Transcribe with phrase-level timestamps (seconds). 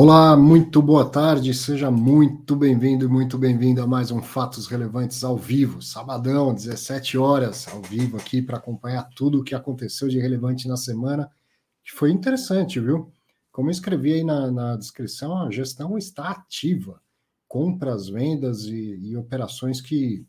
[0.00, 5.24] Olá, muito boa tarde, seja muito bem-vindo e muito bem-vindo a mais um Fatos Relevantes
[5.24, 10.20] ao vivo, sabadão, 17 horas, ao vivo aqui para acompanhar tudo o que aconteceu de
[10.20, 11.28] relevante na semana,
[11.84, 13.12] que foi interessante, viu?
[13.50, 17.02] Como eu escrevi aí na, na descrição, a gestão está ativa,
[17.48, 20.24] compras, vendas e, e operações que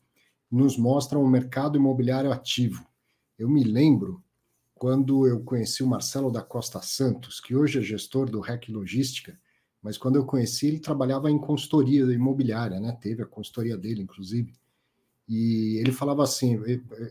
[0.49, 2.83] nos mostram o mercado imobiliário ativo.
[3.37, 4.23] Eu me lembro
[4.73, 9.37] quando eu conheci o Marcelo da Costa Santos, que hoje é gestor do REC Logística,
[9.81, 12.97] mas quando eu conheci, ele trabalhava em consultoria imobiliária, né?
[13.01, 14.53] Teve a consultoria dele, inclusive.
[15.27, 16.59] E ele falava assim: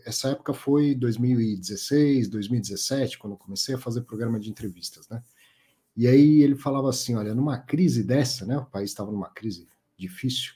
[0.05, 5.23] essa época foi 2016, 2017, quando eu comecei a fazer programa de entrevistas, né?
[5.95, 8.57] E aí ele falava assim: olha, numa crise dessa, né?
[8.57, 9.67] O país estava numa crise
[9.97, 10.53] difícil.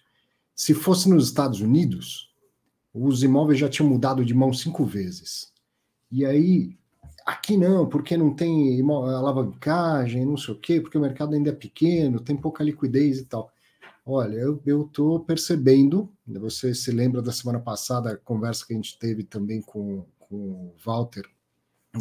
[0.56, 2.32] Se fosse nos Estados Unidos,
[2.94, 5.52] os imóveis já tinham mudado de mão cinco vezes.
[6.12, 6.78] E aí
[7.26, 11.54] Aqui não, porque não tem alavancagem, não sei o quê, porque o mercado ainda é
[11.54, 13.52] pequeno, tem pouca liquidez e tal.
[14.06, 19.00] Olha, eu estou percebendo, você se lembra da semana passada, a conversa que a gente
[19.00, 21.24] teve também com, com o Walter,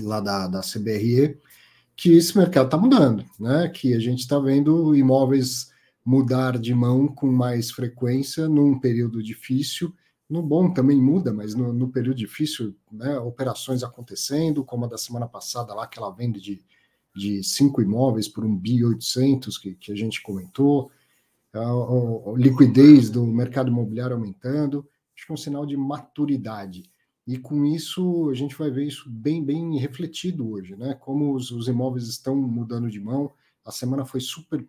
[0.02, 1.38] lá da, da CBRE,
[1.94, 3.68] que esse mercado está mudando, né?
[3.68, 5.70] Que a gente está vendo imóveis
[6.04, 9.94] mudar de mão com mais frequência num período difícil
[10.32, 14.96] no bom também muda, mas no, no período difícil, né, operações acontecendo, como a da
[14.96, 16.64] semana passada lá, aquela venda de,
[17.14, 20.90] de cinco imóveis por um bi 800 que, que a gente comentou,
[21.52, 26.90] a, a, a, liquidez do mercado imobiliário aumentando, acho que é um sinal de maturidade.
[27.26, 30.94] E com isso a gente vai ver isso bem, bem refletido hoje, né?
[30.94, 33.30] Como os, os imóveis estão mudando de mão.
[33.64, 34.66] A semana foi super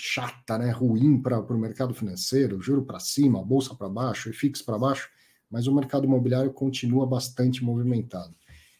[0.00, 4.78] chata, né, ruim para o mercado financeiro, juro para cima, bolsa para baixo, fixo para
[4.78, 5.10] baixo,
[5.50, 8.34] mas o mercado imobiliário continua bastante movimentado.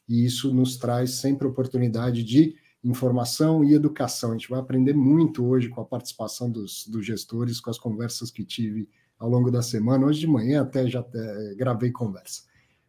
[0.08, 4.30] E isso nos traz sempre oportunidade de informação e educação.
[4.30, 8.30] A gente vai aprender muito hoje com a participação dos, dos gestores, com as conversas
[8.30, 8.88] que tive
[9.18, 10.06] ao longo da semana.
[10.06, 12.42] Hoje de manhã até já até, gravei conversa.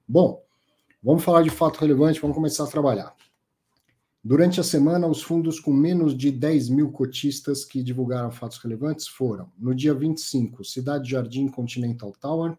[0.07, 0.43] Bom,
[1.01, 3.15] vamos falar de fato relevante, vamos começar a trabalhar.
[4.21, 9.07] Durante a semana, os fundos com menos de 10 mil cotistas que divulgaram fatos relevantes
[9.07, 12.57] foram: no dia 25, Cidade Jardim Continental Tower,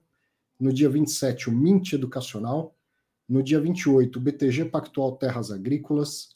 [0.58, 2.74] no dia 27, o Mint Educacional,
[3.28, 6.34] no dia 28, o BTG Pactual Terras Agrícolas,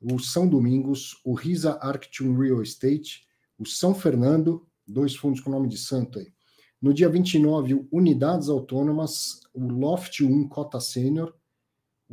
[0.00, 3.26] o São Domingos, o Risa Arctium Real Estate,
[3.58, 6.32] o São Fernando, dois fundos com nome de santo aí.
[6.80, 11.32] No dia 29, o Unidades Autônomas, o Loft 1 Cota Sênior,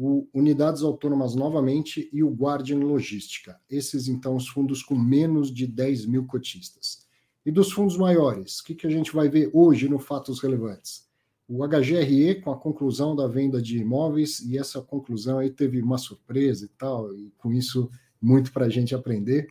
[0.02, 3.60] o Unidades Autônomas novamente e o Guardian Logística.
[3.70, 7.06] Esses, então, os fundos com menos de 10 mil cotistas.
[7.46, 11.06] E dos fundos maiores, o que, que a gente vai ver hoje no Fatos Relevantes?
[11.50, 15.98] O HGRE, com a conclusão da venda de imóveis, e essa conclusão aí teve uma
[15.98, 19.50] surpresa e tal, e com isso muito para a gente aprender.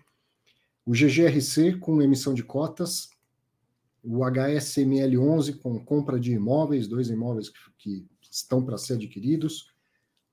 [0.87, 3.11] O GGRC, com emissão de cotas.
[4.03, 9.77] O HSML11, com compra de imóveis, dois imóveis que, que estão para ser adquiridos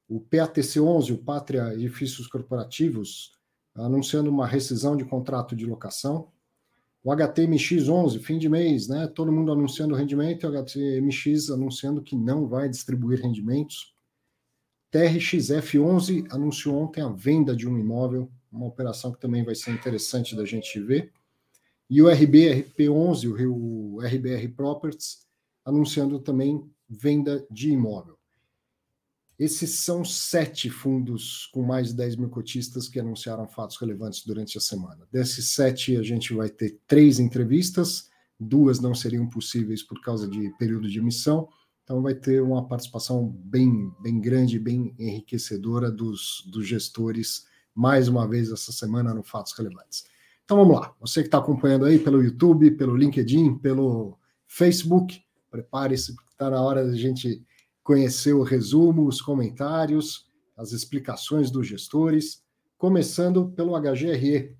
[0.08, 3.34] o PATC11, o Pátria Edifícios Corporativos,
[3.74, 6.30] anunciando uma rescisão de contrato de locação.
[7.04, 9.08] O HTMX11, fim de mês, né?
[9.08, 13.94] Todo mundo anunciando rendimento e o HTMX anunciando que não vai distribuir rendimentos.
[14.92, 20.36] TRXF11 anunciou ontem a venda de um imóvel, uma operação que também vai ser interessante
[20.36, 21.12] da gente ver.
[21.90, 25.28] E o RBRP11, o RBR Properties,
[25.64, 28.15] anunciando também venda de imóvel.
[29.38, 34.58] Esses são sete fundos com mais de 10 mil cotistas que anunciaram fatos relevantes durante
[34.58, 35.06] a semana.
[35.12, 38.10] Desses sete, a gente vai ter três entrevistas,
[38.40, 41.50] duas não seriam possíveis por causa de período de emissão,
[41.84, 48.28] então vai ter uma participação bem, bem grande, bem enriquecedora dos, dos gestores, mais uma
[48.28, 50.06] vez essa semana no Fatos Relevantes.
[50.46, 54.18] Então vamos lá, você que está acompanhando aí pelo YouTube, pelo LinkedIn, pelo
[54.48, 55.22] Facebook,
[55.52, 57.44] prepare-se, porque está na hora da gente
[57.86, 60.26] conhecer o resumo, os comentários,
[60.58, 62.44] as explicações dos gestores,
[62.80, 64.58] começando pelo HGRE,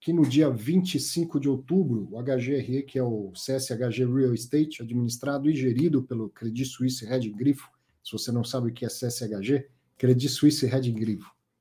[0.00, 5.50] que no dia 25 de outubro, o HGRE, que é o CSHG Real Estate, administrado
[5.50, 7.68] e gerido pelo Credit Suisse Red Grifo,
[8.02, 9.66] se você não sabe o que é CSHG,
[9.96, 10.94] Credit Suisse Red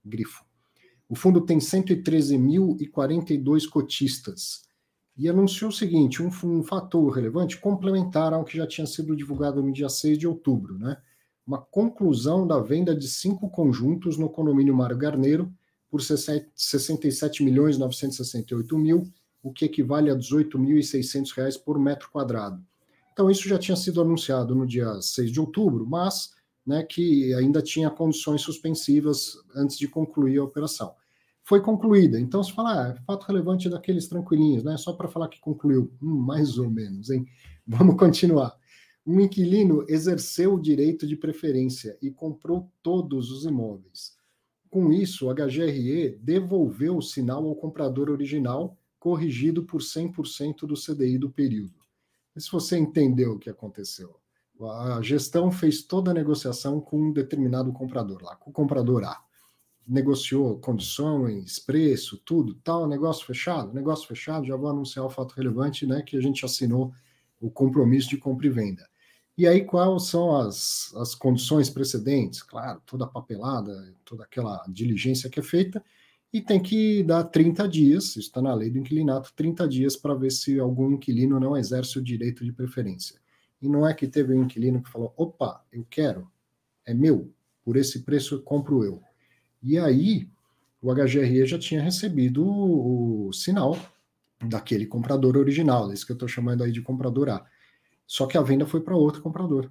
[0.06, 0.46] Grifo.
[1.10, 4.67] O fundo tem 113.042 cotistas,
[5.18, 9.64] e anunciou o seguinte: um, um, fator relevante complementar ao que já tinha sido divulgado
[9.64, 10.98] no dia 6 de outubro, né?
[11.46, 15.52] Uma conclusão da venda de cinco conjuntos no condomínio Mário Garneiro
[15.90, 19.10] por 67 milhões 968 mil,
[19.42, 22.62] o que equivale a 18.600 reais por metro quadrado.
[23.14, 26.32] Então, isso já tinha sido anunciado no dia 6 de outubro, mas
[26.66, 30.94] né, que ainda tinha condições suspensivas antes de concluir a operação.
[31.48, 32.20] Foi concluída.
[32.20, 34.76] Então, se falar, ah, é fato relevante daqueles tranquilinhos, né?
[34.76, 37.26] Só para falar que concluiu, hum, mais ou menos, hein?
[37.66, 38.54] Vamos continuar.
[39.06, 44.18] Um inquilino exerceu o direito de preferência e comprou todos os imóveis.
[44.70, 51.18] Com isso, o HGRE devolveu o sinal ao comprador original, corrigido por 100% do CDI
[51.18, 51.80] do período.
[52.36, 54.18] E se você entendeu o que aconteceu,
[54.62, 59.27] a gestão fez toda a negociação com um determinado comprador lá, com o comprador A.
[59.88, 65.86] Negociou condições, preço, tudo, tal, negócio fechado, negócio fechado, já vou anunciar o fato relevante,
[65.86, 66.94] né, que a gente assinou
[67.40, 68.88] o compromisso de compra e venda.
[69.38, 72.42] E aí, quais são as, as condições precedentes?
[72.42, 75.84] Claro, toda a papelada, toda aquela diligência que é feita,
[76.34, 80.14] e tem que dar 30 dias, isso está na lei do inquilinato, 30 dias para
[80.14, 83.20] ver se algum inquilino não exerce o direito de preferência.
[83.62, 86.30] E não é que teve um inquilino que falou: opa, eu quero,
[86.86, 87.32] é meu,
[87.64, 89.02] por esse preço compro eu.
[89.68, 90.28] E aí,
[90.82, 93.78] o HGRE já tinha recebido o, o sinal
[94.42, 97.46] daquele comprador original, desse que eu estou chamando aí de comprador A
[98.08, 99.70] só que a venda foi para outro comprador,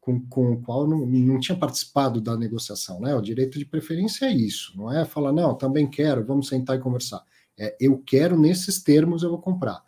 [0.00, 2.98] com, com o qual não, não tinha participado da negociação.
[2.98, 3.14] Né?
[3.14, 6.80] O direito de preferência é isso, não é falar, não, também quero, vamos sentar e
[6.80, 7.22] conversar.
[7.58, 9.82] É, eu quero nesses termos, eu vou comprar.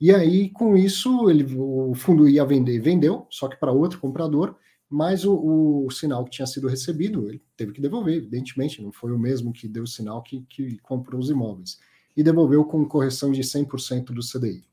[0.00, 4.56] E aí, com isso, ele, o fundo ia vender, vendeu, só que para outro comprador,
[4.90, 9.12] mas o, o, sinal que tinha sido recebido, ele teve que devolver, evidentemente, não foi
[9.12, 11.78] o mesmo que deu o sinal que, que comprou os imóveis.
[12.16, 14.64] E devolveu com correção de 100% do CDI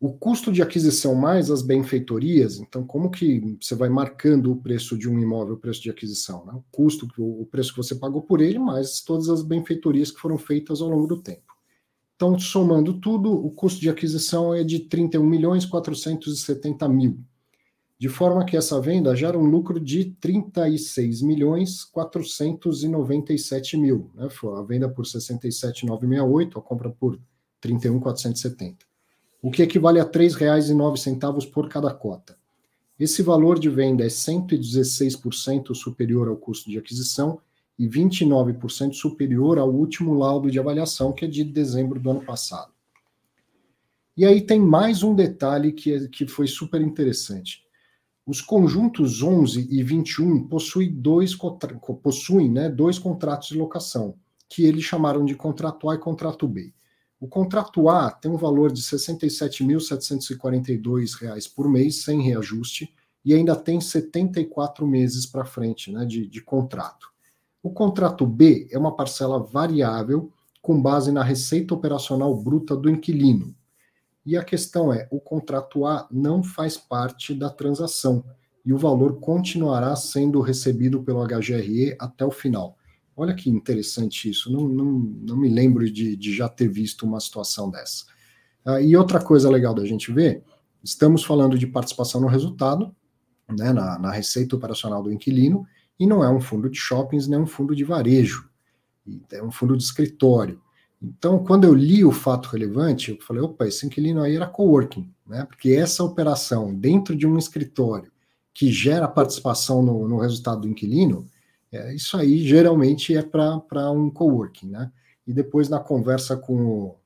[0.00, 4.96] o custo de aquisição mais as benfeitorias, então como que você vai marcando o preço
[4.96, 6.54] de um imóvel, o preço de aquisição, né?
[6.54, 10.38] o custo, o preço que você pagou por ele, mais todas as benfeitorias que foram
[10.38, 11.54] feitas ao longo do tempo.
[12.16, 17.20] Então, somando tudo, o custo de aquisição é de 31 milhões 470 mil,
[18.00, 24.28] de forma que essa venda gera um lucro de 36 milhões 497 mil, né?
[24.28, 27.20] Foi a venda por 67,968, a compra por
[27.60, 28.90] 31,470
[29.42, 32.36] o que equivale a R$ 3,09 por cada cota.
[32.98, 37.40] Esse valor de venda é 116% superior ao custo de aquisição
[37.78, 42.72] e 29% superior ao último laudo de avaliação, que é de dezembro do ano passado.
[44.14, 47.64] E aí tem mais um detalhe que, é, que foi super interessante.
[48.26, 51.36] Os conjuntos 11 e 21 possuem dois,
[52.02, 54.14] possuem, né, dois contratos de locação,
[54.48, 56.72] que eles chamaram de contrato A e contrato B.
[57.18, 62.94] O contrato A tem um valor de R$ 67.742 por mês, sem reajuste,
[63.24, 67.10] e ainda tem 74 meses para frente né, de, de contrato.
[67.62, 70.32] O contrato B é uma parcela variável
[70.62, 73.54] com base na receita operacional bruta do inquilino.
[74.30, 78.24] E a questão é: o contrato A não faz parte da transação
[78.64, 82.78] e o valor continuará sendo recebido pelo HGRE até o final.
[83.16, 87.18] Olha que interessante isso, não, não, não me lembro de, de já ter visto uma
[87.18, 88.04] situação dessa.
[88.64, 90.44] Ah, e outra coisa legal da gente ver,
[90.80, 92.94] estamos falando de participação no resultado,
[93.50, 95.66] né, na, na receita operacional do inquilino,
[95.98, 98.48] e não é um fundo de shoppings, nem um fundo de varejo,
[99.32, 100.62] é um fundo de escritório.
[101.02, 105.10] Então, quando eu li o fato relevante, eu falei, opa, esse inquilino aí era coworking,
[105.26, 105.46] né?
[105.46, 108.12] Porque essa operação dentro de um escritório
[108.52, 111.26] que gera participação no, no resultado do inquilino,
[111.72, 114.92] é, isso aí geralmente é para um coworking, né?
[115.26, 116.96] E depois na conversa com o,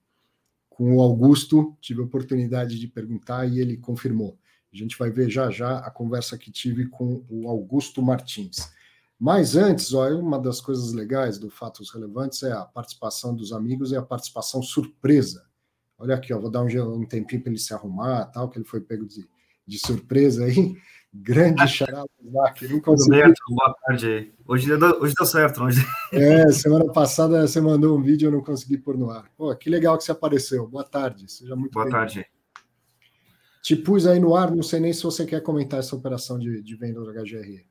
[0.68, 4.36] com o Augusto, tive a oportunidade de perguntar e ele confirmou.
[4.72, 8.72] A gente vai ver já já a conversa que tive com o Augusto Martins.
[9.24, 13.90] Mas antes, ó, uma das coisas legais do Fatos Relevantes é a participação dos amigos
[13.90, 15.46] e a participação surpresa.
[15.96, 18.66] Olha aqui, ó, vou dar um, um tempinho para ele se arrumar, tal, que ele
[18.66, 19.26] foi pego de,
[19.66, 20.76] de surpresa aí.
[21.10, 22.68] Grande Isaac.
[22.68, 23.22] Não consegui...
[23.48, 24.34] boa tarde.
[24.46, 25.64] Hoje deu, hoje deu certo.
[25.64, 25.80] Hoje...
[26.12, 29.24] É, semana passada você mandou um vídeo e eu não consegui pôr no ar.
[29.38, 30.68] Pô, que legal que você apareceu.
[30.68, 31.32] Boa tarde.
[31.32, 32.26] Seja muito Boa tarde.
[33.62, 36.60] Te pus aí no ar, não sei nem se você quer comentar essa operação de,
[36.60, 37.64] de venda do HGR.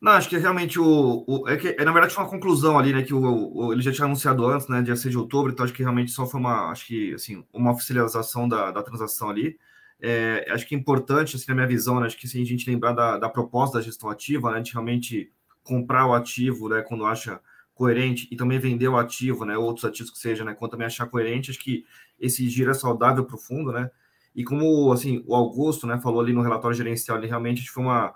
[0.00, 2.92] Não, acho que realmente o, o é que é, na verdade foi uma conclusão ali,
[2.92, 5.64] né, que o, o, ele já tinha anunciado antes, né, dia 6 de outubro, então
[5.64, 9.58] acho que realmente só foi uma, acho que assim, uma oficialização da, da transação ali.
[9.98, 12.68] É, acho que é importante, assim, na minha visão, né, acho que se a gente
[12.70, 17.06] lembrar da, da proposta da gestão ativa, né, de realmente comprar o ativo, né, quando
[17.06, 17.40] acha
[17.74, 21.06] coerente e também vender o ativo, né, outros ativos que seja, né, quando também achar
[21.06, 21.84] coerente, acho que
[22.20, 23.90] esse giro é saudável para o fundo, né,
[24.34, 28.14] e como, assim, o Augusto, né, falou ali no relatório gerencial, ele realmente foi uma,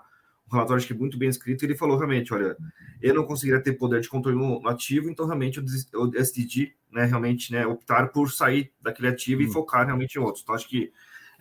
[0.51, 2.57] um relatório acho que muito bem escrito, ele falou realmente, olha,
[3.01, 7.05] eu não conseguiria ter poder de controle no, ativo, então realmente eu, eu decidi, né,
[7.05, 9.51] realmente, né, optar por sair daquele ativo e uhum.
[9.51, 10.91] focar realmente em outros, então acho que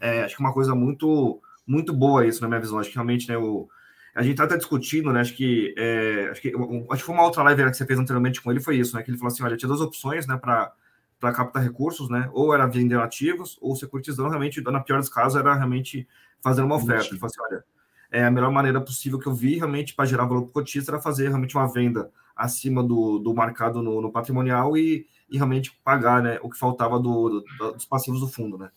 [0.01, 2.79] é, acho que é uma coisa muito muito boa isso na minha visão.
[2.79, 3.69] Acho que realmente né, o,
[4.15, 5.21] a gente está até discutindo, né?
[5.21, 8.41] Acho que, é, acho que acho que foi uma outra live que você fez anteriormente
[8.41, 9.03] com ele, foi isso, né?
[9.03, 10.73] Que ele falou assim: olha, tinha duas opções, né, para
[11.33, 12.29] captar recursos, né?
[12.33, 16.09] Ou era vender ativos, ou securitizando, realmente, na pior dos casos, era realmente
[16.43, 17.07] fazer uma oferta.
[17.09, 17.65] Ele falou assim: olha,
[18.11, 20.93] é a melhor maneira possível que eu vi realmente para gerar valor para o cotista
[20.93, 25.79] era fazer realmente uma venda acima do, do marcado no, no patrimonial e, e realmente
[25.85, 28.71] pagar né, o que faltava do, do, dos passivos do fundo, né?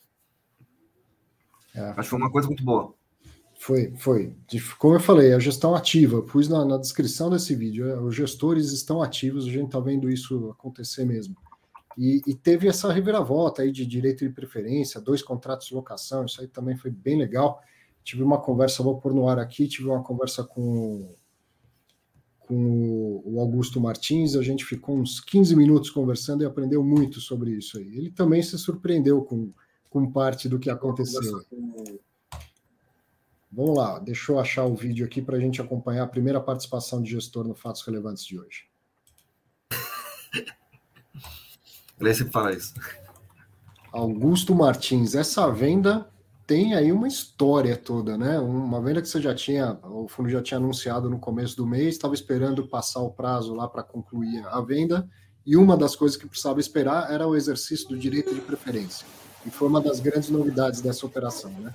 [1.73, 1.81] É.
[1.81, 2.93] Acho que foi uma coisa muito boa.
[3.55, 4.35] Foi, foi.
[4.77, 6.21] Como eu falei, a gestão ativa.
[6.21, 7.87] Pus na, na descrição desse vídeo.
[7.87, 11.35] É, os gestores estão ativos, a gente está vendo isso acontecer mesmo.
[11.97, 16.41] E, e, teve essa reviravolta aí de direito de preferência, dois contratos de locação, isso
[16.41, 17.61] aí também foi bem legal.
[18.03, 21.15] Tive uma conversa, vou pôr no ar aqui, tive uma conversa com,
[22.39, 27.51] com o Augusto Martins, a gente ficou uns 15 minutos conversando e aprendeu muito sobre
[27.51, 27.97] isso aí.
[27.97, 29.53] Ele também se surpreendeu com,
[29.89, 31.45] com parte do que aconteceu.
[33.51, 37.01] Vamos lá, deixa eu achar o vídeo aqui para a gente acompanhar a primeira participação
[37.01, 38.65] de gestor no Fatos Relevantes de hoje.
[41.99, 42.73] Ele sempre fala isso.
[43.91, 46.11] Augusto Martins, essa venda
[46.53, 48.37] tem aí uma história toda, né?
[48.37, 51.95] Uma venda que você já tinha, o fundo já tinha anunciado no começo do mês,
[51.95, 55.09] estava esperando passar o prazo lá para concluir a venda,
[55.43, 59.03] e uma das coisas que precisava esperar era o exercício do direito de preferência.
[59.43, 61.73] E foi uma das grandes novidades dessa operação, né?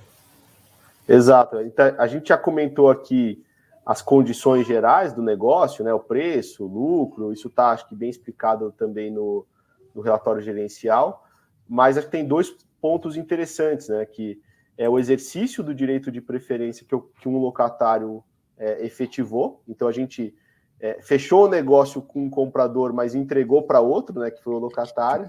[1.05, 1.59] Exato.
[1.59, 3.43] Então, a gente já comentou aqui
[3.85, 5.93] as condições gerais do negócio, né?
[5.93, 9.45] O preço, o lucro, isso está acho que bem explicado também no,
[9.93, 11.27] no relatório gerencial.
[11.67, 14.05] Mas acho que tem dois pontos interessantes, né?
[14.05, 14.39] Que
[14.79, 18.23] é o exercício do direito de preferência que, que um locatário
[18.57, 19.61] é, efetivou.
[19.67, 20.33] Então a gente
[20.79, 24.31] é, fechou o negócio com um comprador, mas entregou para outro, né?
[24.31, 25.27] Que foi o locatário.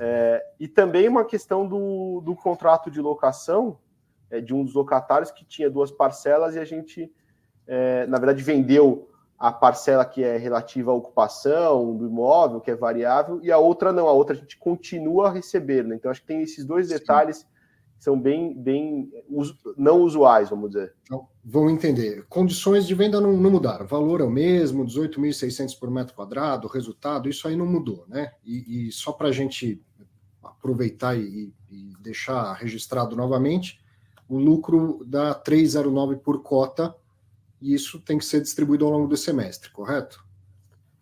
[0.00, 3.78] É, e também uma questão do, do contrato de locação
[4.30, 7.12] é, de um dos locatários que tinha duas parcelas e a gente,
[7.66, 12.74] é, na verdade, vendeu a parcela que é relativa à ocupação do imóvel, que é
[12.74, 15.84] variável, e a outra não, a outra a gente continua a receber.
[15.84, 15.96] Né?
[15.96, 17.51] Então, acho que tem esses dois detalhes Sim.
[18.02, 19.08] São bem, bem
[19.76, 20.92] não usuais, vamos dizer.
[21.04, 22.26] Então, vamos entender.
[22.28, 23.86] Condições de venda não, não mudaram.
[23.86, 28.32] Valor é o mesmo, 18.600 por metro quadrado, resultado, isso aí não mudou, né?
[28.44, 29.80] E, e só para a gente
[30.42, 33.80] aproveitar e, e deixar registrado novamente,
[34.28, 36.92] o lucro dá 3,09 por cota,
[37.60, 40.26] e isso tem que ser distribuído ao longo do semestre, correto?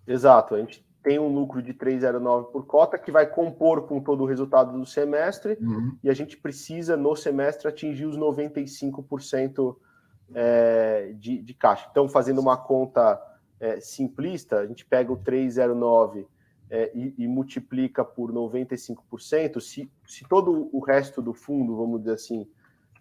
[0.07, 4.23] Exato, a gente tem um lucro de 3,09 por cota que vai compor com todo
[4.23, 5.97] o resultado do semestre, uhum.
[6.03, 9.77] e a gente precisa, no semestre, atingir os 95%
[10.35, 11.89] é, de, de caixa.
[11.91, 13.21] Então, fazendo uma conta
[13.59, 16.27] é, simplista, a gente pega o 309
[16.71, 19.61] é, e, e, multiplica por 95%.
[19.61, 22.47] Se, se todo o resto do fundo, vamos dizer assim,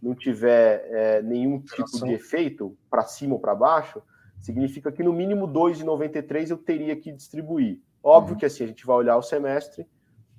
[0.02, 4.02] não tiver é, nenhum tipo de efeito para cima ou para baixo,
[4.40, 7.80] significa que no mínimo 2,93 eu teria que distribuir.
[8.04, 8.40] Óbvio uhum.
[8.40, 9.88] que assim a gente vai olhar o semestre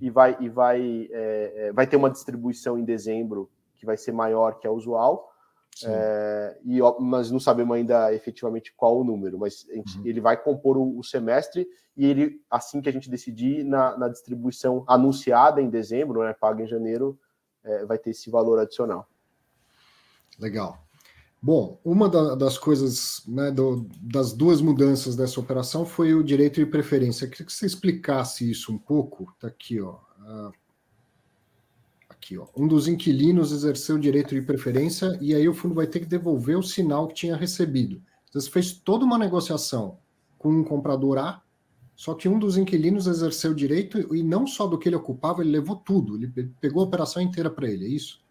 [0.00, 4.12] e vai e vai é, é vai ter uma distribuição em dezembro que vai ser
[4.12, 5.31] maior que a usual.
[5.85, 10.07] É, e, mas não sabemos ainda efetivamente qual o número, mas gente, uhum.
[10.07, 14.09] ele vai compor o, o, semestre e ele, assim que a gente decidir na, na
[14.09, 17.19] distribuição anunciada em dezembro, né, paga em janeiro,
[17.64, 19.09] é, vai ter esse valor adicional.
[20.38, 20.79] Legal.
[21.42, 26.61] Bom, uma da, das coisas, né, do, das duas mudanças dessa operação foi o direito
[26.61, 27.25] de preferência.
[27.25, 29.32] Eu queria que você explicasse isso um pouco.
[29.35, 29.94] Está aqui, ó.
[30.20, 30.52] Uh,
[32.09, 32.47] aqui, ó.
[32.54, 36.06] Um dos inquilinos exerceu o direito de preferência e aí o fundo vai ter que
[36.06, 38.02] devolver o sinal que tinha recebido.
[38.28, 39.99] Então, você fez toda uma negociação
[40.37, 41.42] com um comprador A,
[41.97, 45.40] só que um dos inquilinos exerceu o direito e não só do que ele ocupava,
[45.40, 46.16] ele levou tudo.
[46.16, 48.23] Ele pegou a operação inteira para ele, é isso?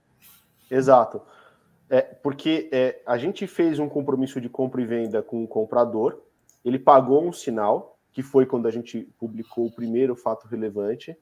[0.70, 1.22] Exato.
[1.90, 6.22] É, porque é, a gente fez um compromisso de compra e venda com o comprador,
[6.64, 11.18] ele pagou um sinal, que foi quando a gente publicou o primeiro fato relevante.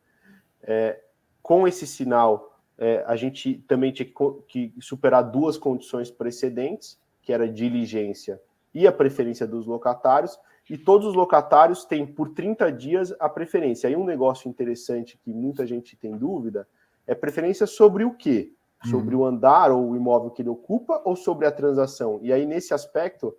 [0.61, 0.99] É,
[1.41, 4.13] com esse sinal, é, a gente também tinha que,
[4.47, 8.41] que, superar duas condições precedentes, que era diligência
[8.73, 10.37] e a preferência dos locatários,
[10.69, 13.87] e todos os locatários têm por 30 dias a preferência.
[13.87, 16.67] Aí um negócio interessante que muita gente tem dúvida
[17.05, 18.51] é preferência sobre o quê?
[18.85, 19.21] Sobre uhum.
[19.21, 22.19] o andar ou o imóvel que ele ocupa ou sobre a transação.
[22.21, 23.35] E aí, nesse aspecto,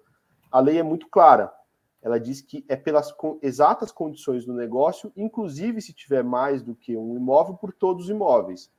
[0.51, 1.53] a lei é muito clara.
[2.01, 6.97] Ela diz que é pelas exatas condições do negócio, inclusive se tiver mais do que
[6.97, 8.71] um imóvel, por todos os imóveis.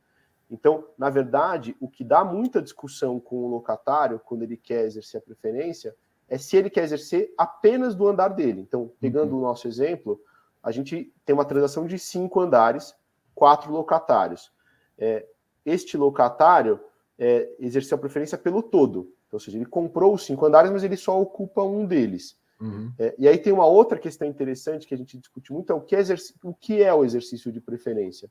[0.49, 5.19] Então, na verdade, o que dá muita discussão com o locatário, quando ele quer exercer
[5.19, 5.95] a preferência,
[6.27, 8.61] é se ele quer exercer apenas do andar dele.
[8.61, 9.39] Então, pegando uhum.
[9.39, 10.19] o nosso exemplo,
[10.61, 12.95] a gente tem uma transação de cinco andares,
[13.35, 14.51] quatro locatários.
[14.97, 15.25] É,
[15.69, 16.79] este locatário
[17.17, 19.11] é, exerceu a preferência pelo todo.
[19.27, 22.37] Então, ou seja, ele comprou os cinco andares, mas ele só ocupa um deles.
[22.59, 22.91] Uhum.
[22.97, 25.81] É, e aí tem uma outra questão interessante que a gente discute muito, é o
[25.81, 26.01] que é,
[26.43, 28.29] o, que é o exercício de preferência.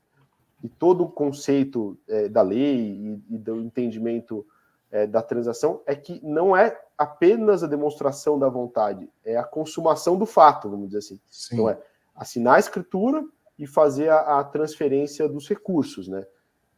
[0.63, 4.45] E todo o conceito é, da lei e, e do entendimento
[4.91, 10.17] é, da transação é que não é apenas a demonstração da vontade, é a consumação
[10.17, 11.19] do fato, vamos dizer assim.
[11.29, 11.55] Sim.
[11.55, 11.81] Então é
[12.13, 13.25] assinar a escritura
[13.57, 16.25] e fazer a, a transferência dos recursos, né?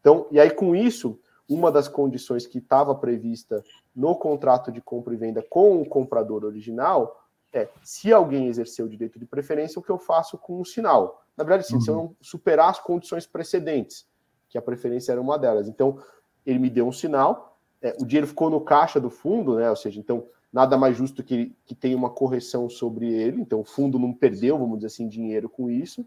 [0.02, 1.18] Então, e aí com isso,
[1.48, 3.64] uma das condições que estava prevista
[3.96, 8.90] no contrato de compra e venda com o comprador original é se alguém exercer o
[8.90, 11.24] direito de preferência, o que eu faço com um sinal.
[11.36, 11.82] Na verdade, sim, uhum.
[11.82, 12.04] se eu uhum.
[12.04, 14.08] não superar as condições precedentes,
[14.50, 15.68] que a preferência era uma delas.
[15.68, 15.98] Então,
[16.46, 19.70] ele me deu um sinal, é, o dinheiro ficou no caixa do fundo, né?
[19.70, 23.42] Ou seja, então nada mais justo que, que tenha uma correção sobre ele.
[23.42, 26.06] Então, o fundo não perdeu, vamos dizer assim, dinheiro com isso.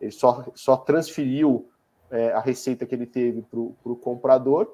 [0.00, 1.68] Ele só, só transferiu
[2.10, 4.68] é, a receita que ele teve para o comprador.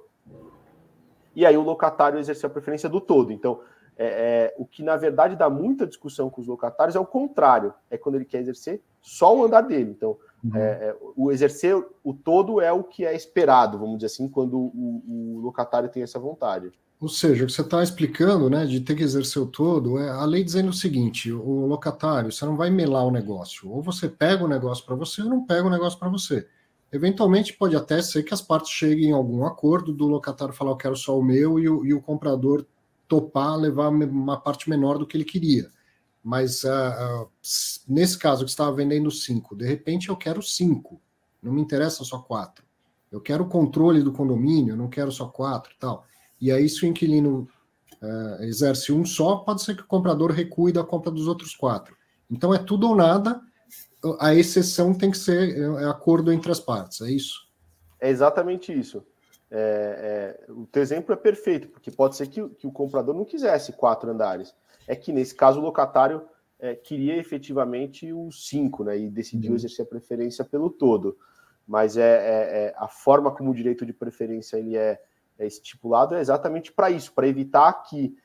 [1.34, 3.32] E aí o locatário exerceu a preferência do todo.
[3.32, 3.60] Então,
[3.96, 7.72] é, é, o que na verdade dá muita discussão com os locatários é o contrário,
[7.90, 9.90] é quando ele quer exercer só o andar dele.
[9.90, 10.56] Então, uhum.
[10.56, 14.58] é, é o exercer o todo é o que é esperado, vamos dizer assim, quando
[14.58, 16.72] o, o locatário tem essa vontade.
[17.00, 20.08] Ou seja, o que você está explicando, né, de ter que exercer o todo, é
[20.08, 24.08] a lei dizendo o seguinte: o locatário, você não vai melar o negócio, ou você
[24.08, 26.48] pega o negócio para você, ou não pega o negócio para você.
[26.94, 30.76] Eventualmente pode até ser que as partes cheguem a algum acordo do locatário falar eu
[30.76, 32.64] quero só o meu e o, e o comprador
[33.08, 35.68] topar levar uma parte menor do que ele queria.
[36.22, 37.28] Mas uh, uh,
[37.88, 41.00] nesse caso que estava vendendo cinco, de repente eu quero cinco,
[41.42, 42.64] não me interessa só quatro.
[43.10, 46.06] Eu quero o controle do condomínio, não quero só quatro tal.
[46.40, 47.48] E aí, se o inquilino
[48.00, 51.96] uh, exerce um só, pode ser que o comprador recue da compra dos outros quatro.
[52.30, 53.40] Então é tudo ou nada,
[54.20, 57.48] a exceção tem que ser é, é acordo entre as partes, é isso?
[58.00, 59.04] É exatamente isso.
[59.50, 63.24] É, é, o teu exemplo é perfeito, porque pode ser que, que, o comprador não
[63.24, 64.54] quisesse quatro andares.
[64.86, 66.22] É que nesse caso o locatário
[66.58, 68.98] é, queria efetivamente os cinco, né?
[68.98, 69.56] E decidiu uhum.
[69.56, 71.16] exercer a preferência pelo todo.
[71.66, 75.00] Mas é, é, é a forma como o direito de preferência ele é,
[75.38, 78.16] estipulado é exatamente para isso, para evitar que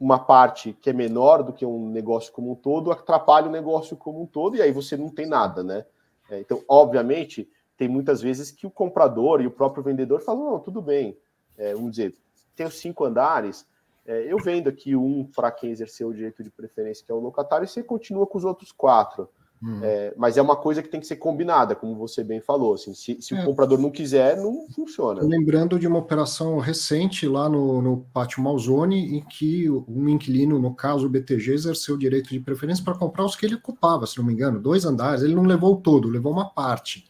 [0.00, 3.96] uma parte que é menor do que um negócio como um todo atrapalhe o negócio
[3.96, 5.84] como um todo, e aí você não tem nada, né?
[6.30, 10.82] então, obviamente tem muitas vezes que o comprador e o próprio vendedor falam: não, tudo
[10.82, 11.16] bem,
[11.56, 12.14] é, vamos dizer,
[12.54, 13.64] tenho cinco andares,
[14.04, 17.20] é, eu vendo aqui um para quem exerceu o direito de preferência, que é o
[17.20, 19.28] locatário, e você continua com os outros quatro.
[19.62, 19.80] Hum.
[19.82, 22.74] É, mas é uma coisa que tem que ser combinada, como você bem falou.
[22.74, 23.42] Assim, se, se é.
[23.42, 25.20] o comprador não quiser, não funciona.
[25.22, 30.74] Lembrando de uma operação recente lá no, no Pátio Malzone, em que um inquilino, no
[30.74, 34.18] caso o BTG, exerceu o direito de preferência para comprar os que ele ocupava, se
[34.18, 35.22] não me engano, dois andares.
[35.22, 37.08] Ele não levou todo, levou uma parte.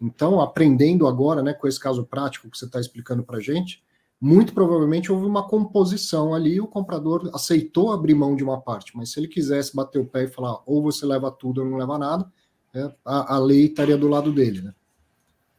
[0.00, 3.82] Então, aprendendo agora, né, com esse caso prático que você está explicando para a gente,
[4.20, 9.12] muito provavelmente houve uma composição ali, o comprador aceitou abrir mão de uma parte, mas
[9.12, 11.96] se ele quisesse bater o pé e falar ou você leva tudo ou não leva
[11.96, 12.30] nada,
[12.74, 14.74] é, a, a, lei estaria do lado dele, né?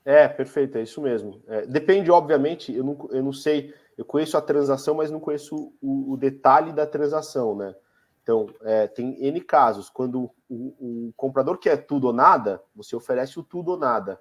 [0.06, 1.41] É, perfeito, é isso mesmo.
[1.47, 5.74] É, depende, obviamente, eu não, eu não sei, eu conheço a transação, mas não conheço
[5.82, 7.76] o, o detalhe da transação, né?
[8.24, 9.89] Então, é, tem N casos.
[9.89, 10.56] Quando o,
[11.10, 14.19] o, comprador quer tudo ou nada, você oferece o tudo ou nada.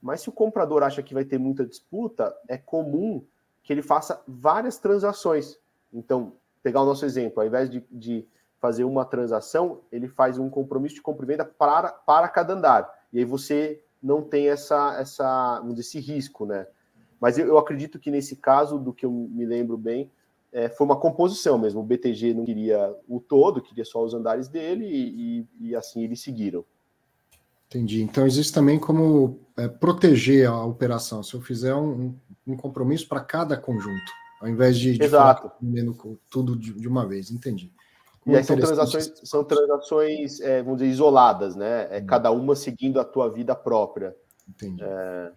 [0.00, 3.24] Mas se o comprador acha que vai ter muita disputa, é comum
[3.62, 5.58] que ele faça várias transações.
[5.92, 8.26] Então, pegar o nosso exemplo, ao invés de, de
[8.58, 12.88] fazer uma transação, ele faz um compromisso de compra e venda para, para cada andar.
[13.12, 16.66] E aí você não tem essa, essa, esse risco, né?
[17.20, 20.10] Mas eu, eu acredito que nesse caso, do que eu me lembro bem,
[20.52, 21.80] é, foi uma composição mesmo.
[21.80, 26.02] O BTG não queria o todo, queria só os andares dele, e, e, e assim
[26.02, 26.64] eles seguiram.
[27.72, 28.02] Entendi.
[28.02, 31.22] Então existe também como é, proteger a operação.
[31.22, 32.14] Se eu fizer um,
[32.46, 35.50] um compromisso para cada conjunto, ao invés de, de Exato.
[36.28, 37.30] tudo de, de, uma vez.
[37.30, 37.72] Entendi.
[38.26, 41.88] e aí são transações, são transações é, vamos dizer, isoladas, né?
[41.90, 42.06] É hum.
[42.06, 44.14] cada uma seguindo a tua vida própria.
[44.46, 44.82] Entendi.
[44.84, 45.32] É...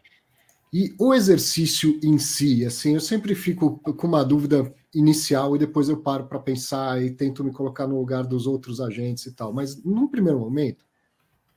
[0.73, 5.87] E o exercício em si, assim, eu sempre fico com uma dúvida inicial e depois
[5.87, 9.53] eu paro para pensar e tento me colocar no lugar dos outros agentes e tal.
[9.53, 10.84] Mas num primeiro momento,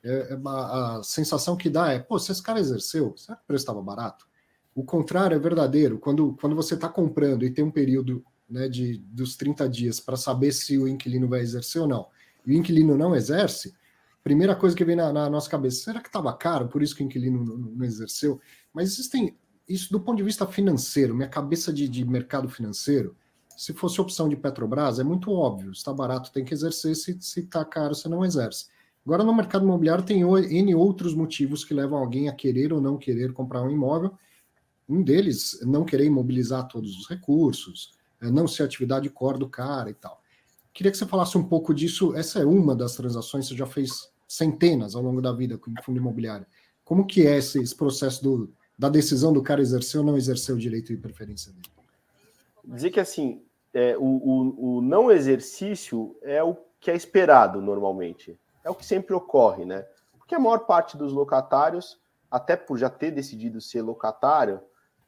[0.03, 3.43] é, é uma, a sensação que dá é, pô, se esse cara exerceu, será que
[3.43, 4.27] o preço estava barato?
[4.73, 5.99] O contrário é verdadeiro.
[5.99, 10.15] Quando, quando você está comprando e tem um período né, de, dos 30 dias para
[10.15, 12.07] saber se o inquilino vai exercer ou não,
[12.45, 13.73] e o inquilino não exerce,
[14.23, 17.03] primeira coisa que vem na, na nossa cabeça, será que estava caro, por isso que
[17.03, 18.39] o inquilino não, não, exerceu?
[18.73, 23.15] Mas existem, isso do ponto de vista financeiro, minha cabeça de, de mercado financeiro,
[23.55, 27.65] se fosse opção de Petrobras, é muito óbvio, está barato, tem que exercer, se está
[27.65, 28.67] caro, você não exerce.
[29.05, 32.97] Agora, no mercado imobiliário, tem N outros motivos que levam alguém a querer ou não
[32.97, 34.11] querer comprar um imóvel.
[34.87, 39.89] Um deles, não querer imobilizar todos os recursos, é, não ser atividade core do cara
[39.89, 40.21] e tal.
[40.73, 42.15] Queria que você falasse um pouco disso.
[42.15, 45.97] Essa é uma das transações, você já fez centenas ao longo da vida com fundo
[45.97, 46.45] imobiliário.
[46.83, 50.55] Como que é esse, esse processo do, da decisão do cara exercer ou não exercer
[50.55, 51.67] o direito de preferência dele?
[52.63, 53.41] Dizer que assim,
[53.73, 58.39] é, o, o, o não exercício é o que é esperado normalmente.
[58.69, 59.83] É o que sempre ocorre, né?
[60.15, 64.61] Porque a maior parte dos locatários, até por já ter decidido ser locatário,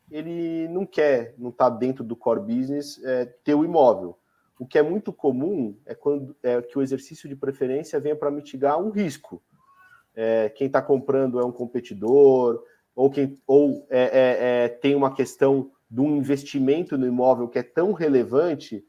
[0.09, 4.17] ele não quer, não está dentro do core business, é, ter o imóvel.
[4.57, 8.31] O que é muito comum é quando é que o exercício de preferência venha para
[8.31, 9.43] mitigar um risco.
[10.15, 12.63] É, quem está comprando é um competidor,
[12.95, 17.59] ou quem ou é, é, é, tem uma questão de um investimento no imóvel que
[17.59, 18.83] é tão relevante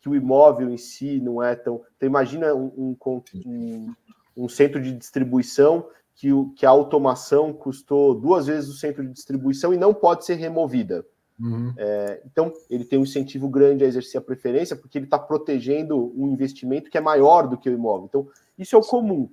[0.00, 1.84] que o imóvel em si não é tão.
[1.96, 2.96] Então, imagina um, um,
[3.44, 3.94] um,
[4.36, 9.12] um centro de distribuição que, o, que a automação custou duas vezes o centro de
[9.12, 11.04] distribuição e não pode ser removida.
[11.38, 11.74] Uhum.
[11.76, 16.12] É, então, ele tem um incentivo grande a exercer a preferência, porque ele está protegendo
[16.16, 18.06] um investimento que é maior do que o imóvel.
[18.06, 19.28] Então, isso é o comum.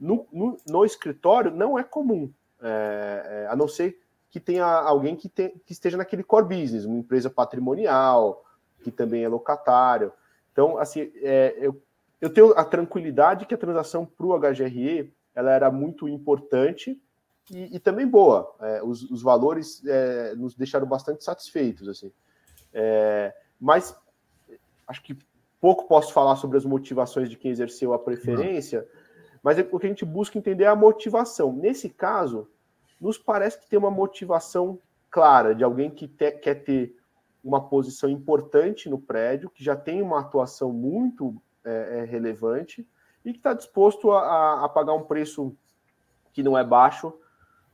[0.00, 3.98] No, no, no escritório, não é comum, é, é, a não ser
[4.30, 8.42] que tenha alguém que, te, que esteja naquele core business, uma empresa patrimonial,
[8.82, 10.10] que também é locatário.
[10.50, 11.80] Então, assim, é, eu,
[12.22, 16.96] eu tenho a tranquilidade que a transação para o HGRE ela era muito importante
[17.50, 18.54] e, e também boa.
[18.60, 22.12] É, os, os, valores é, nos deixaram bastante satisfeitos, assim.
[22.72, 23.98] É, mas
[24.86, 25.18] acho que
[25.60, 28.86] pouco posso falar sobre as motivações de quem exerceu a preferência,
[29.42, 31.52] mas é o que a gente busca entender é a motivação.
[31.52, 32.48] Nesse caso,
[33.00, 34.78] nos parece que tem uma motivação
[35.10, 36.96] clara de alguém que te, quer ter
[37.42, 42.86] uma posição importante no prédio, que já tem uma atuação muito é, é relevante
[43.24, 45.56] e que está disposto a, a, pagar um preço
[46.32, 47.12] que não é baixo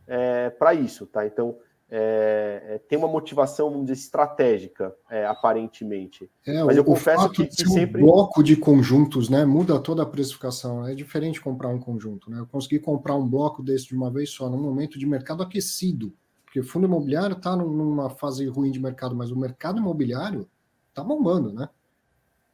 [0.07, 1.27] é, para isso, tá?
[1.27, 1.59] Então
[1.91, 6.31] é, é, tem uma motivação, vamos dizer, estratégica, é, aparentemente.
[6.47, 8.03] É, Mas eu confesso que, que sempre.
[8.03, 9.47] Um bloco de conjuntos, né?
[9.47, 10.87] Muda toda a precificação.
[10.87, 12.41] É diferente comprar um conjunto, né?
[12.41, 16.13] Eu consegui comprar um bloco desse de uma vez só, num momento de mercado aquecido.
[16.45, 20.47] Porque o fundo imobiliário está numa fase ruim de mercado, mas o mercado imobiliário
[20.91, 21.69] está bombando, né?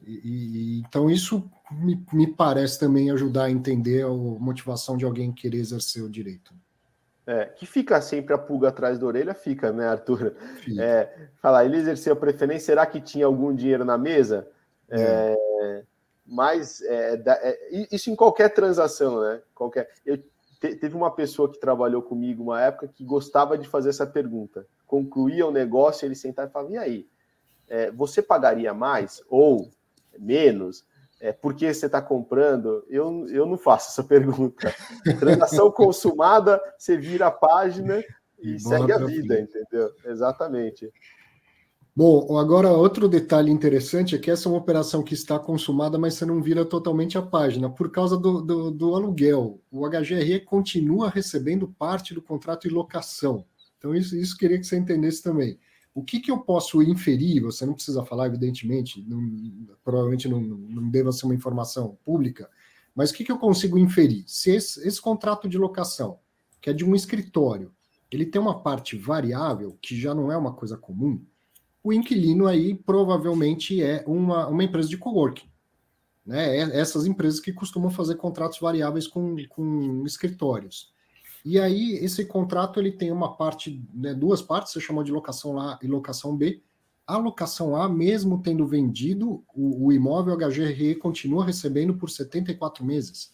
[0.05, 5.31] E, e, então isso me, me, parece também ajudar a entender a motivação de alguém
[5.31, 6.53] querer exercer o direito.
[7.25, 10.35] É, que fica sempre a pulga atrás da orelha, fica, né, Arthur?
[10.79, 14.47] É, falar, ele exerceu a preferência, será que tinha algum dinheiro na mesa?
[14.89, 15.01] É.
[15.01, 15.83] é
[16.27, 19.41] mas é, é, isso em qualquer transação, né?
[19.53, 19.89] Qualquer.
[20.03, 24.07] Eu, te, teve uma pessoa que trabalhou comigo uma época que gostava de fazer essa
[24.07, 24.65] pergunta.
[24.87, 27.07] Concluía o negócio, ele sentava e falava: e aí?
[27.95, 29.23] você pagaria mais?
[29.27, 29.71] Ou
[30.19, 30.85] menos,
[31.19, 32.85] é, por que você está comprando?
[32.89, 34.73] Eu, eu não faço essa pergunta.
[35.19, 38.03] Transação consumada, você vira a página
[38.39, 39.91] e, segue a vida, entendeu?
[40.05, 40.91] Exatamente.
[41.97, 46.15] Bom, agora outro detalhe interessante é que essa é uma operação que está consumada, mas
[46.15, 49.61] você não vira totalmente a página, por causa do, do, do aluguel.
[49.71, 53.45] O HGRE continua recebendo parte do contrato de locação.
[53.77, 55.57] Então, isso, isso queria que você entendesse também.
[55.95, 57.41] O que, que eu posso inferir?
[57.41, 62.49] Você não precisa falar, evidentemente, não, provavelmente não, não deva ser uma informação pública,
[62.93, 64.25] mas o que, que eu consigo inferir?
[64.27, 66.19] Se esse, esse contrato de locação,
[66.61, 67.73] que é de um escritório,
[68.11, 71.25] ele tem uma parte variável, que já não é uma coisa comum,
[71.81, 75.47] o inquilino aí provavelmente é uma, uma empresa de coworking.
[76.25, 76.57] Né?
[76.57, 80.93] É essas empresas que costumam fazer contratos variáveis com, com escritórios.
[81.45, 85.59] E aí, esse contrato ele tem uma parte, né, duas partes, você chamou de locação
[85.59, 86.59] A e locação B.
[87.05, 93.31] A locação A, mesmo tendo vendido o, o imóvel, HGRE continua recebendo por 74 meses.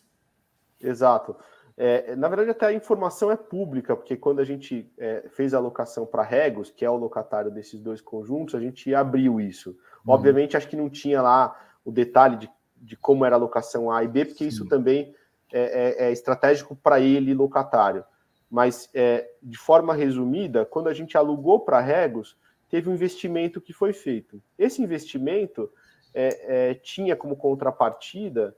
[0.78, 1.38] Exato.
[1.78, 5.60] É, na verdade, até a informação é pública, porque quando a gente é, fez a
[5.60, 9.70] locação para Regos, que é o locatário desses dois conjuntos, a gente abriu isso.
[10.06, 10.14] Uhum.
[10.14, 14.04] Obviamente, acho que não tinha lá o detalhe de, de como era a locação A
[14.04, 14.50] e B, porque Sim.
[14.50, 15.16] isso também
[15.54, 18.04] é, é, é estratégico para ele, locatário.
[18.50, 22.38] Mas, é, de forma resumida, quando a gente alugou para Regos,
[22.70, 24.42] teve um investimento que foi feito.
[24.58, 25.72] Esse investimento
[26.14, 28.56] é, tinha como contrapartida,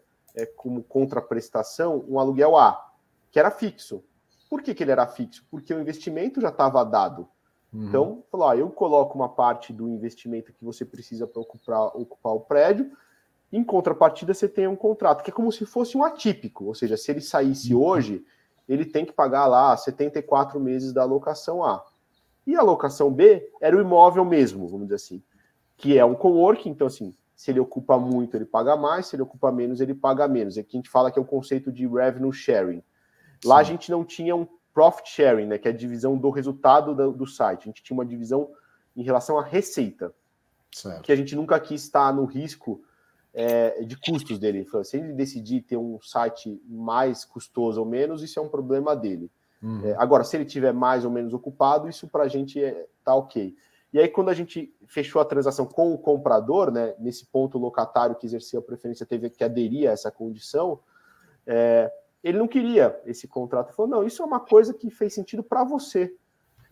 [0.56, 2.92] como contraprestação, um aluguel A,
[3.32, 4.04] que era fixo.
[4.50, 5.46] Por que, que ele era fixo?
[5.50, 7.28] Porque o investimento já estava dado.
[7.74, 7.88] Uhum.
[7.88, 12.34] Então, falou: ah, eu coloco uma parte do investimento que você precisa para ocupar, ocupar
[12.34, 12.92] o prédio,
[13.54, 16.98] em contrapartida, você tem um contrato que é como se fosse um atípico, ou seja,
[16.98, 17.84] se ele saísse uhum.
[17.84, 18.26] hoje,
[18.68, 21.86] ele tem que pagar lá 74 meses da alocação A.
[22.48, 25.24] E a alocação B era o imóvel mesmo, vamos dizer assim,
[25.78, 29.22] que é um coworking, então assim, se ele ocupa muito, ele paga mais, se ele
[29.22, 30.58] ocupa menos, ele paga menos.
[30.58, 32.84] Aqui a gente fala que é o conceito de revenue sharing.
[33.46, 33.62] Lá Sim.
[33.62, 37.12] a gente não tinha um profit sharing, né, que é a divisão do resultado do,
[37.12, 37.62] do site.
[37.62, 38.50] A gente tinha uma divisão
[38.96, 40.12] em relação à receita.
[40.72, 41.04] certo.
[41.04, 42.84] que a gente nunca quis estar no risco
[43.34, 44.66] é, de custos dele.
[44.66, 48.96] Falou, se ele decidir ter um site mais custoso ou menos, isso é um problema
[48.96, 49.32] dele.
[49.62, 49.82] Uhum.
[49.86, 53.16] É, agora, se ele tiver mais ou menos ocupado, isso para a gente é, tá
[53.16, 53.56] ok.
[53.92, 57.62] E aí, quando a gente fechou a transação com o comprador, né, nesse ponto o
[57.62, 60.80] locatário que exerceu a preferência teve que aderir a essa condição,
[61.46, 61.92] é,
[62.24, 63.68] ele não queria esse contrato.
[63.68, 66.16] Ele falou: não, isso é uma coisa que fez sentido para você.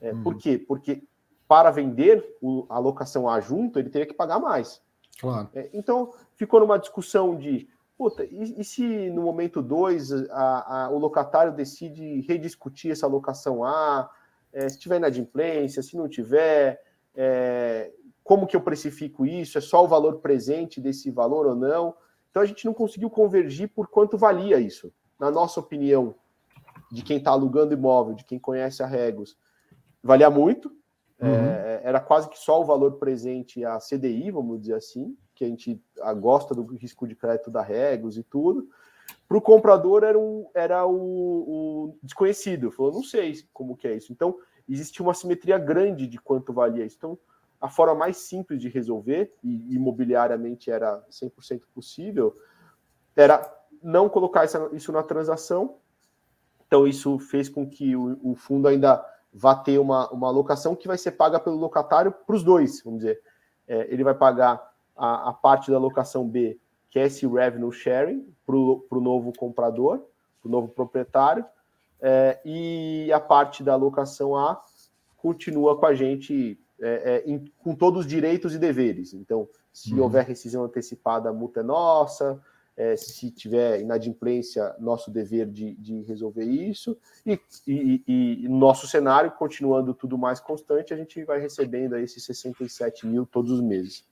[0.02, 0.24] É, uhum.
[0.24, 0.58] Por quê?
[0.58, 1.04] Porque
[1.48, 4.82] para vender o, a locação A junto, ele teria que pagar mais.
[5.20, 5.50] Claro.
[5.54, 10.12] É, então, ficou numa discussão de puta, e, e se no momento 2
[10.92, 14.10] o locatário decide rediscutir essa locação A,
[14.52, 16.82] é, se tiver inadimplência, se não tiver,
[17.16, 17.92] é,
[18.24, 19.58] como que eu precifico isso?
[19.58, 21.96] É só o valor presente desse valor ou não?
[22.32, 24.92] Então a gente não conseguiu convergir por quanto valia isso.
[25.20, 26.16] Na nossa opinião,
[26.92, 29.38] de quem está alugando imóvel, de quem conhece a Regos,
[30.04, 30.76] valia muito.
[31.22, 31.30] Uhum.
[31.30, 35.48] É, era quase que só o valor presente a CDI, vamos dizer assim que a
[35.48, 38.70] gente ah, gosta do risco de crédito da Regos e tudo.
[39.28, 42.72] Para o comprador era, um, era o, o desconhecido.
[42.72, 44.12] Falou, não sei como que é isso.
[44.12, 44.38] Então,
[44.70, 46.98] existia uma simetria grande de quanto valia isso.
[46.98, 47.18] Então,
[47.60, 52.36] a forma mais simples de resolver, e imobiliariamente era 100% possível,
[53.16, 55.78] era não colocar isso na transação.
[56.68, 60.88] Então, isso fez com que o, o, fundo ainda vá ter uma, uma alocação que
[60.88, 63.22] vai ser paga pelo locatário para os dois, vamos dizer.
[63.68, 68.28] É, ele vai pagar a, a parte da locação B, que é esse revenue sharing
[68.46, 70.00] para o novo comprador,
[70.42, 71.46] para o novo proprietário,
[72.02, 74.60] é, e a parte da locação A
[75.18, 79.14] continua com a gente é, é, em, com todos os direitos e deveres.
[79.14, 80.04] Então, se uhum.
[80.04, 82.42] houver rescisão antecipada, a multa é nossa,
[82.76, 88.88] é, se tiver inadimplência, nosso dever de, de resolver isso, e, e, e, no nosso
[88.88, 93.62] cenário, continuando tudo mais constante, a gente vai recebendo aí esses 67 mil todos os
[93.62, 94.04] meses.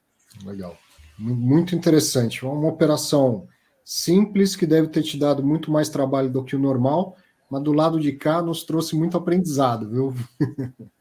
[0.46, 0.78] Legal.
[1.18, 2.46] Muito interessante.
[2.46, 3.48] Uma operação
[3.84, 7.16] simples que deve ter te dado muito mais trabalho do que o normal,
[7.50, 10.14] mas do lado de cá nos trouxe muito aprendizado, viu?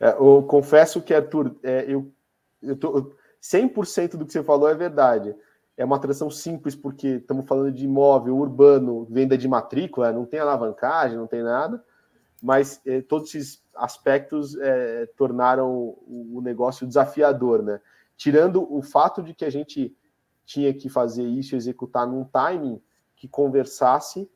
[0.00, 2.12] É, eu confesso que, Arthur, é, eu,
[2.60, 5.32] eu tô, 100% do que você falou é verdade.
[5.82, 10.38] É uma transação simples, porque estamos falando de imóvel urbano, venda de matrícula, não tem
[10.38, 11.84] alavancagem, não tem nada,
[12.40, 17.80] mas é, todos esses aspectos é, tornaram o, o negócio desafiador, né?
[18.16, 19.92] tirando o fato de que a gente
[20.44, 22.80] tinha que fazer isso e executar num timing
[23.16, 24.30] que conversasse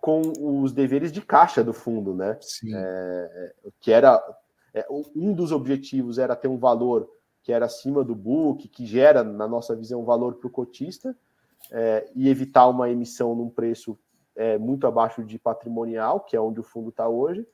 [0.00, 0.22] com
[0.60, 2.36] os deveres de caixa do fundo, né?
[2.74, 4.20] É, que era
[4.74, 7.08] é, um dos objetivos era ter um valor
[7.44, 11.14] que era acima do book, que gera, na nossa visão, valor para o cotista,
[11.70, 13.98] é, e evitar uma emissão num preço
[14.34, 17.46] é, muito abaixo de patrimonial, que é onde o fundo está hoje.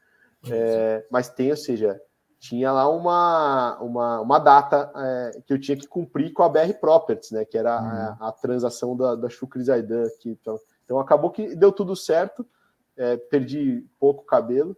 [0.48, 2.00] É, mas tem, ou seja,
[2.38, 6.72] tinha lá uma, uma, uma data é, que eu tinha que cumprir com a BR
[6.80, 7.44] Properties, né?
[7.44, 8.28] Que era a, uhum.
[8.28, 10.30] a, transação da, da Shukri Zaidan aqui.
[10.40, 12.46] Então, então acabou que deu tudo certo,
[12.96, 14.76] é, perdi pouco cabelo.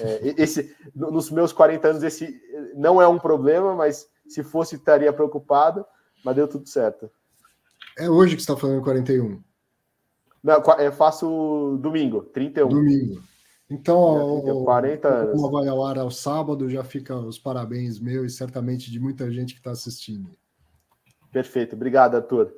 [0.00, 2.38] É, esse, nos meus 40 anos, esse
[2.74, 5.84] não é um problema, mas se fosse, estaria preocupado,
[6.24, 7.10] mas deu tudo certo.
[7.98, 9.42] É hoje que você está falando 41?
[10.42, 12.68] Não, eu faço domingo, 31.
[12.68, 13.22] Domingo.
[13.68, 15.50] Então, 40 anos.
[15.50, 19.54] Vai ao ar ao sábado, já fica os parabéns meu e certamente de muita gente
[19.54, 20.30] que está assistindo.
[21.30, 21.76] Perfeito.
[21.76, 22.52] Obrigado, Arthur.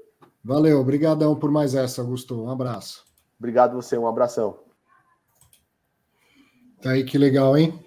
[0.45, 2.43] Valeu, obrigadão por mais essa, Augusto.
[2.43, 3.05] Um abraço.
[3.39, 4.59] Obrigado você, um abração.
[6.81, 7.79] Tá aí que legal, hein?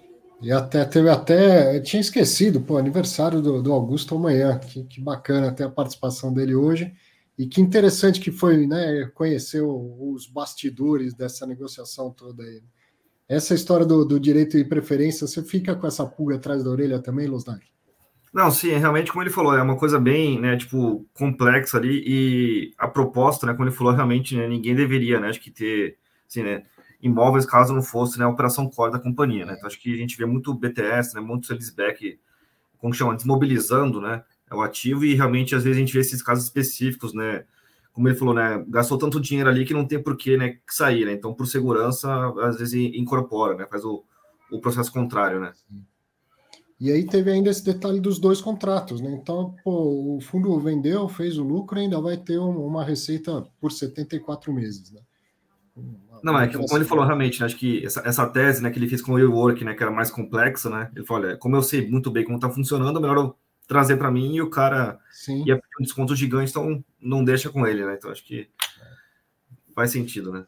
[0.42, 1.80] E até teve até.
[1.80, 4.58] Tinha esquecido, pô, aniversário do, do Augusto amanhã.
[4.58, 6.92] Que, que bacana ter a participação dele hoje.
[7.38, 9.10] E que interessante que foi, né?
[9.14, 12.62] Conhecer os bastidores dessa negociação toda aí.
[13.28, 17.00] Essa história do, do direito e preferência, você fica com essa pulga atrás da orelha
[17.00, 17.66] também, Losnak?
[18.32, 22.04] Não, sim, é realmente, como ele falou, é uma coisa bem, né, tipo, complexa ali,
[22.06, 25.96] e a proposta, né, como ele falou, realmente, né, ninguém deveria, né, acho que ter,
[26.28, 26.62] assim, né,
[27.02, 29.96] imóveis caso não fosse, né, a operação core da companhia, né, então acho que a
[29.96, 32.18] gente vê muito BTS, né, muito sales-back,
[32.78, 36.44] como chama, desmobilizando, né, o ativo, e realmente, às vezes, a gente vê esses casos
[36.44, 37.44] específicos, né,
[37.96, 41.06] como ele falou, né, gastou tanto dinheiro ali que não tem por que né, sair,
[41.06, 41.14] né?
[41.14, 43.66] Então, por segurança, às vezes incorpora, né?
[43.70, 44.04] Faz o,
[44.52, 45.54] o processo contrário, né?
[46.78, 49.10] E aí teve ainda esse detalhe dos dois contratos, né?
[49.10, 54.52] Então, pô, o fundo vendeu, fez o lucro, ainda vai ter uma receita por 74
[54.52, 55.00] meses, né?
[56.22, 58.78] Não, é que, como ele falou, realmente, né, acho que essa, essa tese né, que
[58.78, 60.90] ele fez com o Rework, né, que era mais complexa, né?
[60.94, 63.96] Ele falou, olha, como eu sei muito bem como está funcionando, é melhor eu trazer
[63.96, 65.44] para mim e o cara Sim.
[65.46, 67.96] ia pedir um desconto gigante, então não deixa com ele, né?
[67.98, 68.48] Então acho que
[69.74, 70.46] faz sentido, né?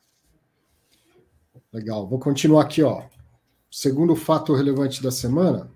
[1.73, 3.03] Legal, vou continuar aqui, ó.
[3.71, 5.71] Segundo fato relevante da semana,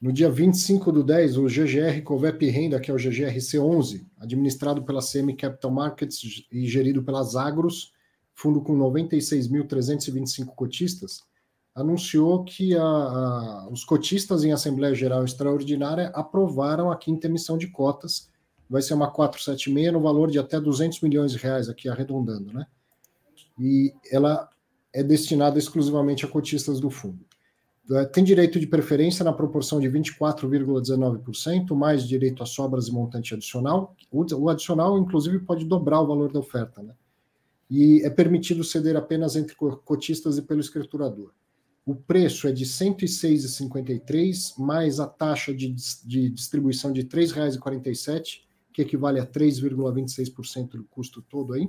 [0.00, 5.00] No dia 25 do 10, o GGR Covep Renda, que é o GGRC11, administrado pela
[5.02, 7.92] CM Capital Markets e gerido pelas Agros,
[8.38, 11.24] fundo com 96.325 cotistas,
[11.74, 17.66] anunciou que a, a, os cotistas em Assembleia Geral Extraordinária aprovaram a quinta emissão de
[17.66, 18.30] cotas.
[18.70, 22.64] Vai ser uma 476 no valor de até 200 milhões de reais, aqui arredondando, né?
[23.58, 24.48] E ela
[24.92, 27.26] é destinada exclusivamente a cotistas do fundo.
[27.90, 33.34] É, tem direito de preferência na proporção de 24,19%, mais direito a sobras e montante
[33.34, 33.96] adicional.
[34.12, 36.94] O adicional, inclusive, pode dobrar o valor da oferta, né?
[37.70, 39.54] E é permitido ceder apenas entre
[39.84, 41.32] cotistas e pelo escriturador.
[41.84, 48.42] O preço é de R$ 106,53, mais a taxa de, de distribuição de R$ 3,47,
[48.72, 51.68] que equivale a 3,26% do custo todo aí.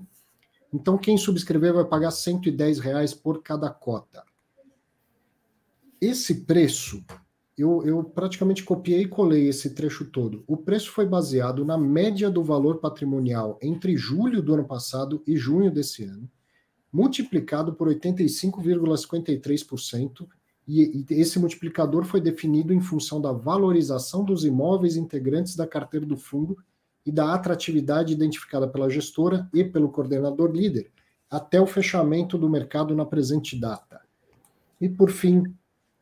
[0.73, 4.23] Então, quem subscrever vai pagar 110 reais por cada cota
[6.01, 7.03] esse preço,
[7.61, 10.43] eu, eu praticamente copiei e colei esse trecho todo.
[10.47, 15.35] O preço foi baseado na média do valor patrimonial entre julho do ano passado e
[15.35, 16.29] junho desse ano,
[16.91, 20.27] multiplicado por 85,53%,
[20.67, 26.05] e, e esse multiplicador foi definido em função da valorização dos imóveis integrantes da carteira
[26.05, 26.55] do fundo
[27.05, 30.91] e da atratividade identificada pela gestora e pelo coordenador líder
[31.29, 34.01] até o fechamento do mercado na presente data.
[34.79, 35.43] E por fim,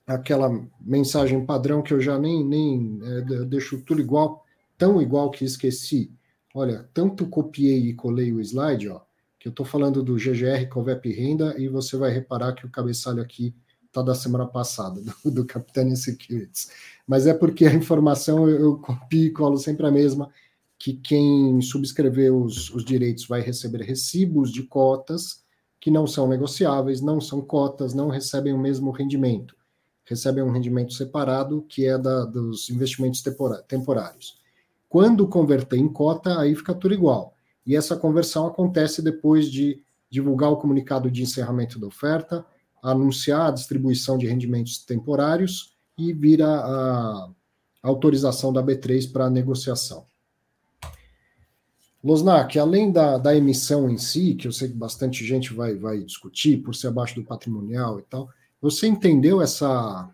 [0.07, 4.45] aquela mensagem padrão que eu já nem, nem é, deixo tudo igual,
[4.77, 6.09] tão igual que esqueci.
[6.55, 9.01] Olha, tanto copiei e colei o slide, ó,
[9.37, 13.21] que eu estou falando do GGR Covep Renda e você vai reparar que o cabeçalho
[13.21, 13.53] aqui
[13.85, 16.69] está da semana passada, do, do Capitania Securities.
[17.05, 20.29] Mas é porque a informação eu, eu copio e colo sempre a mesma,
[20.79, 25.43] que quem subscrever os, os direitos vai receber recibos de cotas
[25.81, 29.56] que não são negociáveis, não são cotas, não recebem o mesmo rendimento
[30.07, 33.23] recebem um rendimento separado, que é da, dos investimentos
[33.67, 34.39] temporários.
[34.89, 37.35] Quando converter em cota, aí fica tudo igual.
[37.65, 42.45] E essa conversão acontece depois de divulgar o comunicado de encerramento da oferta,
[42.81, 47.29] anunciar a distribuição de rendimentos temporários e vir a, a
[47.83, 50.05] autorização da B3 para negociação.
[52.03, 55.99] Losnak, além da, da emissão em si, que eu sei que bastante gente vai, vai
[55.99, 58.29] discutir por ser abaixo do patrimonial e tal,
[58.61, 60.09] você entendeu essa,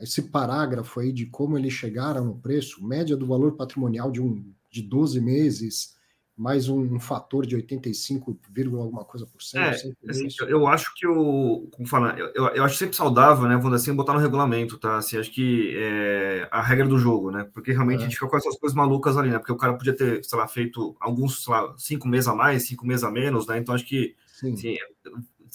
[0.00, 2.84] esse parágrafo aí de como eles chegaram no preço?
[2.84, 5.94] Média do valor patrimonial de, um, de 12 meses,
[6.36, 8.36] mais um, um fator de 85,
[8.80, 9.62] alguma coisa por cento.
[9.62, 11.68] É, assim, eu, acho que o.
[11.70, 13.56] Como falar, eu, eu, acho sempre saudável, né?
[13.56, 14.96] Vamos assim, botar no regulamento, tá?
[14.96, 17.48] Assim, acho que é a regra do jogo, né?
[17.54, 18.02] Porque realmente é.
[18.02, 19.38] a gente fica com essas coisas malucas ali, né?
[19.38, 22.66] Porque o cara podia ter, sei lá, feito alguns, sei lá, cinco meses a mais,
[22.66, 23.58] cinco meses a menos, né?
[23.58, 24.76] Então acho que assim,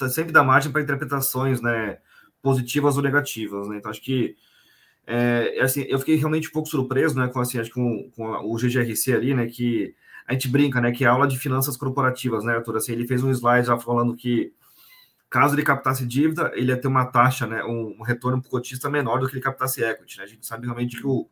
[0.10, 1.98] sempre dá margem para interpretações, né?
[2.42, 3.78] Positivas ou negativas, né?
[3.78, 4.36] Então acho que
[5.12, 8.12] é, é, assim, eu fiquei realmente um pouco surpreso, né, com assim, acho que com,
[8.12, 9.96] com o GGRC ali, né, que
[10.28, 12.78] a gente brinca, né, que é aula de finanças corporativas, né, Arthur?
[12.78, 14.54] Assim, ele fez um slide já falando que
[15.28, 18.52] caso ele captasse dívida, ele ia ter uma taxa, né, um, um retorno para o
[18.52, 20.26] cotista menor do que ele captasse equity, né?
[20.26, 21.28] A gente sabe realmente que o,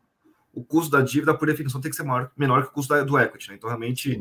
[0.52, 3.04] o custo da dívida, por definição, tem que ser maior, menor que o custo da,
[3.04, 3.54] do equity, né?
[3.54, 4.20] Então, realmente,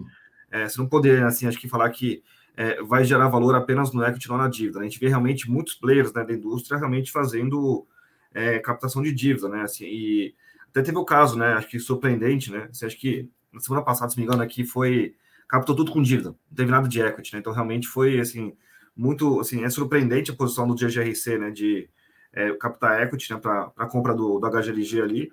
[0.52, 2.24] é, você não poder, assim, acho que falar que
[2.58, 4.80] é, vai gerar valor apenas no equity, não na dívida.
[4.80, 7.86] A gente vê realmente muitos players né, da indústria realmente fazendo
[8.34, 9.62] é, captação de dívida, né?
[9.62, 10.36] Assim, e
[10.68, 11.54] até teve o caso, né?
[11.54, 12.68] Acho que surpreendente, né?
[12.72, 15.16] Você acha que na semana passada, se me engano, aqui foi
[15.48, 17.40] captou tudo com dívida, não teve nada de equity, né?
[17.40, 18.54] Então realmente foi assim
[18.96, 21.52] muito, assim, é surpreendente a posição do GGRC, né?
[21.52, 21.88] De
[22.34, 23.40] é, captar equity, né?
[23.40, 25.32] Para a compra do, do HGLG ali.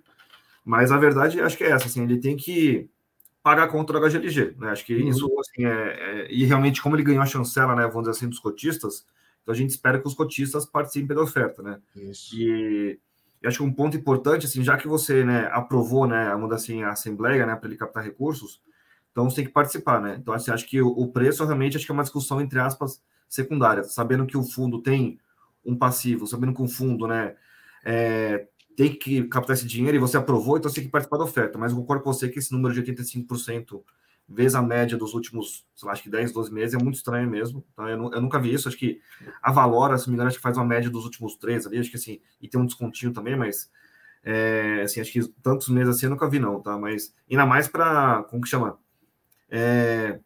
[0.62, 2.88] Mas a verdade acho que é essa, assim, ele tem que
[3.44, 4.70] pagar contra o HGLG, né?
[4.70, 5.09] Acho que uhum.
[5.11, 8.26] isso, assim, é, é, e realmente como ele ganhou a chancela, né, vamos dizer assim,
[8.26, 9.04] dos cotistas,
[9.42, 11.78] então a gente espera que os cotistas participem da oferta, né?
[11.94, 12.35] Isso.
[12.35, 12.98] E,
[13.42, 16.83] e acho que um ponto importante, assim, já que você, né, aprovou, né, vamos assim,
[16.85, 18.62] a assembleia, né, para ele captar recursos,
[19.12, 20.16] então você tem que participar, né?
[20.18, 23.02] Então, assim, acho que o, o preço realmente acho que é uma discussão, entre aspas,
[23.28, 25.20] secundária, sabendo que o fundo tem
[25.62, 27.37] um passivo, sabendo que o fundo, né,
[27.85, 31.24] é, tem que captar esse dinheiro e você aprovou, então você tem que participar da
[31.24, 31.58] oferta.
[31.58, 33.82] Mas eu concordo com você que esse número de 85%
[34.28, 37.28] vezes a média dos últimos, sei lá, acho que 10, 12 meses é muito estranho
[37.28, 37.64] mesmo.
[37.76, 37.90] Tá?
[37.90, 38.68] Eu, eu, nunca vi isso.
[38.68, 39.01] Acho que
[39.42, 41.90] a Valora, se me engano, acho que faz uma média dos últimos três ali, acho
[41.90, 43.70] que assim, e tem um descontinho também, mas
[44.22, 46.78] é, assim, acho que tantos meses assim eu nunca vi, não, tá?
[46.78, 48.78] Mas ainda mais para, como que chama?
[49.51, 50.18] É,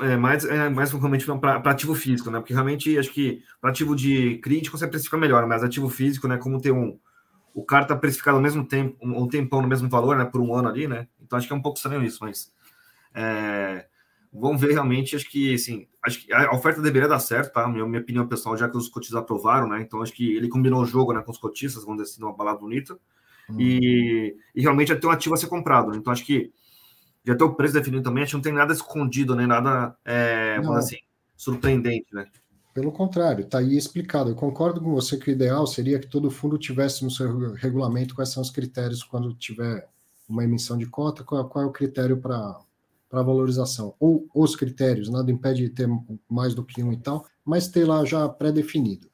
[0.00, 2.38] é, mais, é, mais realmente para ativo físico, né?
[2.38, 6.36] Porque realmente acho que para ativo de crítico você precifica melhor, mas ativo físico, né?
[6.36, 6.98] Como ter um.
[7.52, 10.24] O cara está precificado ao mesmo tempo, um, tempão no mesmo valor, né?
[10.24, 11.08] Por um ano ali, né?
[11.20, 12.52] Então acho que é um pouco estranho isso, mas.
[13.14, 13.86] É,
[14.32, 17.66] vamos ver realmente, acho que assim, acho que a oferta deveria dar certo, tá?
[17.66, 19.80] Minha, minha opinião pessoal, já que os cotistas aprovaram, né?
[19.80, 22.36] Então acho que ele combinou o jogo né, com os cotistas, vamos dizer assim, uma
[22.36, 22.96] balada bonita.
[23.48, 23.60] Hum.
[23.60, 25.90] E, e, realmente já tem um ativo a ser comprado.
[25.90, 25.98] Né?
[25.98, 26.52] Então, acho que
[27.26, 30.58] já tem o preço definido também, acho que não tem nada escondido, nem nada, é,
[30.76, 30.98] assim,
[31.36, 32.26] surpreendente, né?
[32.72, 34.30] Pelo contrário, está aí explicado.
[34.30, 38.14] Eu concordo com você que o ideal seria que todo fundo tivesse no seu regulamento
[38.14, 39.88] quais são os critérios quando tiver
[40.28, 42.60] uma emissão de cota, qual, qual é o critério para
[43.08, 45.88] para valorização, ou os critérios, nada impede de ter
[46.28, 49.08] mais do que um e tal, mas ter lá já pré-definido.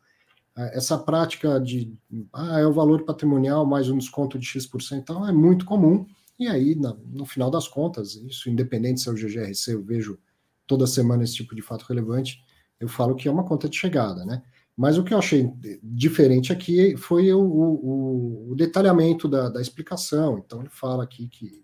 [0.57, 1.95] É, essa prática de
[2.33, 6.07] ah, é o valor patrimonial mais um desconto de X% então, é muito comum,
[6.39, 10.19] e aí, no final das contas, isso independente se é o GGRC, eu vejo
[10.67, 12.43] toda semana esse tipo de fato relevante,
[12.81, 14.43] eu falo que é uma conta de chegada, né?
[14.77, 15.53] Mas o que eu achei
[15.83, 20.39] diferente aqui foi o, o, o detalhamento da, da explicação.
[20.39, 21.61] Então, ele fala aqui que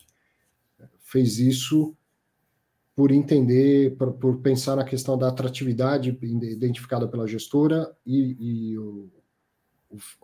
[1.01, 1.97] fez isso
[2.95, 9.09] por entender, por, por, pensar na questão da atratividade identificada pela gestora e, e o,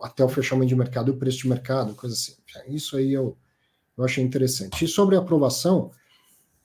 [0.01, 2.35] até o fechamento de mercado, o preço de mercado, coisa assim.
[2.67, 3.37] Isso aí eu,
[3.97, 4.85] eu achei interessante.
[4.85, 5.91] E sobre aprovação,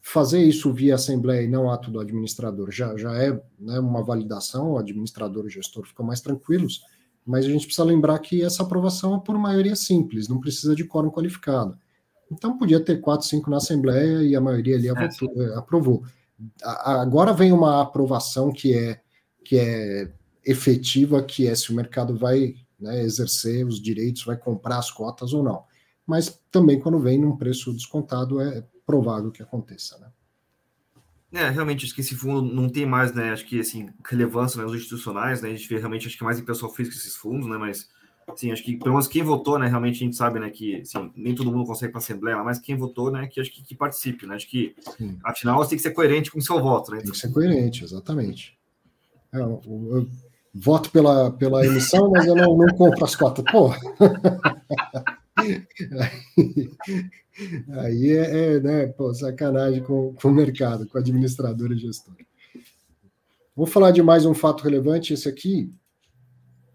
[0.00, 4.72] fazer isso via assembleia e não ato do administrador já, já é né, uma validação,
[4.72, 6.82] o administrador e o gestor ficam mais tranquilos,
[7.24, 10.84] mas a gente precisa lembrar que essa aprovação é por maioria simples, não precisa de
[10.84, 11.78] quórum qualificado.
[12.30, 16.04] Então podia ter quatro, cinco na Assembleia e a maioria ali é, aprovou.
[16.62, 19.00] Agora vem uma aprovação que é
[19.44, 20.12] que é
[20.44, 25.32] efetiva, que é se o mercado vai né, exercer os direitos, vai comprar as cotas
[25.32, 25.64] ou não.
[26.10, 30.08] Mas também quando vem num preço descontado é provável que aconteça, né?
[31.32, 34.74] É, realmente, acho que esse fundo não tem mais, né, acho que, assim, relevância nos
[34.74, 37.56] institucionais, né, a gente vê realmente, acho que mais em pessoal físico esses fundos, né,
[37.56, 37.88] mas
[38.36, 39.66] Sim, acho que pelo menos quem votou, né?
[39.66, 40.50] Realmente a gente sabe, né?
[40.50, 43.26] Que assim, nem todo mundo consegue para a Assembleia, mas quem votou, né?
[43.26, 44.36] Que acho que, que participe, né?
[44.36, 45.18] Acho que Sim.
[45.24, 46.98] afinal você tem que ser coerente com o seu voto, né?
[46.98, 48.56] Tem que ser coerente, exatamente.
[49.32, 50.08] É, eu, eu,
[50.54, 53.44] voto pela, pela emissão, mas eu não, não compro as cotas.
[53.50, 53.70] Pô!
[55.40, 56.70] aí,
[57.70, 62.18] aí é, é, né, pô, sacanagem com, com o mercado, com a administradora e gestora.
[63.56, 65.12] Vou falar de mais um fato relevante.
[65.12, 65.70] Esse aqui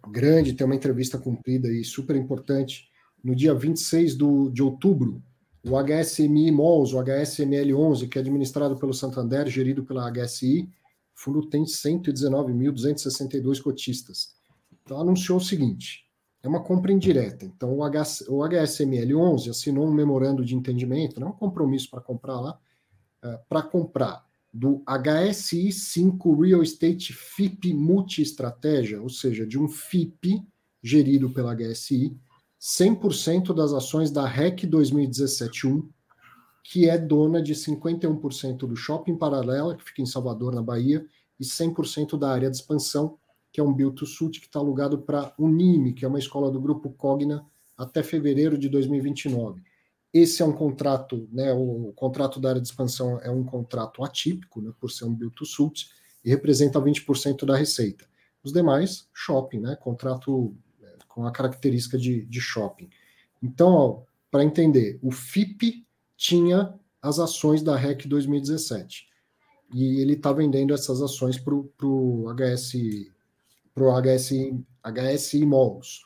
[0.07, 2.87] grande, tem uma entrevista cumprida e super importante.
[3.23, 5.21] No dia 26 do, de outubro,
[5.63, 10.69] o HSMI Malls, o HSML11, que é administrado pelo Santander, gerido pela HSI,
[11.15, 14.35] o fundo tem 119.262 cotistas.
[14.83, 16.04] Então, anunciou o seguinte:
[16.45, 17.43] é uma compra indireta.
[17.43, 22.39] Então, o, o HSML11 assinou um memorando de entendimento, não é um compromisso para comprar
[22.39, 22.59] lá,
[23.23, 24.23] é, para comprar
[24.53, 30.41] do HSI 5 Real Estate FIP Multi-Estratégia, ou seja, de um FIP
[30.81, 32.15] gerido pela HSI,
[32.61, 35.87] 100% das ações da REC 2017-1,
[36.63, 41.05] que é dona de 51% do Shopping Paralela, que fica em Salvador, na Bahia,
[41.39, 43.17] e 100% da área de expansão,
[43.55, 46.51] que é um build to suit que está alugado para Unime, que é uma escola
[46.51, 47.45] do grupo Cogna,
[47.77, 49.61] até fevereiro de 2029.
[50.13, 54.61] Esse é um contrato, né, o, contrato da área de expansão é um contrato atípico,
[54.61, 55.89] né, por ser um build to suit,
[56.25, 58.05] e representa 20% da receita.
[58.43, 60.53] Os demais, shopping, né, contrato
[60.83, 62.89] é, com a característica de, de shopping.
[63.41, 65.87] Então, para entender, o FIP
[66.17, 69.07] tinha as ações da REC 2017
[69.73, 73.14] e ele está vendendo essas ações para o HS,
[73.75, 76.05] pro HSI, HSI Malls.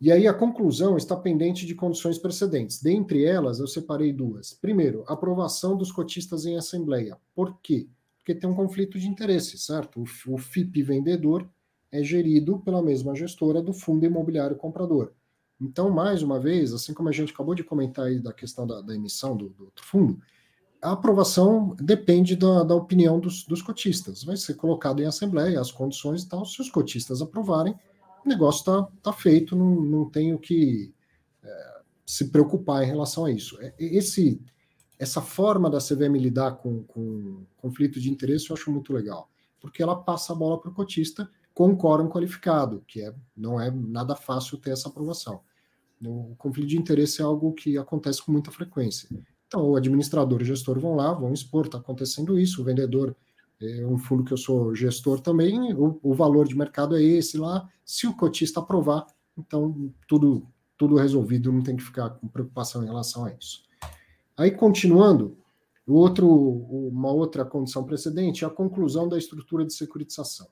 [0.00, 2.82] E aí a conclusão está pendente de condições precedentes.
[2.82, 4.54] Dentre elas, eu separei duas.
[4.54, 7.18] Primeiro, aprovação dos cotistas em assembleia.
[7.34, 7.86] Por quê?
[8.16, 10.02] Porque tem um conflito de interesse, certo?
[10.26, 11.46] O FIP vendedor
[11.92, 15.12] é gerido pela mesma gestora do fundo imobiliário comprador.
[15.60, 18.80] Então, mais uma vez, assim como a gente acabou de comentar aí da questão da,
[18.80, 20.18] da emissão do, do, fundo,
[20.82, 24.24] a aprovação depende da, da opinião dos, dos cotistas.
[24.24, 26.44] Vai ser colocado em assembleia as condições e tal.
[26.46, 27.74] Se os cotistas aprovarem,
[28.24, 30.92] o negócio está tá feito, não, não tenho que
[31.42, 33.60] é, se preocupar em relação a isso.
[33.60, 34.40] É, esse,
[34.98, 39.82] essa forma da CVM lidar com, com conflito de interesse eu acho muito legal, porque
[39.82, 44.16] ela passa a bola para o cotista com quórum qualificado, que é, não é nada
[44.16, 45.40] fácil ter essa aprovação.
[46.02, 49.08] O conflito de interesse é algo que acontece com muita frequência.
[49.50, 53.16] Então, o administrador e o gestor vão lá, vão expor, está acontecendo isso, o vendedor
[53.60, 57.36] é um fundo que eu sou gestor também, o, o, valor de mercado é esse
[57.36, 57.68] lá.
[57.84, 59.04] Se o cotista aprovar,
[59.36, 60.46] então tudo,
[60.78, 63.64] tudo resolvido, não tem que ficar com preocupação em relação a isso.
[64.36, 65.36] Aí, continuando,
[65.84, 70.46] outro, uma outra condição precedente é a conclusão da estrutura de securitização,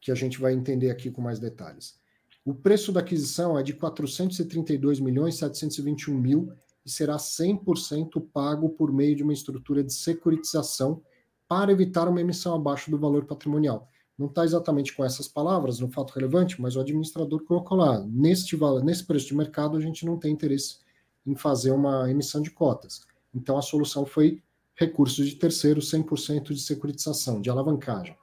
[0.00, 1.96] que a gente vai entender aqui com mais detalhes.
[2.44, 6.52] O preço da aquisição é de 432 milhões 721 mil
[6.88, 11.02] e será 100% pago por meio de uma estrutura de securitização
[11.46, 13.86] para evitar uma emissão abaixo do valor patrimonial.
[14.18, 18.58] não está exatamente com essas palavras no fato relevante, mas o administrador colocou lá, neste,
[18.82, 20.78] nesse preço de mercado a gente não tem interesse
[21.26, 23.02] em fazer uma emissão de cotas.
[23.34, 24.42] Então a solução foi
[24.74, 28.16] recursos de terceiro, 100% de securitização, de alavancagem.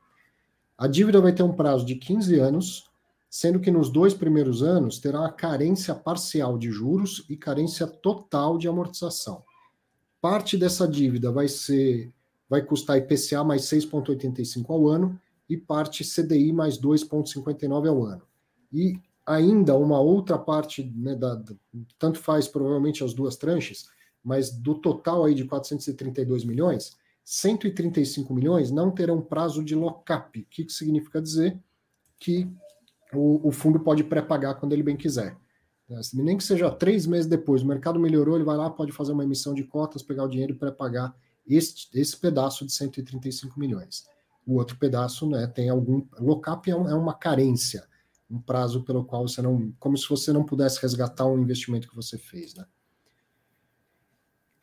[0.75, 2.89] A dívida vai ter um prazo de 15 anos,
[3.35, 8.57] sendo que nos dois primeiros anos terá uma carência parcial de juros e carência total
[8.57, 9.43] de amortização.
[10.21, 12.13] Parte dessa dívida vai ser
[12.49, 15.19] vai custar IPCA mais 6,85 ao ano
[15.49, 18.21] e parte CDI mais 2,59 ao ano.
[18.71, 21.43] E ainda uma outra parte, né, da,
[21.99, 23.89] tanto faz provavelmente as duas tranches,
[24.23, 30.39] mas do total aí de 432 milhões, 135 milhões não terão prazo de lock-up.
[30.39, 31.59] O que, que significa dizer?
[32.17, 32.49] Que
[33.15, 35.37] o, o fundo pode pré-pagar quando ele bem quiser.
[35.89, 39.11] Né, nem que seja três meses depois, o mercado melhorou, ele vai lá, pode fazer
[39.11, 41.15] uma emissão de cotas, pegar o dinheiro e pré-pagar
[41.47, 44.03] esse, esse pedaço de 135 milhões
[44.45, 46.05] o outro pedaço né, tem algum.
[46.19, 47.87] Lock-up é, é, uma carência,
[48.29, 49.73] um prazo pelo qual você não.
[49.79, 52.53] como se você não pudesse resgatar um investimento que você fez.
[52.53, 52.65] Né?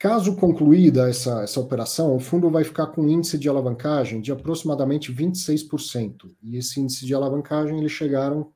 [0.02, 4.32] Caso concluída essa, essa operação, o fundo vai ficar com um índice de alavancagem de
[4.32, 6.28] aproximadamente 26%.
[6.42, 8.52] E esse índice de alavancagem eles chegaram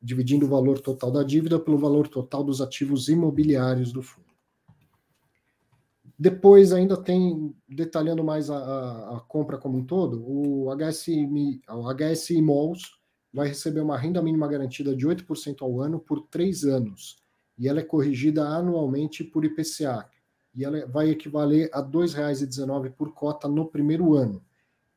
[0.00, 4.28] dividindo o valor total da dívida pelo valor total dos ativos imobiliários do fundo.
[6.18, 11.94] Depois ainda tem, detalhando mais a, a, a compra como um todo, o HSI, o
[11.94, 12.92] HSI Malls
[13.30, 17.18] vai receber uma renda mínima garantida de 8% ao ano por três anos,
[17.58, 20.08] e ela é corrigida anualmente por IPCA,
[20.54, 24.42] e ela vai equivaler a R$ 2,19 por cota no primeiro ano.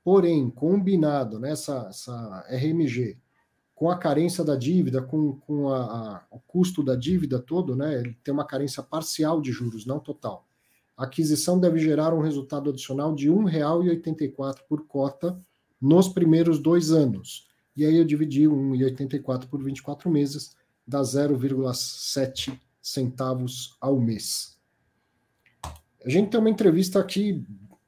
[0.03, 1.89] Porém, combinado nessa
[2.49, 3.17] RMG,
[3.73, 7.99] com a carência da dívida, com, com a, a, o custo da dívida todo, né,
[7.99, 10.45] ele tem uma carência parcial de juros, não total
[10.97, 15.37] a aquisição deve gerar um resultado adicional de R$ 1,84 por cota
[15.81, 17.47] nos primeiros dois anos.
[17.75, 20.55] E aí eu dividi R$ 1,84 por 24 meses,
[20.87, 24.54] dá 0,7 centavos ao mês.
[26.05, 27.43] A gente tem uma entrevista aqui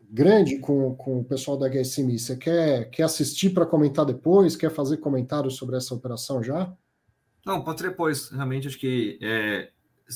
[0.09, 2.17] grande com, com o pessoal da HSMI.
[2.17, 4.55] Você quer, quer assistir para comentar depois?
[4.55, 6.73] Quer fazer comentários sobre essa operação já?
[7.45, 8.29] Não, pode ser depois.
[8.29, 9.69] Realmente acho que é,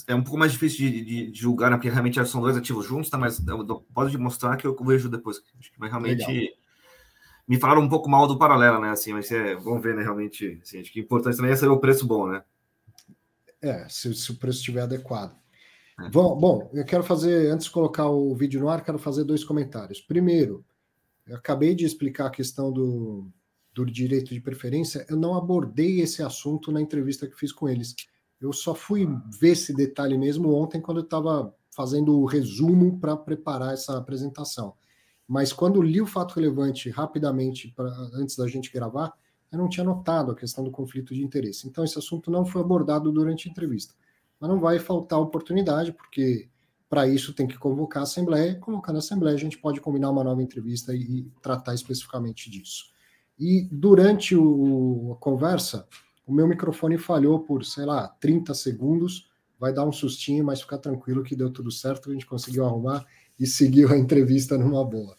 [0.07, 1.77] é um pouco mais difícil de, de, de, julgar, né?
[1.77, 3.17] Porque realmente são dois ativos juntos, tá?
[3.17, 3.39] Mas
[3.93, 5.37] pode mostrar que eu vejo depois.
[5.59, 6.25] Acho que vai realmente.
[6.25, 6.53] Legal.
[7.47, 8.89] Me falaram um pouco mal do paralelo, né?
[8.89, 10.03] Assim, mas é, vamos ver, né?
[10.03, 12.43] Realmente, assim, acho que o importante também é saber o preço bom, né?
[13.61, 15.40] É, se, se o preço estiver adequado.
[16.09, 19.43] Bom, bom, eu quero fazer, antes de colocar o vídeo no ar, quero fazer dois
[19.43, 20.01] comentários.
[20.01, 20.65] Primeiro,
[21.27, 23.27] eu acabei de explicar a questão do,
[23.73, 27.95] do direito de preferência, eu não abordei esse assunto na entrevista que fiz com eles.
[28.39, 29.07] Eu só fui
[29.39, 34.73] ver esse detalhe mesmo ontem, quando eu estava fazendo o resumo para preparar essa apresentação.
[35.27, 39.13] Mas quando li o fato relevante rapidamente, pra, antes da gente gravar,
[39.51, 41.67] eu não tinha notado a questão do conflito de interesse.
[41.67, 43.93] Então, esse assunto não foi abordado durante a entrevista.
[44.41, 46.49] Mas não vai faltar oportunidade, porque
[46.89, 48.55] para isso tem que convocar a Assembleia.
[48.55, 52.85] Convocando a Assembleia, a gente pode combinar uma nova entrevista e, tratar especificamente disso.
[53.39, 55.87] E durante o, a conversa,
[56.25, 59.29] o meu microfone falhou por, sei lá, 30 segundos.
[59.59, 63.05] Vai dar um sustinho, mas fica tranquilo que deu tudo certo, a gente conseguiu arrumar
[63.39, 65.15] e seguiu a entrevista numa boa.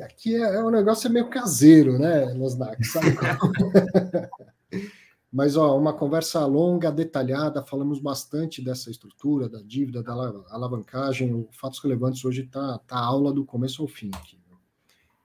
[0.00, 2.82] Aqui é, é um negócio meio caseiro, né, Nosnak?
[2.84, 3.14] Sabe?
[5.32, 10.12] Mas, ó, uma conversa longa, detalhada, falamos bastante dessa estrutura, da dívida, da
[10.50, 11.32] alavancagem.
[11.32, 14.42] O Fatos Relevantes hoje está tá aula do começo ao fim aqui.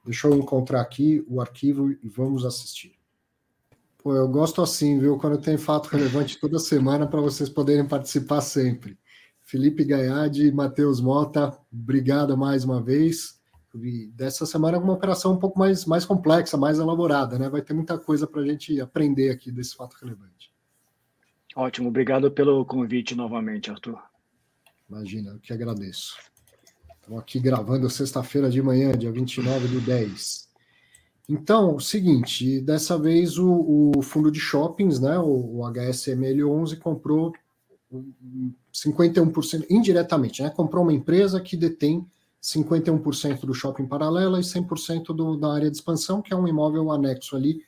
[0.08, 2.94] Deixa eu encontrar aqui o arquivo e vamos assistir.
[3.98, 5.18] Pô, eu gosto assim, viu?
[5.18, 8.98] Quando tem fato relevante toda semana para vocês poderem participar sempre.
[9.42, 13.37] Felipe Gaiade e Matheus Mota, obrigado mais uma vez.
[14.14, 17.50] Dessa semana é uma operação um pouco mais, mais complexa, mais elaborada, né?
[17.50, 20.52] Vai ter muita coisa para a gente aprender aqui desse fato relevante.
[21.56, 24.00] Ótimo, obrigado pelo convite novamente, Arthur.
[24.90, 26.16] Imagina, eu que agradeço.
[26.96, 30.48] Estamos aqui gravando sexta-feira de manhã, dia 29 do 10.
[31.30, 37.34] Então, o seguinte, dessa vez o, o fundo de shoppings, né, o, o HSML11, comprou
[38.74, 42.06] 51% indiretamente, né, comprou uma empresa que detém
[42.42, 46.92] 51% do shopping paralela e 100% do, da área de expansão, que é um imóvel
[46.92, 47.62] anexo ali.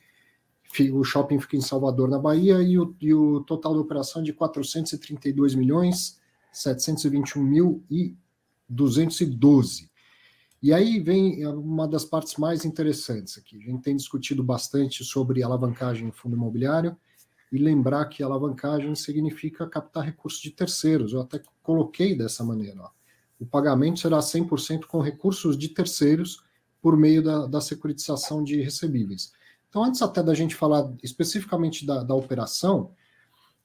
[0.93, 4.25] O shopping fica em Salvador, na Bahia, e o, e o total da operação é
[4.25, 6.19] de 432 milhões
[6.51, 8.15] 721 mil e
[8.67, 9.89] 212.
[10.61, 13.57] E aí vem uma das partes mais interessantes aqui.
[13.57, 16.97] A gente tem discutido bastante sobre alavancagem em fundo imobiliário
[17.51, 21.13] e lembrar que alavancagem significa captar recursos de terceiros.
[21.13, 22.81] Eu até coloquei dessa maneira.
[22.81, 22.98] Ó.
[23.39, 26.43] O pagamento será 100% com recursos de terceiros
[26.81, 29.31] por meio da, da securitização de recebíveis.
[29.69, 32.91] Então, antes até da gente falar especificamente da, da operação,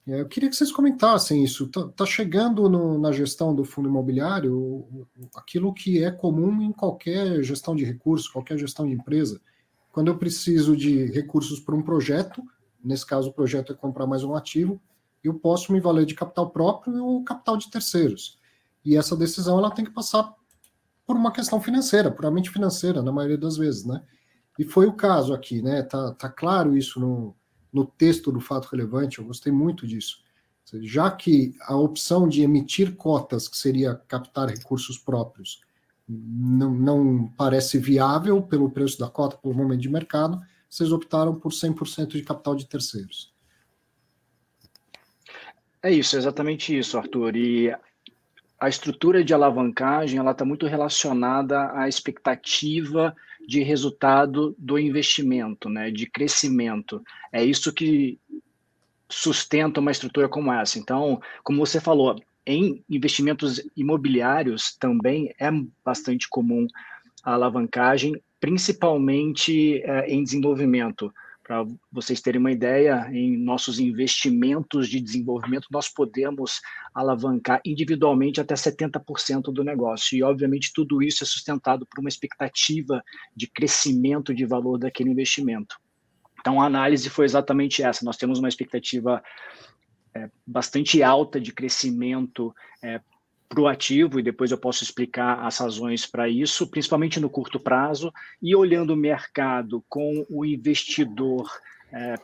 [0.07, 1.65] é, eu queria que vocês comentassem isso.
[1.65, 7.43] Está tá chegando no, na gestão do fundo imobiliário aquilo que é comum em qualquer
[7.43, 9.41] gestão de recursos, qualquer gestão de empresa.
[9.91, 12.43] Quando eu preciso de recursos para um projeto,
[12.83, 14.81] nesse caso o projeto é comprar mais um ativo,
[15.23, 18.39] eu posso me valer de capital próprio ou capital de terceiros.
[18.85, 20.33] E essa decisão ela tem que passar
[21.07, 24.03] por uma questão financeira, puramente financeira, na maioria das vezes, né?
[24.59, 25.83] E foi o caso aqui, né?
[25.83, 27.35] Tá, tá claro isso no,
[27.73, 30.23] no texto do fato relevante, eu gostei muito disso.
[30.81, 35.61] Já que a opção de emitir cotas, que seria captar recursos próprios,
[36.09, 41.53] não, não parece viável pelo preço da cota, pelo momento de mercado, vocês optaram por
[41.53, 43.33] 100% de capital de terceiros.
[45.83, 47.37] É isso, exatamente isso, Arthur.
[47.37, 47.77] E
[48.65, 53.15] a estrutura de alavancagem ela está muito relacionada à expectativa
[53.47, 57.03] de resultado do investimento, né, de crescimento.
[57.31, 58.19] É isso que
[59.07, 60.79] sustenta uma estrutura como essa.
[60.79, 65.51] Então, como você falou, em investimentos imobiliários também é
[65.85, 66.67] bastante comum
[67.23, 71.13] a alavancagem, principalmente é, em desenvolvimento.
[71.47, 76.61] Para vocês terem uma ideia, em nossos investimentos de desenvolvimento, nós podemos
[76.95, 80.17] alavancar individualmente até 70% do negócio.
[80.17, 83.05] E, obviamente, tudo isso é sustentado por uma expectativa
[83.37, 85.77] de crescimento de valor daquele investimento.
[86.41, 88.05] Então, a análise foi exatamente essa.
[88.07, 89.23] Nós temos uma expectativa
[90.15, 93.01] é, bastante alta de crescimento é,
[93.55, 98.57] proativo, e depois eu posso explicar as razões para isso, principalmente no curto prazo, e
[98.57, 101.49] olhando o mercado com o investidor
[101.93, 102.17] é,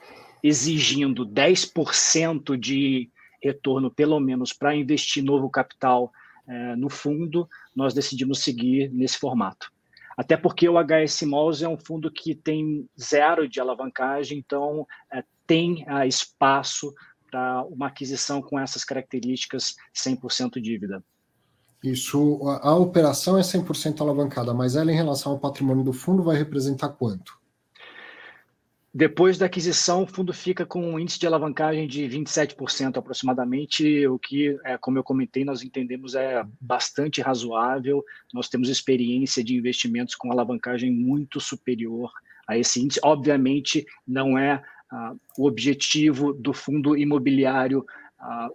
[0.43, 3.09] exigindo 10% de
[3.41, 6.13] retorno, pelo menos, para investir novo capital
[6.49, 9.71] é, no fundo, nós decidimos seguir nesse formato.
[10.17, 15.23] Até porque o HS Malls é um fundo que tem zero de alavancagem, então é,
[15.47, 16.93] tem é, espaço
[17.31, 21.03] para uma aquisição com essas características 100% dívida.
[21.83, 26.23] Isso, a, a operação é 100% alavancada, mas ela em relação ao patrimônio do fundo
[26.23, 27.41] vai representar quanto?
[28.93, 34.19] Depois da aquisição, o fundo fica com um índice de alavancagem de 27% aproximadamente, o
[34.19, 38.05] que, é, como eu comentei, nós entendemos é bastante razoável.
[38.35, 42.11] Nós temos experiência de investimentos com alavancagem muito superior
[42.49, 42.99] a esse índice.
[43.05, 44.61] Obviamente, não é
[44.91, 47.87] ah, o objetivo do fundo imobiliário
[48.19, 48.49] ah,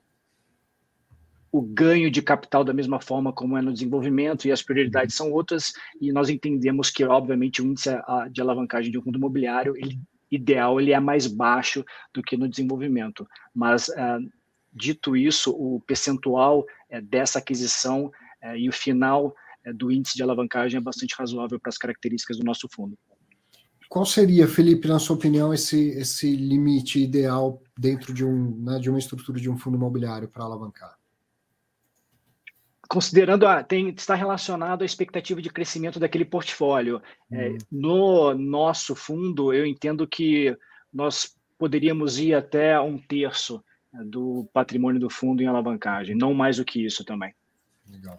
[1.58, 5.32] o ganho de capital da mesma forma como é no desenvolvimento e as prioridades são
[5.32, 7.92] outras e nós entendemos que obviamente o índice
[8.30, 9.98] de alavancagem de um fundo imobiliário ele,
[10.30, 13.26] ideal ele é mais baixo do que no desenvolvimento.
[13.54, 14.20] Mas uh,
[14.74, 18.08] dito isso o percentual uh, dessa aquisição
[18.44, 19.34] uh, e o final
[19.76, 22.98] do índice de alavancagem é bastante razoável para as características do nosso fundo.
[23.90, 28.90] Qual seria Felipe na sua opinião esse esse limite ideal dentro de um né, de
[28.90, 30.98] uma estrutura de um fundo imobiliário para alavancar
[32.88, 37.02] considerando a, tem, está relacionado à expectativa de crescimento daquele portfólio.
[37.32, 37.56] É, uhum.
[37.56, 40.56] É, no nosso fundo, eu entendo que
[40.94, 46.58] nós poderíamos ir até um terço né, do patrimônio do fundo em alavancagem, não mais
[46.58, 47.34] do que isso também.
[47.90, 48.18] Legal.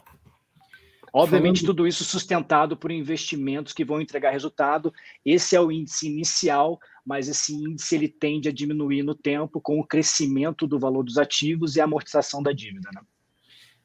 [1.12, 1.76] Obviamente, Falando...
[1.76, 4.92] tudo isso sustentado por investimentos que vão entregar resultado.
[5.24, 9.80] Esse é o índice inicial, mas esse índice ele tende a diminuir no tempo com
[9.80, 12.90] o crescimento do valor dos ativos e a amortização da dívida.
[12.94, 13.00] Né?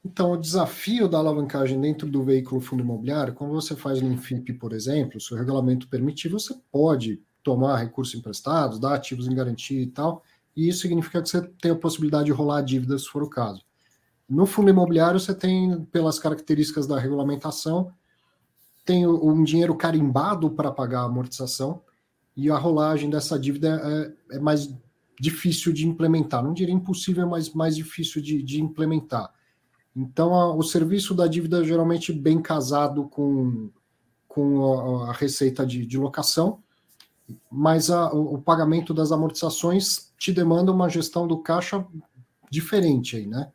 [0.03, 4.53] Então, o desafio da alavancagem dentro do veículo fundo imobiliário, quando você faz no FIP,
[4.53, 9.81] por exemplo, se o regulamento permitir, você pode tomar recursos emprestados, dar ativos em garantia
[9.81, 10.23] e tal,
[10.55, 13.63] e isso significa que você tem a possibilidade de rolar dívidas, se for o caso.
[14.27, 17.91] No fundo imobiliário, você tem, pelas características da regulamentação,
[18.83, 21.81] tem um dinheiro carimbado para pagar a amortização,
[22.35, 23.81] e a rolagem dessa dívida
[24.31, 24.73] é, é, mais
[25.19, 26.43] difícil de implementar.
[26.43, 29.31] Não diria impossível, mas mais difícil de, de implementar.
[29.95, 33.69] Então, a, o serviço da dívida é geralmente bem casado com,
[34.27, 36.63] com a, a receita de, de, locação,
[37.51, 41.85] mas a, o, o, pagamento das amortizações te demanda uma gestão do caixa
[42.49, 43.51] diferente aí, né?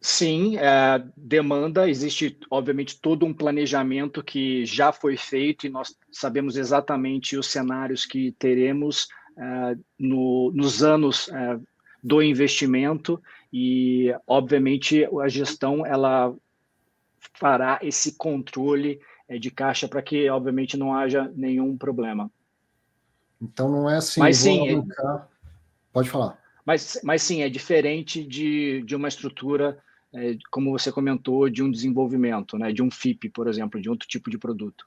[0.00, 6.56] Sim, é, demanda, existe obviamente todo um planejamento que já foi feito e nós sabemos
[6.56, 11.58] exatamente os cenários que teremos é, no, nos anos é,
[12.02, 13.20] do investimento
[13.52, 16.34] e, obviamente, a gestão ela
[17.34, 22.30] fará esse controle é, de caixa para que, obviamente, não haja nenhum problema.
[23.40, 24.20] Então não é assim.
[24.20, 24.82] Mas sim, é...
[25.92, 26.38] pode falar.
[26.64, 29.78] Mas, mas sim, é diferente de, de uma estrutura,
[30.12, 34.06] é, como você comentou, de um desenvolvimento, né, de um FIP, por exemplo, de outro
[34.06, 34.86] tipo de produto.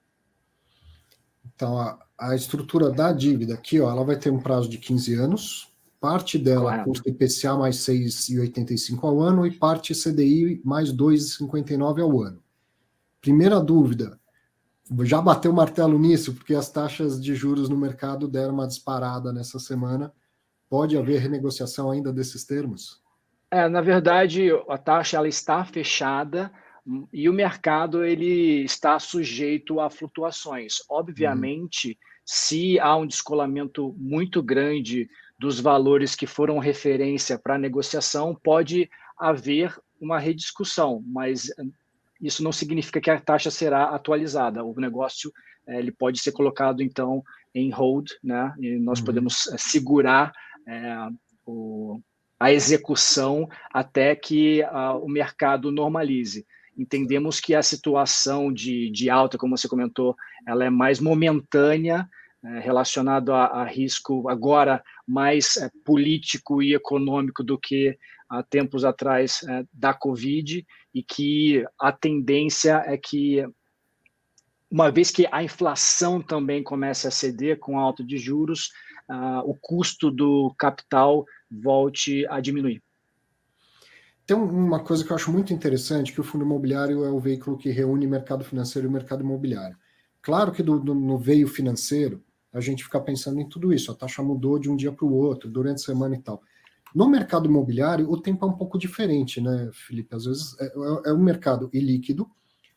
[1.56, 5.16] Então, a, a estrutura da dívida aqui, ó, ela vai ter um prazo de 15
[5.16, 5.71] anos,
[6.02, 12.44] parte dela custa IPCA mais 6,85 ao ano e parte CDI mais 2,59 ao ano.
[13.22, 14.20] Primeira dúvida,
[15.04, 19.32] já bateu o martelo nisso, porque as taxas de juros no mercado deram uma disparada
[19.32, 20.12] nessa semana.
[20.68, 23.00] Pode haver renegociação ainda desses termos?
[23.52, 26.52] É, na verdade, a taxa ela está fechada
[27.14, 30.78] e o mercado ele está sujeito a flutuações.
[30.90, 32.06] Obviamente, hum.
[32.26, 35.08] se há um descolamento muito grande
[35.42, 38.88] dos valores que foram referência para a negociação, pode
[39.18, 41.50] haver uma rediscussão, mas
[42.22, 44.64] isso não significa que a taxa será atualizada.
[44.64, 45.34] O negócio
[45.68, 47.24] é, ele pode ser colocado então
[47.56, 48.54] em hold, né?
[48.60, 49.06] E nós uhum.
[49.06, 50.32] podemos é, segurar
[50.68, 51.08] é,
[51.44, 52.00] o,
[52.40, 56.46] a execução até que a, o mercado normalize.
[56.78, 60.16] Entendemos que a situação de, de alta, como você comentou,
[60.48, 62.08] ela é mais momentânea,
[62.44, 67.98] é, relacionado a, a, risco agora mais é, político e econômico do que
[68.30, 73.46] há tempos atrás é, da Covid e que a tendência é que,
[74.72, 78.70] uma vez que a inflação também comece a ceder com a alta de juros,
[79.10, 82.82] uh, o custo do capital volte a diminuir.
[84.26, 87.58] Tem uma coisa que eu acho muito interessante, que o fundo imobiliário é o veículo
[87.58, 89.76] que reúne mercado financeiro e mercado imobiliário.
[90.22, 92.24] Claro que do, do, no veio financeiro,
[92.54, 95.14] a gente fica pensando em tudo isso, a taxa mudou de um dia para o
[95.14, 96.42] outro, durante a semana e tal.
[96.94, 100.14] No mercado imobiliário, o tempo é um pouco diferente, né, Felipe?
[100.14, 102.30] Às vezes é, é, é um mercado ilíquido,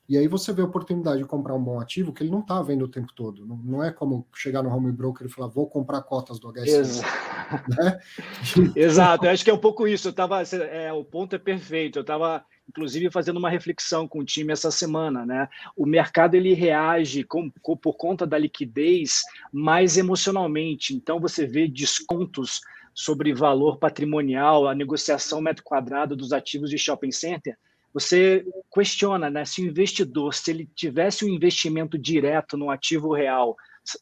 [0.09, 2.61] e aí você vê a oportunidade de comprar um bom ativo que ele não está
[2.61, 3.47] vendo o tempo todo.
[3.47, 6.79] Não, não, é como chegar no home broker e falar, vou comprar cotas do HSBC.
[6.79, 7.71] Exato.
[7.71, 8.01] Né?
[8.77, 10.09] Exato, eu acho que é um pouco isso.
[10.09, 11.99] Eu tava, é, o ponto é perfeito.
[11.99, 15.25] Eu estava, inclusive, fazendo uma reflexão com o time essa semana.
[15.25, 15.49] Né?
[15.77, 20.95] O mercado ele reage com, com, por conta da liquidez mais emocionalmente.
[20.95, 22.61] Então você vê descontos
[22.95, 27.57] sobre valor patrimonial, a negociação metro quadrado dos ativos de shopping center,
[27.95, 29.45] você questiona, né?
[29.45, 33.57] Se o investidor, se ele tivesse um investimento direto no ativo real,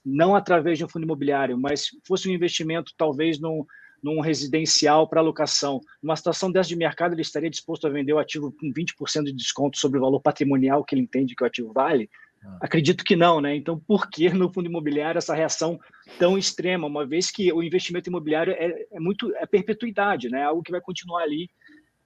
[0.05, 3.67] não através de um fundo imobiliário, mas fosse um investimento talvez num,
[4.03, 8.18] num residencial para locação, numa situação dessa de mercado, ele estaria disposto a vender o
[8.18, 11.72] ativo com 20% de desconto sobre o valor patrimonial que ele entende que o ativo
[11.72, 12.11] vale?
[12.44, 12.59] Ah.
[12.62, 13.55] Acredito que não, né?
[13.55, 15.78] Então, por que no fundo imobiliário essa reação
[16.18, 20.42] tão extrema, uma vez que o investimento imobiliário é, é muito é perpetuidade, né?
[20.42, 21.48] Algo que vai continuar ali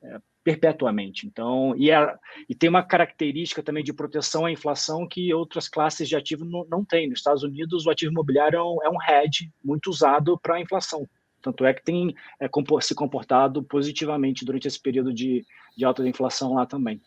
[0.02, 1.26] é, perpetuamente.
[1.26, 2.14] Então, e, é,
[2.48, 6.64] e tem uma característica também de proteção à inflação que outras classes de ativo não,
[6.70, 7.08] não têm.
[7.08, 10.60] Nos Estados Unidos, o ativo imobiliário é um, é um hedge muito usado para a
[10.60, 11.08] inflação.
[11.46, 16.54] Tanto é que tem é, se comportado positivamente durante esse período de, de alta inflação
[16.54, 17.00] lá também.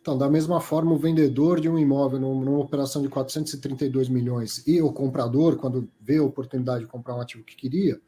[0.00, 4.82] Então, da mesma forma, o vendedor de um imóvel numa operação de 432 milhões e
[4.82, 8.00] o comprador, quando vê a oportunidade de comprar um ativo que queria,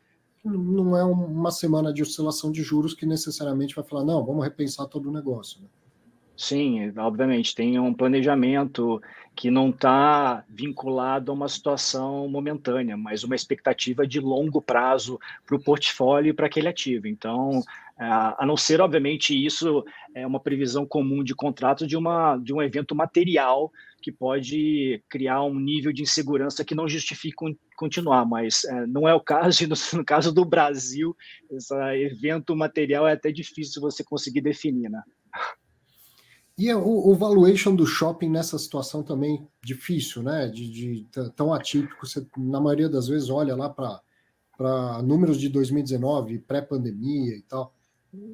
[0.45, 4.87] não é uma semana de oscilação de juros que necessariamente vai falar, não, vamos repensar
[4.87, 5.61] todo o negócio.
[5.61, 5.69] Né?
[6.37, 9.01] Sim, obviamente, tem um planejamento
[9.35, 15.57] que não está vinculado a uma situação momentânea, mas uma expectativa de longo prazo para
[15.57, 17.07] o portfólio e para aquele ativo.
[17.07, 17.63] Então,
[17.99, 19.83] a não ser, obviamente, isso
[20.15, 23.73] é uma previsão comum de contrato de, uma, de um evento material
[24.03, 27.35] que pode criar um nível de insegurança que não justifique
[27.77, 31.17] continuar, mas é, não é o caso, no, no, caso do Brasil,
[31.51, 35.03] esse evento material é até difícil você conseguir definir, né?
[36.59, 40.49] E o, o valuation do shopping nessa situação também difícil, né?
[40.49, 46.39] De, de tão atípico, você na maioria das vezes olha lá para números de 2019,
[46.39, 47.75] pré-pandemia e tal.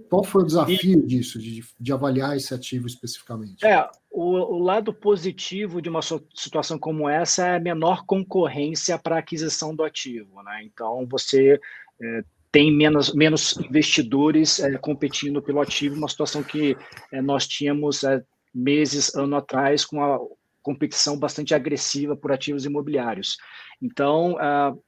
[0.09, 3.67] Qual foi o desafio e, disso, de, de, avaliar esse ativo especificamente?
[3.67, 9.19] É, o, o, lado positivo de uma situação como essa é a menor concorrência para
[9.19, 10.41] aquisição do ativo.
[10.45, 10.63] Né?
[10.65, 11.59] Então, você
[12.01, 16.77] é, tem menos, menos investidores é, competindo pelo ativo, uma situação que
[17.11, 18.23] é, nós tínhamos é,
[18.55, 20.21] meses, ano atrás, com uma
[20.61, 23.39] competição bastante agressiva por ativos imobiliários.
[23.81, 24.81] Então, uh,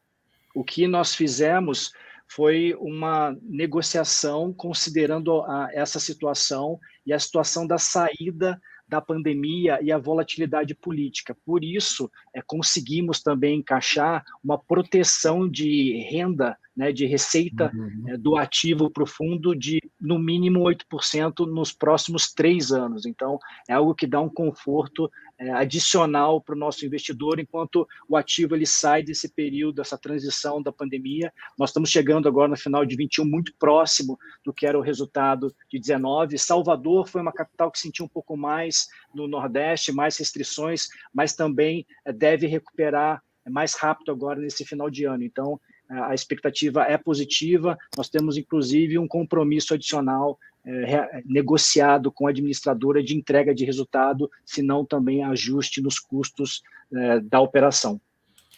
[0.55, 1.91] o que nós fizemos
[2.29, 9.91] foi uma negociação considerando a, essa situação e a situação da saída da pandemia e
[9.91, 11.37] a volatilidade política.
[11.45, 18.05] Por isso, é, conseguimos também encaixar uma proteção de renda, né, de receita uhum.
[18.09, 23.07] é, do ativo para o fundo de, no mínimo, 8% nos próximos três anos.
[23.07, 28.17] Então, é algo que dá um conforto é, adicional para o nosso investidor, enquanto o
[28.17, 31.33] ativo ele sai desse período, dessa transição da pandemia.
[31.59, 35.55] Nós estamos chegando agora no final de 21 muito próximo do que era o resultado
[35.71, 36.39] de 19.
[36.39, 41.87] Salvador foi uma capital que sentiu um pouco mais no Nordeste, mais restrições, mas também
[42.05, 45.23] é, deve recuperar mais rápido agora nesse final de ano.
[45.23, 47.79] Então, a expectativa é positiva.
[47.97, 54.31] Nós temos, inclusive, um compromisso adicional é, negociado com a administradora de entrega de resultado,
[54.45, 56.63] se não também ajuste nos custos
[56.93, 58.01] é, da operação.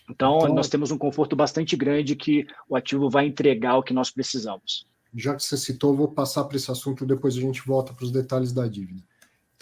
[0.08, 3.92] Então, então, nós temos um conforto bastante grande que o ativo vai entregar o que
[3.92, 4.86] nós precisamos.
[5.14, 8.12] Já que você citou, vou passar para esse assunto depois a gente volta para os
[8.12, 9.02] detalhes da dívida.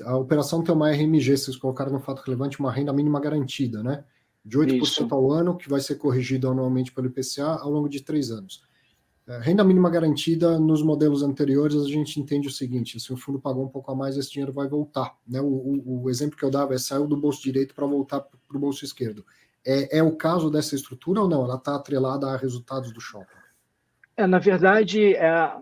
[0.03, 4.05] A operação tem uma RMG, vocês colocaram no fato relevante, uma renda mínima garantida, né?
[4.45, 5.07] De 8% Isso.
[5.11, 8.63] ao ano, que vai ser corrigido anualmente pelo IPCA ao longo de três anos.
[9.27, 13.41] É, renda mínima garantida, nos modelos anteriores, a gente entende o seguinte: se o fundo
[13.41, 15.17] pagou um pouco a mais, esse dinheiro vai voltar.
[15.27, 15.41] Né?
[15.41, 18.57] O, o, o exemplo que eu dava é saiu do bolso direito para voltar para
[18.57, 19.25] o bolso esquerdo.
[19.67, 21.43] É, é, o caso dessa estrutura ou não?
[21.45, 23.33] Ela está atrelada a resultados do shopping?
[24.15, 25.57] É, na verdade, é,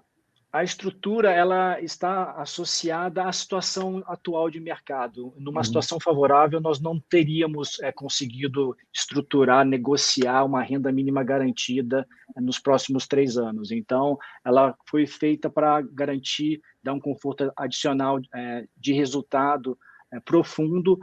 [0.52, 5.32] a estrutura ela está associada à situação atual de mercado.
[5.38, 5.64] Numa uhum.
[5.64, 12.58] situação favorável, nós não teríamos é, conseguido estruturar, negociar uma renda mínima garantida é, nos
[12.58, 13.70] próximos três anos.
[13.70, 19.78] Então, ela foi feita para garantir, dar um conforto adicional é, de resultado
[20.12, 21.00] é, profundo.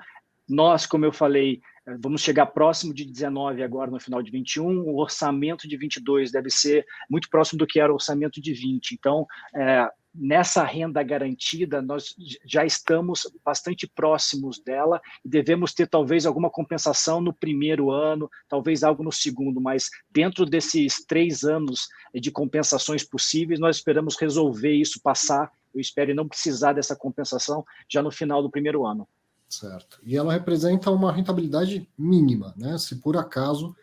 [0.47, 1.60] Nós, como eu falei,
[1.97, 4.81] Vamos chegar próximo de 19 agora no final de 21.
[4.81, 8.91] O orçamento de 22 deve ser muito próximo do que era o orçamento de 20.
[8.91, 9.25] Então,
[9.55, 12.15] é, nessa renda garantida, nós
[12.45, 18.83] já estamos bastante próximos dela e devemos ter talvez alguma compensação no primeiro ano, talvez
[18.83, 25.01] algo no segundo, mas dentro desses três anos de compensações possíveis, nós esperamos resolver isso,
[25.01, 25.51] passar.
[25.73, 29.07] Eu espero não precisar dessa compensação já no final do primeiro ano.
[29.50, 30.00] Certo.
[30.04, 32.78] E ela representa uma rentabilidade mínima, né?
[32.78, 33.76] Se por acaso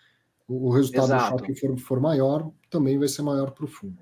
[0.47, 1.25] o resultado Exato.
[1.25, 3.99] do shopping for, for maior, também vai ser maior para o fundo.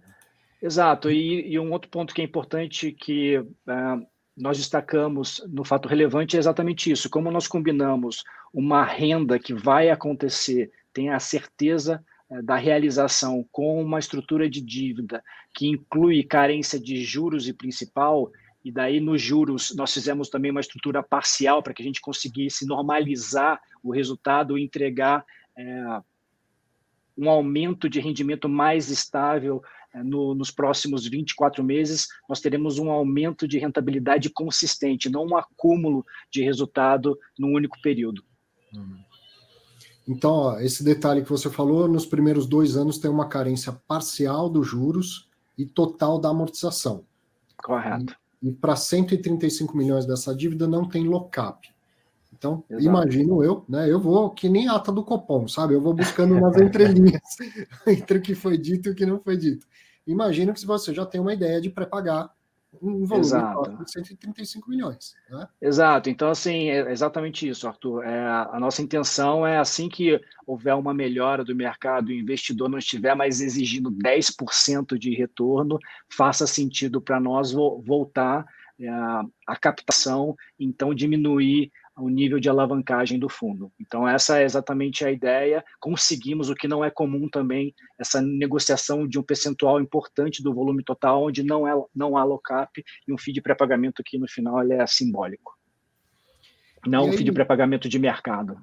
[0.61, 1.11] Exato.
[1.11, 4.07] E, e, um outro ponto que é importante que uh,
[4.37, 7.09] nós destacamos no fato relevante é exatamente isso.
[7.09, 13.83] Como nós combinamos uma renda que vai acontecer, tem a certeza uh, da realização com
[13.83, 15.23] uma estrutura de dívida
[15.55, 18.31] que inclui carência de juros e principal,
[18.65, 22.67] e daí nos juros nós fizemos também uma estrutura parcial para que a gente conseguisse
[22.67, 25.25] normalizar o resultado e entregar
[25.57, 26.01] é,
[27.17, 29.63] um aumento de rendimento mais estável
[29.93, 35.37] é, no, nos próximos 24 meses, nós teremos um aumento de rentabilidade consistente, não um
[35.37, 38.25] acúmulo de resultado num único período.
[38.73, 39.05] Uhum.
[40.09, 44.49] Então, ó, esse detalhe que você falou, nos primeiros dois anos tem uma carência parcial
[44.49, 47.05] dos juros e total da amortização.
[47.59, 51.67] Correto e para 135 milhões dessa dívida não tem lockup.
[52.37, 52.85] Então, Exato.
[52.85, 53.91] imagino eu, né?
[53.91, 55.73] Eu vou que nem ata do Copom, sabe?
[55.73, 57.23] Eu vou buscando umas entrelinhas
[57.89, 59.67] entre o que foi dito e o que não foi dito.
[60.07, 62.31] Imagino que se você já tem uma ideia de pré-pagar
[62.83, 63.85] um volume Exato.
[63.85, 65.15] de 135 milhões.
[65.29, 65.49] Né?
[65.61, 66.11] Exato.
[66.11, 68.05] Então, assim, é exatamente isso, Arthur.
[68.05, 72.79] É, a nossa intenção é assim que houver uma melhora do mercado, o investidor não
[72.79, 78.47] estiver mais exigindo 10% de retorno, faça sentido para nós voltar
[78.79, 78.89] é,
[79.47, 83.71] a captação, então diminuir o nível de alavancagem do fundo.
[83.81, 85.65] Então, essa é exatamente a ideia.
[85.81, 90.83] Conseguimos o que não é comum também, essa negociação de um percentual importante do volume
[90.83, 94.61] total, onde não, é, não há lockup e um FII de pré-pagamento que no final
[94.63, 95.53] ele é simbólico.
[96.87, 98.59] Não um FII de pré-pagamento de mercado.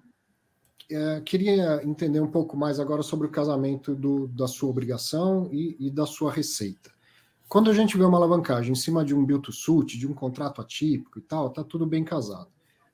[0.90, 5.78] É, queria entender um pouco mais agora sobre o casamento do, da sua obrigação e,
[5.80, 6.92] e, da sua receita.
[7.48, 10.14] Quando a gente vê uma alavancagem em cima de um build to suit, de um
[10.14, 12.50] contrato atípico e tal, tá tudo bem casado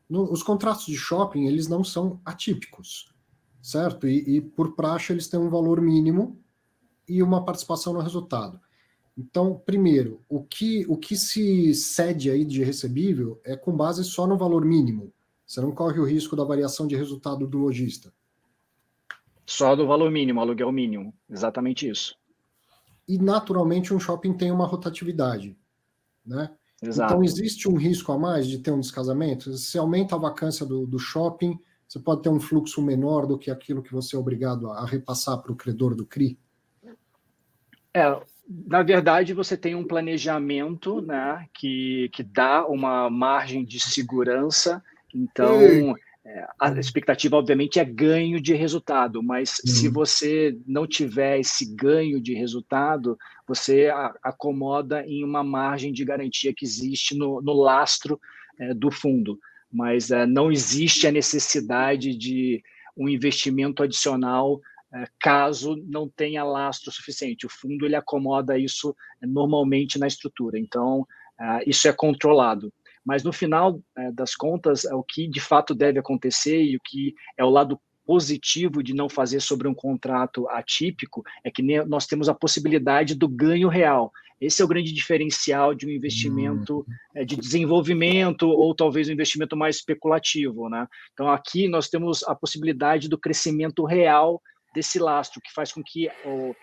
[0.10, 3.14] no, os contratos de shopping eles não são atípicos,
[3.62, 4.08] certo?
[4.08, 6.40] E, e, por praxe eles têm um valor mínimo
[7.08, 8.60] e uma participação no resultado.
[9.18, 14.28] Então, primeiro, o que, o que se cede aí de recebível é com base só
[14.28, 15.12] no valor mínimo.
[15.46, 18.14] Você não corre o risco da variação de resultado do lojista.
[19.46, 21.14] Só do valor mínimo, aluguel mínimo.
[21.30, 22.16] Exatamente isso.
[23.08, 25.58] E naturalmente um shopping tem uma rotatividade,
[26.26, 26.54] né?
[26.82, 27.14] Exato.
[27.14, 29.56] Então, existe um risco a mais de ter um descasamento?
[29.58, 31.58] Se aumenta a vacância do, do shopping,
[31.88, 35.42] você pode ter um fluxo menor do que aquilo que você é obrigado a repassar
[35.42, 36.38] para o credor do CRI?
[37.94, 38.22] É,
[38.68, 44.84] na verdade, você tem um planejamento né, que, que dá uma margem de segurança.
[45.14, 45.94] Então, Ei.
[46.30, 49.72] É, a expectativa, obviamente, é ganho de resultado, mas uhum.
[49.72, 53.18] se você não tiver esse ganho de resultado,
[53.48, 53.90] você
[54.22, 58.20] acomoda em uma margem de garantia que existe no, no lastro
[58.60, 59.40] é, do fundo.
[59.72, 62.62] Mas é, não existe a necessidade de
[62.98, 64.60] um investimento adicional
[64.94, 67.46] é, caso não tenha lastro suficiente.
[67.46, 70.60] O fundo ele acomoda isso é, normalmente na estrutura.
[70.60, 71.08] Então,
[71.40, 72.72] é, isso é controlado.
[73.08, 76.82] Mas no final é, das contas, é o que de fato deve acontecer e o
[76.84, 82.06] que é o lado positivo de não fazer sobre um contrato atípico é que nós
[82.06, 84.12] temos a possibilidade do ganho real.
[84.42, 86.86] Esse é o grande diferencial de um investimento
[87.16, 87.26] hum.
[87.26, 90.70] de desenvolvimento ou talvez um investimento mais especulativo.
[90.70, 90.86] Né?
[91.14, 94.42] Então, aqui nós temos a possibilidade do crescimento real
[94.76, 96.54] desse lastro, que faz com que o,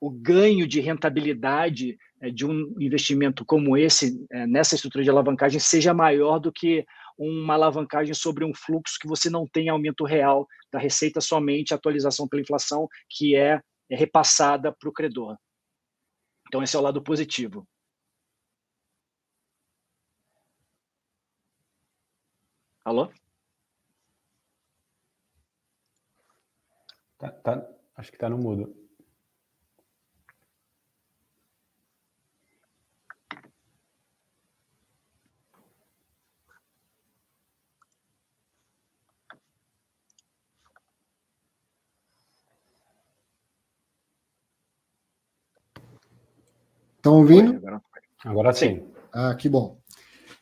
[0.00, 1.96] o ganho de rentabilidade
[2.30, 6.84] de um investimento como esse, é, nessa estrutura de alavancagem, seja maior do que
[7.16, 12.28] uma alavancagem sobre um fluxo que você não tem aumento real da receita, somente atualização
[12.28, 15.36] pela inflação, que é, é repassada para o credor.
[16.48, 17.66] Então, esse é o lado positivo.
[22.84, 23.10] Alô?
[27.18, 27.66] Tá, tá,
[27.96, 28.83] acho que está no mudo.
[47.04, 47.60] Estão ouvindo?
[48.24, 48.82] Agora sim.
[49.12, 49.78] Ah, que bom.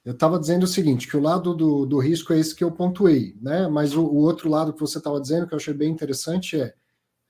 [0.05, 2.71] Eu estava dizendo o seguinte, que o lado do, do risco é esse que eu
[2.71, 3.67] pontuei, né?
[3.67, 6.73] Mas o, o outro lado que você estava dizendo, que eu achei bem interessante, é,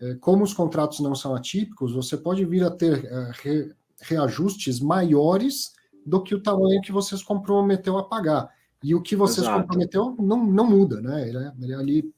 [0.03, 3.72] é, como os contratos não são atípicos, você pode vir a ter é, re,
[4.03, 5.72] reajustes maiores
[6.05, 8.51] do que o tamanho que vocês comprometeu a pagar.
[8.85, 9.62] E o que vocês Exato.
[9.62, 11.26] comprometeu não, não muda, né?
[11.26, 12.14] Ele é, ele é ali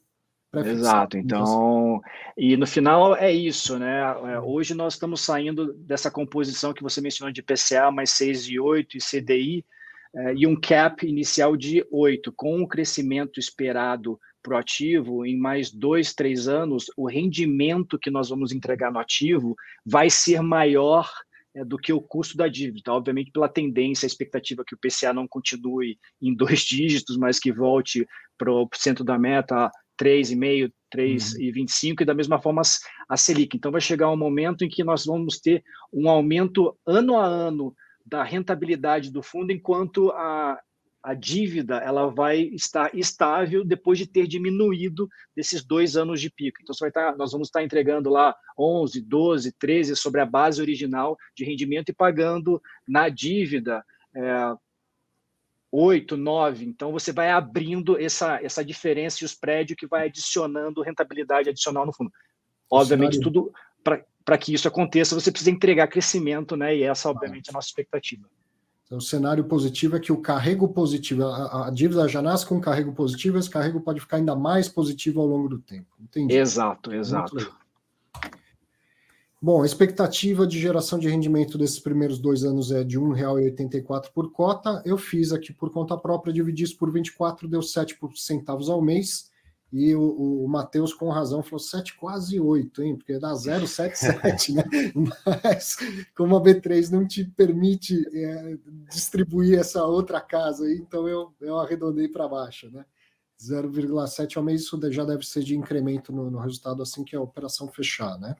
[0.63, 2.01] Exato, então,
[2.37, 4.01] e no final é isso, né?
[4.33, 8.59] É, hoje nós estamos saindo dessa composição que você mencionou de PCA mais 6 e
[8.59, 9.65] 8 e CDI,
[10.15, 15.37] é, e um cap inicial de 8, com o crescimento esperado para o ativo em
[15.37, 21.09] mais dois, três anos, o rendimento que nós vamos entregar no ativo vai ser maior
[21.55, 22.93] é, do que o custo da dívida.
[22.93, 27.51] Obviamente, pela tendência, a expectativa que o PCA não continue em dois dígitos, mas que
[27.51, 31.95] volte para o centro da meta 3,5, 3,25 uhum.
[32.01, 32.61] e da mesma forma
[33.07, 33.55] a Selic.
[33.55, 37.75] Então vai chegar um momento em que nós vamos ter um aumento ano a ano
[38.05, 40.59] da rentabilidade do fundo, enquanto a,
[41.03, 46.57] a dívida ela vai estar estável depois de ter diminuído desses dois anos de pico.
[46.61, 51.17] Então vai estar, nós vamos estar entregando lá 11, 12, 13 sobre a base original
[51.35, 53.83] de rendimento e pagando na dívida
[54.15, 54.55] é,
[55.77, 56.65] 8, 9.
[56.65, 61.85] Então, você vai abrindo essa, essa diferença e os prédios que vai adicionando rentabilidade adicional
[61.85, 62.11] no fundo.
[62.71, 63.51] Obviamente, tudo
[63.83, 66.75] para que isso aconteça, você precisa entregar crescimento, né?
[66.75, 68.25] E essa, obviamente, é a nossa expectativa.
[68.85, 72.55] Então, o cenário positivo é que o carrego positivo, a, a, dívida já nasce com
[72.55, 75.87] um carrego positivo, esse carrego pode ficar ainda mais positivo ao longo do tempo.
[75.99, 76.35] Entendi.
[76.35, 77.53] Exato, exato.
[79.45, 84.11] Bom, a expectativa de geração de rendimento desses primeiros dois anos é de R$ 1,84
[84.11, 84.81] por cota.
[84.83, 89.29] Eu fiz aqui por conta própria, dividi isso por 24, deu 7 centavos ao mês.
[89.71, 92.95] E o, o Matheus, com razão, falou 7, quase 8, hein?
[92.95, 94.63] Porque dá 0,77, né?
[95.43, 95.77] Mas
[96.17, 98.57] como a B3 não te permite é,
[98.89, 102.83] distribuir essa outra casa aí, então eu, eu arredondei para baixo, né?
[103.39, 107.21] 0,7 ao mês, isso já deve ser de incremento no, no resultado assim que a
[107.21, 108.35] operação fechar, né?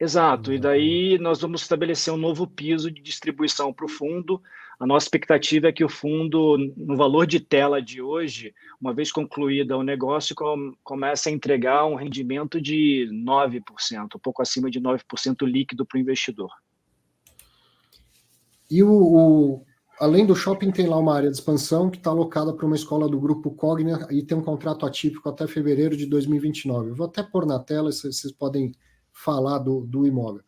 [0.00, 4.40] Exato, e daí nós vamos estabelecer um novo piso de distribuição para o fundo.
[4.78, 9.10] A nossa expectativa é que o fundo, no valor de tela de hoje, uma vez
[9.10, 10.36] concluída o negócio,
[10.84, 16.00] comece a entregar um rendimento de 9%, um pouco acima de 9% líquido para o
[16.00, 16.50] investidor.
[18.70, 19.66] E o, o,
[19.98, 23.08] além do shopping, tem lá uma área de expansão que está alocada para uma escola
[23.08, 26.90] do grupo Cogna e tem um contrato atípico até fevereiro de 2029.
[26.90, 28.70] Eu vou até pôr na tela, vocês podem
[29.18, 30.42] falar do, do imóvel.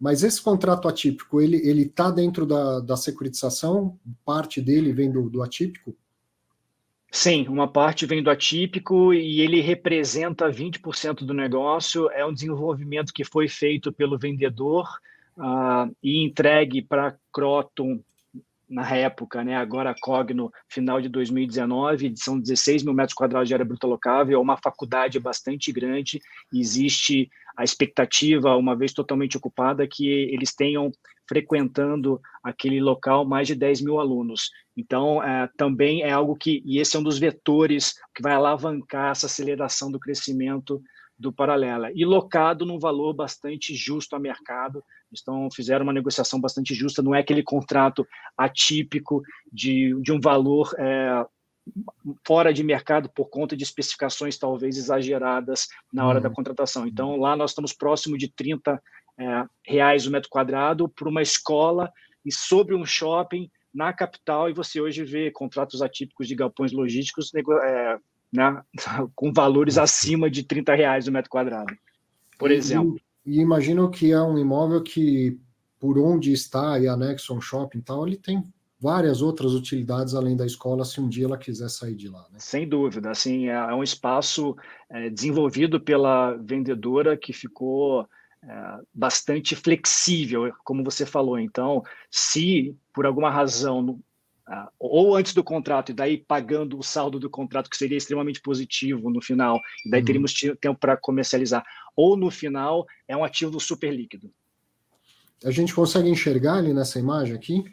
[0.00, 3.98] Mas esse contrato atípico, ele está dentro da, da securitização?
[4.24, 5.94] Parte dele vem do, do atípico?
[7.10, 12.10] Sim, uma parte vem do atípico e ele representa 20% do negócio.
[12.10, 14.88] É um desenvolvimento que foi feito pelo vendedor
[15.36, 18.02] uh, e entregue para Croton
[18.72, 19.54] na época, né?
[19.54, 24.42] agora Cogno, final de 2019, são 16 mil metros quadrados de área bruta locável, é
[24.42, 26.18] uma faculdade bastante grande,
[26.52, 30.90] existe a expectativa, uma vez totalmente ocupada, que eles tenham
[31.28, 34.50] frequentando aquele local mais de 10 mil alunos.
[34.76, 39.10] Então, é, também é algo que, e esse é um dos vetores que vai alavancar
[39.10, 40.82] essa aceleração do crescimento
[41.18, 41.90] do Paralela.
[41.94, 44.82] E locado num valor bastante justo a mercado.
[45.20, 48.06] Então, fizeram uma negociação bastante justa, não é aquele contrato
[48.36, 51.24] atípico de, de um valor é,
[52.26, 56.22] fora de mercado por conta de especificações talvez exageradas na hora uhum.
[56.22, 56.86] da contratação.
[56.86, 58.82] Então, lá nós estamos próximo de 30
[59.18, 61.92] é, reais o metro quadrado para uma escola
[62.24, 67.32] e sobre um shopping na capital, e você hoje vê contratos atípicos de galpões logísticos
[67.34, 67.96] é,
[68.32, 68.62] né,
[69.14, 71.74] com valores acima de 30 reais o metro quadrado,
[72.38, 73.00] por exemplo.
[73.24, 75.38] E, imagino que é um imóvel que,
[75.78, 78.42] por onde está e anexo um shopping e tal, ele tem
[78.80, 82.26] várias outras utilidades além da escola, se um dia ela quiser sair de lá.
[82.32, 82.38] Né?
[82.38, 84.56] Sem dúvida, assim, é, é um espaço
[84.90, 88.04] é, desenvolvido pela vendedora que ficou
[88.42, 91.38] é, bastante flexível, como você falou.
[91.38, 94.00] Então, se por alguma razão
[94.78, 99.10] ou antes do contrato, e daí pagando o saldo do contrato, que seria extremamente positivo
[99.10, 100.06] no final, e daí uhum.
[100.06, 101.64] teríamos tempo para comercializar,
[101.96, 104.30] ou no final, é um ativo super líquido.
[105.44, 107.64] A gente consegue enxergar ali nessa imagem aqui?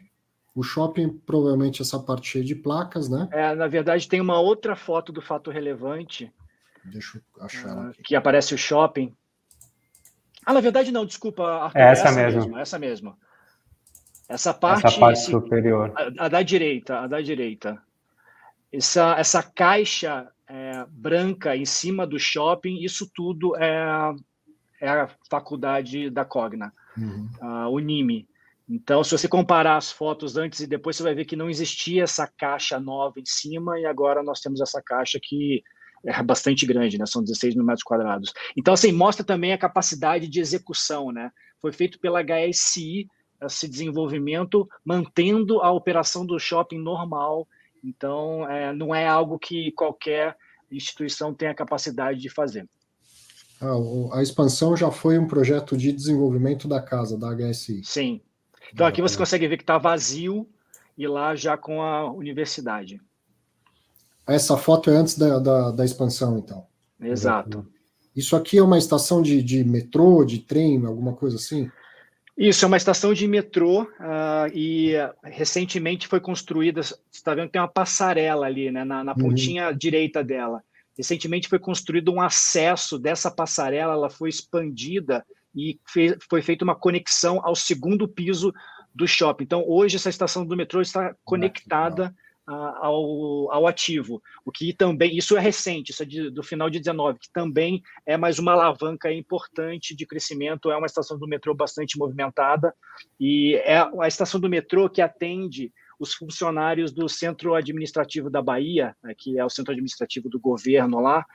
[0.56, 3.30] O shopping, provavelmente, essa parte cheia de placas, né?
[3.32, 6.32] É, na verdade, tem uma outra foto do fato relevante.
[6.84, 7.90] Deixa eu achar.
[7.90, 9.16] Uh, que aparece o shopping.
[10.46, 11.44] Ah, na verdade, não, desculpa.
[11.44, 12.42] Arthur, é essa, essa mesmo.
[12.42, 12.58] mesmo.
[12.58, 13.18] Essa mesmo.
[14.30, 15.92] Essa parte, essa parte superior.
[15.96, 17.82] A, a, da direita, a da direita.
[18.72, 24.14] Essa, essa caixa é, branca em cima do shopping, isso tudo é,
[24.80, 27.28] é a faculdade da Cogna, uhum.
[27.42, 28.28] a Unime.
[28.70, 32.04] Então, se você comparar as fotos antes e depois, você vai ver que não existia
[32.04, 35.64] essa caixa nova em cima e agora nós temos essa caixa que
[36.06, 37.06] é bastante grande, né?
[37.08, 38.32] São 16 mil metros quadrados.
[38.56, 41.32] Então, assim, mostra também a capacidade de execução, né?
[41.60, 43.10] Foi feito pela HSI,
[43.42, 47.48] esse desenvolvimento mantendo a operação do shopping normal.
[47.84, 50.36] Então, é, não é algo que qualquer
[50.72, 52.68] instituição tenha capacidade de fazer.
[53.62, 57.84] Ah, a expansão já foi um projeto de desenvolvimento da casa, da HSI.
[57.84, 58.22] Sim.
[58.74, 60.48] Então, aqui você consegue ver que está vazio
[60.98, 63.02] e lá já com a universidade.
[64.28, 66.68] Essa foto é antes da, da, da expansão, então.
[67.02, 67.66] Exato.
[68.16, 71.72] Isso aqui é uma estação de, de metrô, de trem, alguma coisa assim?
[72.40, 77.52] Isso, é uma estação de metrô uh, e recentemente foi construída, você está vendo que
[77.52, 79.18] tem uma passarela ali, né, na, na uhum.
[79.18, 80.64] pontinha direita dela.
[80.98, 86.76] Recentemente foi construído um acesso dessa passarela, ela foi expandida e fez, foi feita uma
[86.76, 88.54] conexão ao segundo piso
[88.96, 89.44] do shopping.
[89.44, 92.16] Então, hoje, essa estação do metrô está conectada
[92.50, 96.80] ao, ao ativo, o que também, isso é recente, isso é de, do final de
[96.80, 101.54] 19, que também é mais uma alavanca importante de crescimento, é uma estação do metrô
[101.54, 102.74] bastante movimentada,
[103.20, 108.96] e é a estação do metrô que atende os funcionários do Centro Administrativo da Bahia,
[109.04, 111.26] né, que é o centro administrativo do governo lá,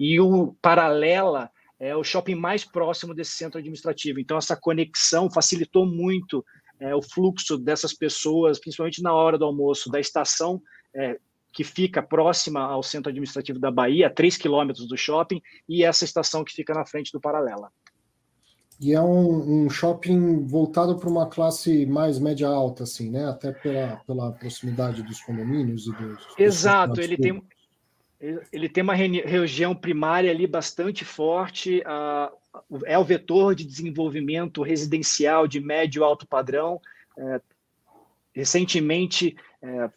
[0.00, 4.18] e o Paralela é o shopping mais próximo desse centro administrativo.
[4.18, 6.44] Então, essa conexão facilitou muito
[6.80, 10.60] é, o fluxo dessas pessoas, principalmente na hora do almoço, da estação
[10.94, 11.18] é,
[11.52, 16.04] que fica próxima ao centro administrativo da Bahia, a 3 quilômetros do shopping, e essa
[16.04, 17.70] estação que fica na frente do Paralela.
[18.80, 23.28] E é um, um shopping voltado para uma classe mais média-alta, assim, né?
[23.28, 26.26] Até pela, pela proximidade dos condomínios e dos.
[26.38, 27.42] Exato, ele tem,
[28.52, 32.32] ele tem uma região primária ali bastante forte, uh,
[32.86, 36.80] é o vetor de desenvolvimento residencial de médio alto padrão.
[37.16, 37.40] É,
[38.32, 39.90] recentemente é,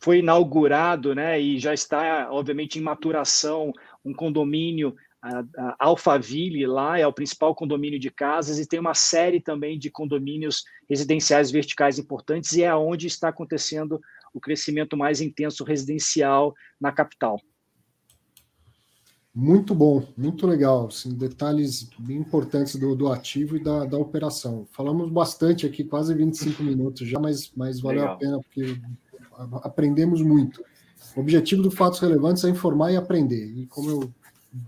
[0.00, 3.72] foi inaugurado, né, e já está, obviamente, em maturação,
[4.04, 8.94] um condomínio, a, a Alphaville, lá é o principal condomínio de casas, e tem uma
[8.94, 14.00] série também de condomínios residenciais verticais importantes, e é onde está acontecendo
[14.32, 17.40] o crescimento mais intenso residencial na capital.
[19.40, 20.88] Muito bom, muito legal.
[20.88, 24.66] Assim, detalhes bem importantes do, do ativo e da, da operação.
[24.72, 28.16] Falamos bastante aqui, quase 25 minutos já, mas, mas valeu legal.
[28.16, 28.80] a pena porque
[29.62, 30.60] aprendemos muito.
[31.14, 33.46] O objetivo do Fatos Relevantes é informar e aprender.
[33.56, 34.12] E como eu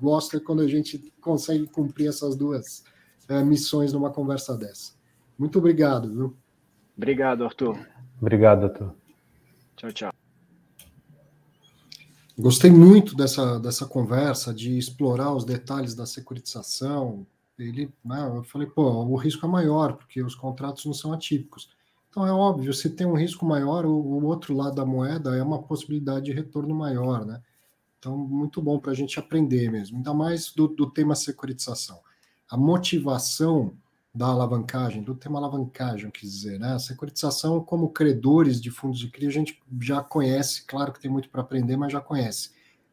[0.00, 2.84] gosto é quando a gente consegue cumprir essas duas
[3.28, 4.92] é, missões numa conversa dessa.
[5.36, 6.36] Muito obrigado, viu?
[6.96, 7.76] Obrigado, Arthur.
[8.20, 8.94] Obrigado, Arthur.
[9.74, 10.19] Tchau, tchau.
[12.40, 17.26] Gostei muito dessa, dessa conversa, de explorar os detalhes da securitização.
[17.58, 21.68] Ele, né, eu falei, pô, o risco é maior, porque os contratos não são atípicos.
[22.08, 25.42] Então é óbvio, se tem um risco maior, o, o outro lado da moeda é
[25.42, 27.42] uma possibilidade de retorno maior, né?
[27.98, 32.00] Então, muito bom para a gente aprender mesmo, ainda mais do, do tema securitização.
[32.48, 33.74] A motivação
[34.12, 36.74] da alavancagem, do tema alavancagem, quis dizer, né?
[36.74, 41.10] A securitização, como credores de fundos de CRI, a gente já conhece, claro que tem
[41.10, 42.50] muito para aprender, mas já conhece.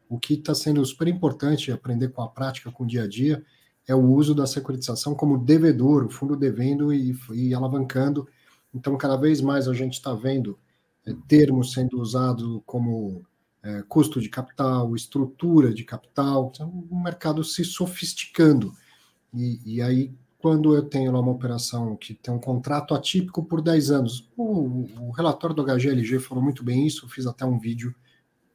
[0.08, 3.44] O que está sendo super importante aprender com a prática, com o dia a dia,
[3.88, 8.28] é o uso da securitização como devedor, o fundo devendo e, e alavancando.
[8.74, 10.60] Então, cada vez mais a gente está vendo
[11.06, 13.26] é, termos sendo usados como
[13.64, 18.72] é, custo de capital, estrutura de capital, então, o mercado se sofisticando.
[19.34, 20.14] E, e aí
[20.48, 24.30] quando eu tenho lá uma operação que tem um contrato atípico por 10 anos.
[24.38, 27.94] O, o relatório do HGLG falou muito bem isso, fiz até um vídeo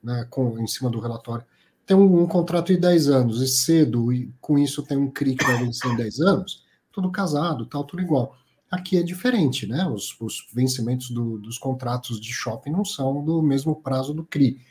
[0.03, 1.45] né, com, em cima do relatório,
[1.85, 5.37] tem um, um, contrato de 10 anos e cedo, e com isso tem um CRI
[5.37, 8.39] que vai vencer em 10 anos, tudo casado, tal, tudo igual.
[8.71, 9.87] Aqui é diferente, né?
[9.87, 14.63] Os, os vencimentos do, dos contratos de shopping não são do mesmo prazo do CRI.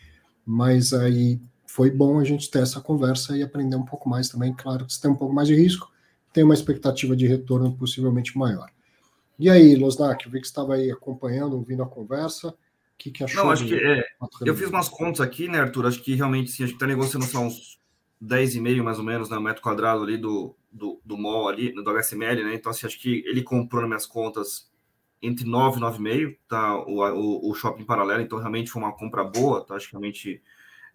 [0.43, 4.55] Mas aí foi bom a gente ter essa conversa e aprender um pouco mais também.
[4.55, 5.90] Claro que você tem um pouco mais de risco,
[6.33, 8.69] tem uma expectativa de retorno possivelmente maior.
[9.37, 12.49] E aí, Losnak, eu vi que você estava aí acompanhando, ouvindo a conversa.
[12.49, 12.55] O
[12.97, 13.43] que, que achou?
[13.43, 14.03] Não, acho que é,
[14.45, 15.87] eu fiz umas contas aqui, né, Arthur?
[15.87, 17.79] Acho que realmente sim, a gente está negociando só uns
[18.23, 22.43] 10,5 mais ou menos, né, metro quadrado ali do, do, do mall ali, do HSML,
[22.43, 22.53] né?
[22.53, 24.69] Então, assim, acho que ele comprou nas minhas contas
[25.21, 26.77] entre 9 e 9,5, tá?
[26.85, 29.75] O, o, o, shopping paralelo, então realmente foi uma compra boa, tá?
[29.75, 30.41] Acho que realmente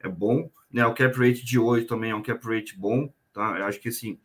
[0.00, 0.50] é bom.
[0.72, 0.84] Né?
[0.86, 3.58] O cap rate de hoje também é um cap rate bom, tá?
[3.58, 4.18] Eu acho que assim.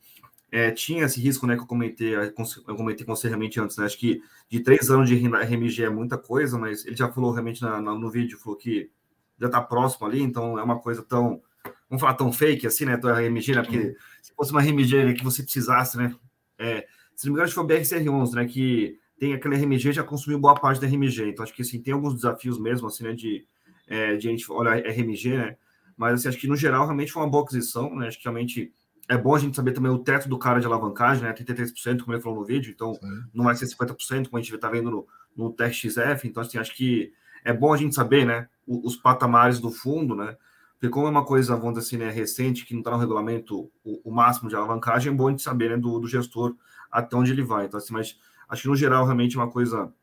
[0.51, 3.85] É, tinha esse risco, né, que eu comentei, eu comentei com você realmente antes, né?
[3.85, 7.61] Acho que de três anos de RMG é muita coisa, mas ele já falou realmente
[7.61, 8.91] na, na, no vídeo, falou que
[9.39, 11.41] já está próximo ali, então é uma coisa tão
[11.89, 12.97] vamos falar tão fake assim, né?
[12.97, 13.61] Do RMG, né?
[13.61, 16.15] Porque se fosse uma RMG que você precisasse, né?
[16.57, 18.45] É, se não me engano, acho que foi o BRCR11, né?
[18.45, 21.29] Que tem aquele RMG já consumiu boa parte da RMG.
[21.29, 23.13] Então, acho que assim, tem alguns desafios mesmo, assim, né?
[23.13, 23.45] De,
[23.87, 25.57] é, de a gente olhar RMG, né?
[25.97, 28.07] Mas assim, acho que no geral realmente foi uma boa aquisição, né?
[28.07, 28.73] Acho que realmente
[29.11, 31.33] é bom a gente saber também o teto do cara de alavancagem, né?
[31.33, 33.23] 33%, como ele falou no vídeo, então Sim.
[33.33, 36.25] não vai ser 50%, como a gente está vendo no, no TXF.
[36.25, 37.11] Então, assim, acho que
[37.43, 38.47] é bom a gente saber, né?
[38.65, 40.37] Os, os patamares do fundo, né?
[40.79, 43.69] Porque como é uma coisa, vamos dizer assim, né, recente, que não está no regulamento
[43.83, 46.55] o, o, máximo de alavancagem, é bom a gente saber né, do, do, gestor
[46.89, 47.65] até onde ele vai.
[47.65, 48.17] Então, assim, mas
[48.47, 49.93] acho que no geral realmente é uma coisa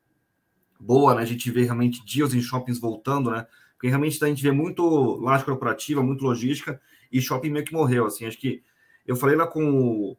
[0.79, 1.23] boa, né?
[1.23, 3.47] A gente vê realmente dias em shoppings voltando, né?
[3.73, 6.79] Porque realmente a gente vê muito laje corporativa, muito logística,
[7.11, 8.27] e shopping meio que morreu, assim.
[8.27, 8.63] Acho que
[9.09, 10.17] eu falei lá com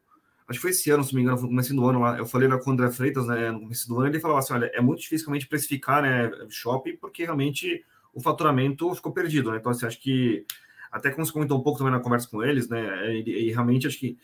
[0.49, 2.25] acho que foi esse ano, se não me engano, no começo do ano lá, eu
[2.25, 4.65] falei lá com o André Freitas, né, no começo do ano, ele falava assim, olha,
[4.73, 9.57] é muito difícil realmente precificar, né, shopping, porque realmente o faturamento ficou perdido, né?
[9.57, 10.43] Então, assim, acho que
[10.91, 13.13] até como você comentou um pouco também na conversa com eles, né?
[13.13, 14.17] E, e realmente acho que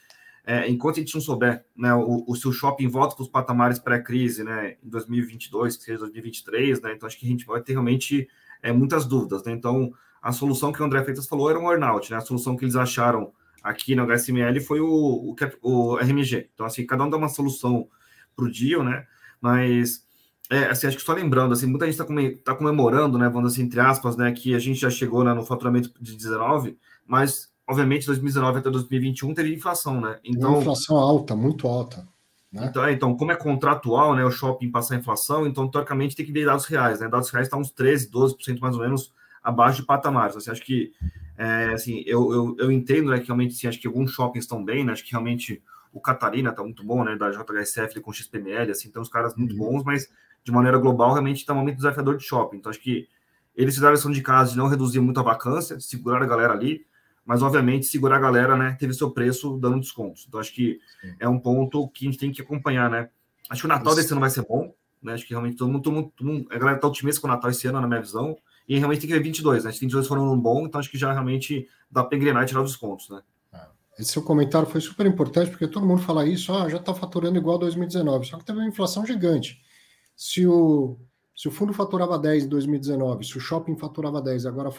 [0.43, 3.79] é, enquanto a gente não souber, né, o, o seu shopping volta para os patamares
[3.79, 6.93] pré-crise, né, em 2022, que seja 2023, né?
[6.93, 8.27] Então acho que a gente vai ter realmente
[8.61, 9.51] é, muitas dúvidas, né?
[9.51, 12.17] Então a solução que o André Freitas falou era um earnout, né?
[12.17, 13.31] A solução que eles acharam
[13.65, 16.49] aqui no HSML foi o, o, o RMG.
[16.53, 17.87] Então assim, cada um dá uma solução
[18.35, 19.05] para o deal, né?
[19.41, 20.05] Mas
[20.49, 23.63] é, assim, acho que só lembrando, assim, muita gente está tá comemorando, né, vamos assim,
[23.63, 28.05] entre aspas, né, que a gente já chegou né, no faturamento de 19, mas, obviamente,
[28.05, 30.19] 2019 até 2021 teve inflação, né?
[30.23, 32.07] Então, Uma inflação alta, muito alta.
[32.51, 32.67] Né?
[32.69, 36.31] Então, é, então, como é contratual, né, o shopping passar inflação, então, teoricamente, tem que
[36.31, 37.07] ver dados reais, né?
[37.07, 39.11] Dados reais estão tá uns 13, 12% mais ou menos
[39.45, 40.35] abaixo de patamares.
[40.35, 40.91] Assim, acho que,
[41.37, 44.63] é, assim, eu, eu, eu entendo, né, que realmente, assim, acho que alguns shoppings estão
[44.63, 44.91] bem, né?
[44.91, 45.61] Acho que realmente
[45.93, 49.53] o Catarina está muito bom, né, da JHSF com XPML, assim, então os caras muito
[49.53, 49.59] uhum.
[49.59, 50.09] bons, mas
[50.43, 52.57] de maneira global, realmente está um momento desafiador de shopping.
[52.57, 53.07] Então, acho que
[53.55, 56.53] eles fizeram a lição de casa de não reduzir muito a vacância, segurar a galera
[56.53, 56.85] ali,
[57.25, 60.25] mas, obviamente, segurar a galera, né, teve seu preço dando descontos.
[60.27, 61.15] Então, acho que Sim.
[61.19, 63.09] é um ponto que a gente tem que acompanhar, né?
[63.49, 63.95] Acho que o Natal Isso.
[64.01, 65.13] desse ano vai ser bom, né?
[65.13, 67.31] Acho que realmente todo mundo, todo mundo, todo mundo a galera está otimista com o
[67.31, 69.69] Natal esse ano, na minha visão, e realmente tem que ver 22, né?
[69.69, 72.61] Os 22 foram um bom, então acho que já realmente dá para engrenar e tirar
[72.61, 73.21] os descontos, né?
[73.53, 73.65] É.
[73.99, 77.37] Esse seu comentário foi super importante, porque todo mundo fala isso, ah, já está faturando
[77.37, 79.61] igual a 2019, só que teve uma inflação gigante.
[80.15, 80.97] Se o,
[81.35, 84.69] se o fundo faturava 10 em 2019, se o shopping faturava 10 agora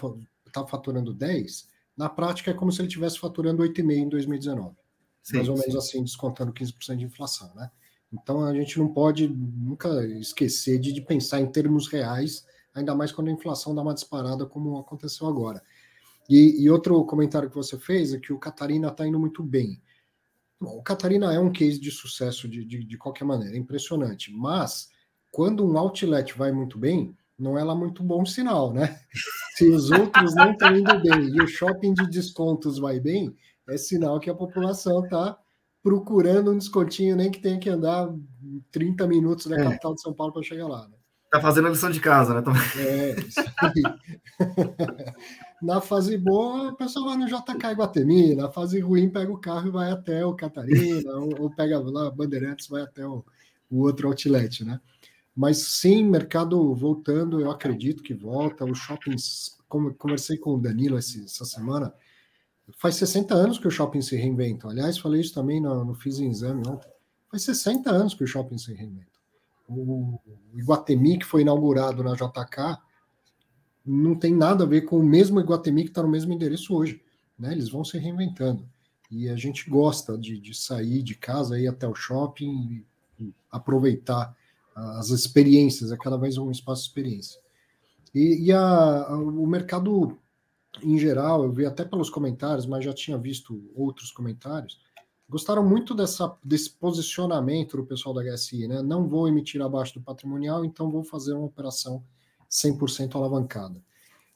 [0.46, 4.74] está faturando 10, na prática é como se ele estivesse faturando 8,5 em 2019.
[5.22, 5.62] Sim, mais ou sim.
[5.62, 7.70] menos assim, descontando 15% de inflação, né?
[8.12, 12.46] Então a gente não pode nunca esquecer de, de, pensar em termos reais,
[12.76, 15.62] ainda mais quando a inflação dá uma disparada, como aconteceu agora.
[16.28, 19.80] E, e outro comentário que você fez é que o Catarina está indo muito bem.
[20.60, 24.32] Bom, o Catarina é um case de sucesso de, de, de qualquer maneira, é impressionante,
[24.32, 24.90] mas
[25.32, 28.98] quando um outlet vai muito bem, não é lá muito bom sinal, né?
[29.56, 33.34] Se os outros não estão indo bem e o shopping de descontos vai bem,
[33.68, 35.38] é sinal que a população está
[35.82, 38.12] procurando um descontinho, nem que tenha que andar
[38.70, 39.62] 30 minutos da é.
[39.62, 40.88] capital de São Paulo para chegar lá.
[40.88, 40.96] Né?
[41.30, 42.42] Tá fazendo a lição de casa, né?
[42.78, 43.82] É, isso aí.
[45.60, 49.68] na fase boa, o pessoal vai no JK Iguatemi, na fase ruim, pega o carro
[49.68, 53.24] e vai até o Catarina, ou, ou, pega lá Bandeirantes, vai até o,
[53.70, 54.80] o outro outlet, né?
[55.34, 58.64] Mas sim, mercado voltando, eu acredito que volta.
[58.64, 61.92] Os shoppings, como conversei com o Danilo essa semana,
[62.78, 64.68] faz 60 anos que o shopping se reinventa.
[64.68, 66.90] Aliás, falei isso também no, no Fiz Exame ontem.
[67.30, 69.15] Faz 60 anos que o shopping se reinventa.
[69.68, 70.18] O,
[70.54, 72.78] Iguatemi, que foi inaugurado na JK,
[73.84, 77.02] não tem nada a ver com o mesmo Iguatemi que está no mesmo endereço hoje.
[77.38, 77.52] Né?
[77.52, 78.68] Eles vão se reinventando.
[79.10, 82.84] E a gente gosta de, de sair de casa, ir até o shopping
[83.18, 84.36] e aproveitar
[84.74, 87.40] as experiências, é cada vez um espaço de experiência.
[88.14, 90.18] E, e a, a, o mercado
[90.82, 94.78] em geral, eu vi até pelos comentários, mas já tinha visto outros comentários,
[95.28, 98.82] gostaram muito dessa, desse posicionamento do pessoal da HSI, né?
[98.82, 102.04] Não vou emitir abaixo do patrimonial, então vou fazer uma operação
[102.50, 103.82] 100% alavancada.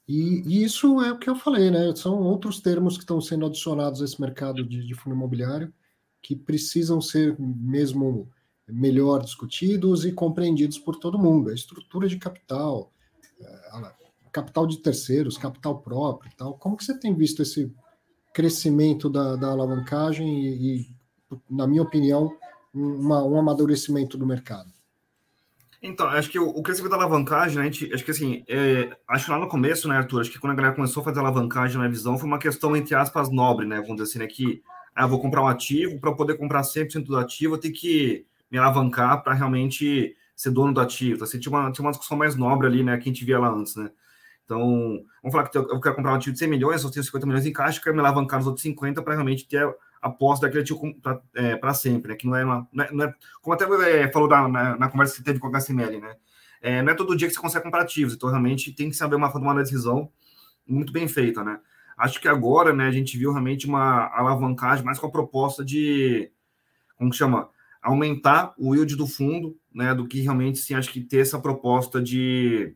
[0.06, 1.94] E, e, isso é o que eu falei, né?
[1.94, 5.72] São outros termos que estão sendo adicionados a esse mercado de, de fundo imobiliário
[6.20, 8.28] que precisam ser mesmo
[8.68, 11.50] melhor discutidos e compreendidos por todo mundo.
[11.50, 12.92] A estrutura de capital,
[13.40, 13.92] é,
[14.32, 16.54] capital de terceiros, capital próprio, tal.
[16.54, 17.72] Como que você tem visto esse
[18.32, 20.86] crescimento da, da alavancagem e, e,
[21.48, 22.36] na minha opinião,
[22.72, 24.70] uma, um amadurecimento do mercado?
[25.82, 29.24] Então, acho que o, o crescimento da alavancagem, né, gente, acho que assim, é, acho
[29.24, 31.78] que lá no começo, né, Arthur, acho que quando a galera começou a fazer alavancagem
[31.78, 34.62] na visão, foi uma questão, entre aspas, nobre, né, vamos dizer assim, né, que
[34.94, 38.58] ah, vou comprar um ativo, para poder comprar 100% do ativo, eu tenho que me
[38.58, 41.14] alavancar para realmente ser dono do ativo.
[41.14, 43.38] Então, assim, tinha, uma, tinha uma discussão mais nobre ali, né, que a gente via
[43.38, 43.90] lá antes, né.
[44.50, 47.24] Então, vamos falar que eu quero comprar um ativo de 100 milhões, eu tenho 50
[47.24, 49.64] milhões em caixa, quero me alavancar nos outros 50 para realmente ter
[50.02, 52.16] a posse daquele ativo para é, sempre, né?
[52.16, 54.88] Que não é, uma, não é, não é como até é, falou na, na, na,
[54.88, 56.16] conversa que teve com a HSML, né?
[56.60, 59.14] É, não é todo dia que você consegue comprar ativos, então realmente tem que saber
[59.14, 60.10] uma, uma decisão
[60.66, 61.60] muito bem feita, né?
[61.96, 66.28] Acho que agora, né, a gente viu realmente uma alavancagem mais com a proposta de,
[66.96, 67.48] como que chama?
[67.80, 72.02] Aumentar o yield do fundo, né, do que realmente, sim, acho que ter essa proposta
[72.02, 72.74] de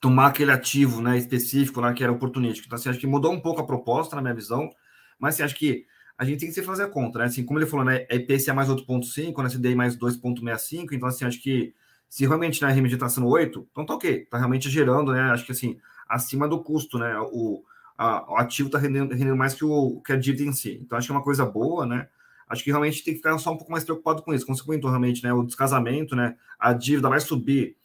[0.00, 2.66] tomar aquele ativo, né, específico lá que era oportunístico.
[2.66, 4.70] Então, assim, acho que mudou um pouco a proposta, na minha visão,
[5.18, 7.26] mas assim, acho que a gente tem que se fazer a conta, né?
[7.26, 8.06] Assim, como ele falou, né?
[8.08, 9.48] É IPCA mais 8,5, né?
[9.48, 11.74] CDI mais 2,65, então assim, acho que
[12.08, 15.20] se realmente na né, RMG está sendo 8, então tá ok, tá realmente gerando, né?
[15.30, 17.16] Acho que assim, acima do custo, né?
[17.32, 17.62] O,
[17.96, 20.80] a, o ativo está rendendo, rendendo, mais que, o, que a dívida em si.
[20.82, 22.08] Então, acho que é uma coisa boa, né?
[22.48, 24.46] Acho que realmente tem que ficar só um pouco mais preocupado com isso.
[24.64, 25.32] Comentou, realmente, né?
[25.32, 26.36] O descasamento, né?
[26.58, 27.76] A dívida vai subir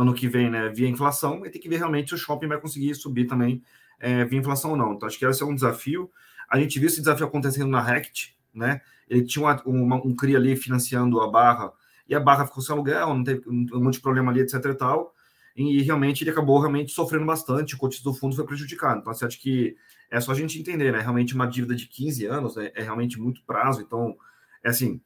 [0.00, 0.70] no ano que vem, né?
[0.70, 3.62] Via inflação, e tem que ver realmente se o shopping vai conseguir subir também
[3.98, 4.94] é, via inflação ou não.
[4.94, 6.10] Então, acho que esse é um desafio.
[6.48, 8.80] A gente viu esse desafio acontecendo na Rect, né?
[9.08, 11.70] Ele tinha uma, uma, um CRI ali financiando a barra,
[12.08, 14.74] e a barra ficou sem aluguel, não teve um monte de problema ali, etc e
[14.74, 15.14] tal.
[15.54, 19.00] E realmente ele acabou realmente sofrendo bastante, o cotismo do fundo foi prejudicado.
[19.00, 19.76] Então, assim, acho que
[20.10, 21.00] é só a gente entender, né?
[21.00, 22.72] Realmente uma dívida de 15 anos né?
[22.74, 24.16] é realmente muito prazo, então,
[24.64, 25.00] é assim,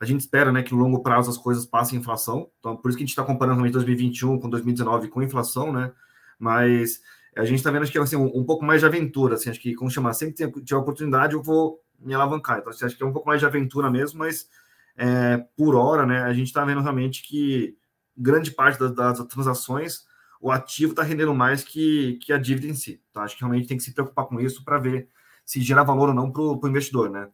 [0.00, 2.50] a gente espera né, que no longo prazo as coisas passem inflação.
[2.58, 5.92] Então, por isso que a gente está comparando realmente 2021 com 2019 com inflação, né?
[6.38, 7.02] Mas
[7.36, 9.60] a gente está vendo acho que assim, um, um, pouco mais de aventura, assim, acho
[9.60, 12.58] que, como chamar, sempre que tiver oportunidade, eu vou me alavancar.
[12.58, 14.48] Então, assim, acho que é um pouco mais de aventura mesmo, mas
[14.96, 17.76] é, por hora, né, a gente está vendo realmente que
[18.16, 20.06] grande parte das, das transações,
[20.40, 23.02] o ativo está rendendo mais que, que a dívida em si.
[23.10, 25.08] Então, acho que realmente tem que se preocupar com isso para ver
[25.44, 27.28] se gera valor ou não para o investidor, né?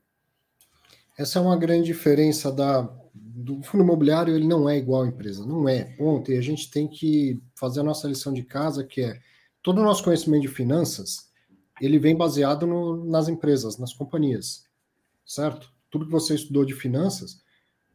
[1.19, 2.83] Essa é uma grande diferença da,
[3.15, 6.31] do fundo imobiliário, ele não é igual à empresa, não é, ponto.
[6.31, 9.19] E a gente tem que fazer a nossa lição de casa, que é
[9.63, 11.31] todo o nosso conhecimento de finanças,
[11.81, 14.65] ele vem baseado no, nas empresas, nas companhias,
[15.25, 15.73] certo?
[15.91, 17.43] Tudo que você estudou de finanças,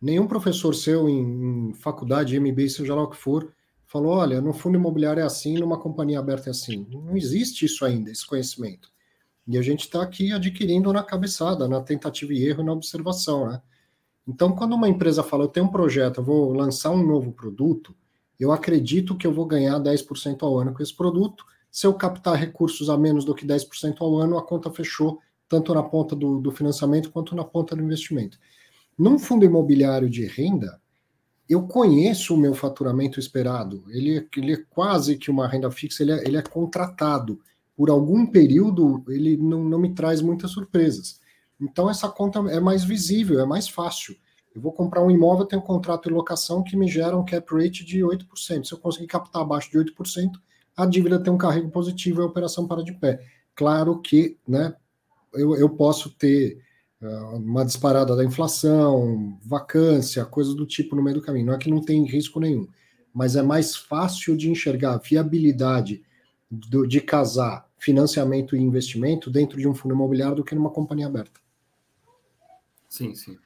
[0.02, 3.54] nenhum professor seu em, em faculdade, MBA, seja lá o que for,
[3.88, 6.88] falou, olha, no fundo imobiliário é assim, numa companhia aberta é assim.
[6.90, 8.90] Não existe isso ainda, esse conhecimento.
[9.48, 13.62] E a gente está aqui adquirindo na cabeçada, na tentativa e erro na observação, né?
[14.28, 17.96] Então, quando uma empresa fala, eu tenho um projeto, eu vou lançar um novo produto,
[18.40, 22.36] eu acredito que eu vou ganhar 10% ao ano com esse produto, se eu captar
[22.36, 26.40] recursos a menos do que 10% ao ano, a conta fechou, tanto na ponta do,
[26.40, 28.38] do financiamento quanto na ponta do investimento.
[28.98, 30.80] Num fundo imobiliário de renda,
[31.50, 33.84] eu conheço o meu faturamento esperado.
[33.90, 37.40] Ele, ele é quase que uma renda fixa, ele é, ele é contratado.
[37.82, 41.20] Por algum período, ele não, não me traz muitas surpresas.
[41.60, 44.16] Então, essa conta é mais visível, é mais fácil.
[44.54, 47.44] Eu vou comprar um imóvel, tenho um contrato de locação que me gera um cap
[47.52, 48.66] rate de 8%.
[48.66, 50.30] Se eu conseguir captar abaixo de 8%,
[50.78, 53.20] a dívida tem um carrego positivo e a operação para de pé.
[53.56, 54.76] Claro que né,
[55.34, 56.62] eu, eu posso ter
[57.02, 61.48] uh, uma disparada da inflação, vacância, coisas do tipo no meio do caminho.
[61.48, 62.68] Não é que não tem risco nenhum,
[63.12, 66.04] mas é mais fácil de enxergar a viabilidade
[66.48, 71.08] do, de casar financiamento e investimento dentro de um fundo imobiliário do que numa companhia
[71.08, 71.42] aberta.
[72.88, 73.38] Sim, sim.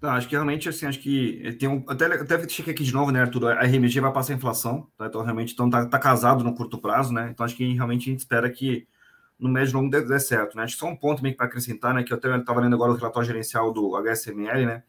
[0.00, 1.82] Não, acho que realmente, assim, acho que tem um.
[1.88, 3.52] Até, até chequei aqui de novo, né, Arthur?
[3.52, 5.06] A RMG vai passar a inflação, tá?
[5.06, 7.30] Então, realmente, então, tá, tá casado no curto prazo, né?
[7.32, 8.86] Então, acho que realmente a gente espera que
[9.38, 10.62] no médio e longo dê, dê certo, né?
[10.62, 12.04] Acho que só um ponto também para acrescentar, né?
[12.04, 14.84] Que eu até estava lendo agora o relatório gerencial do HSML, né?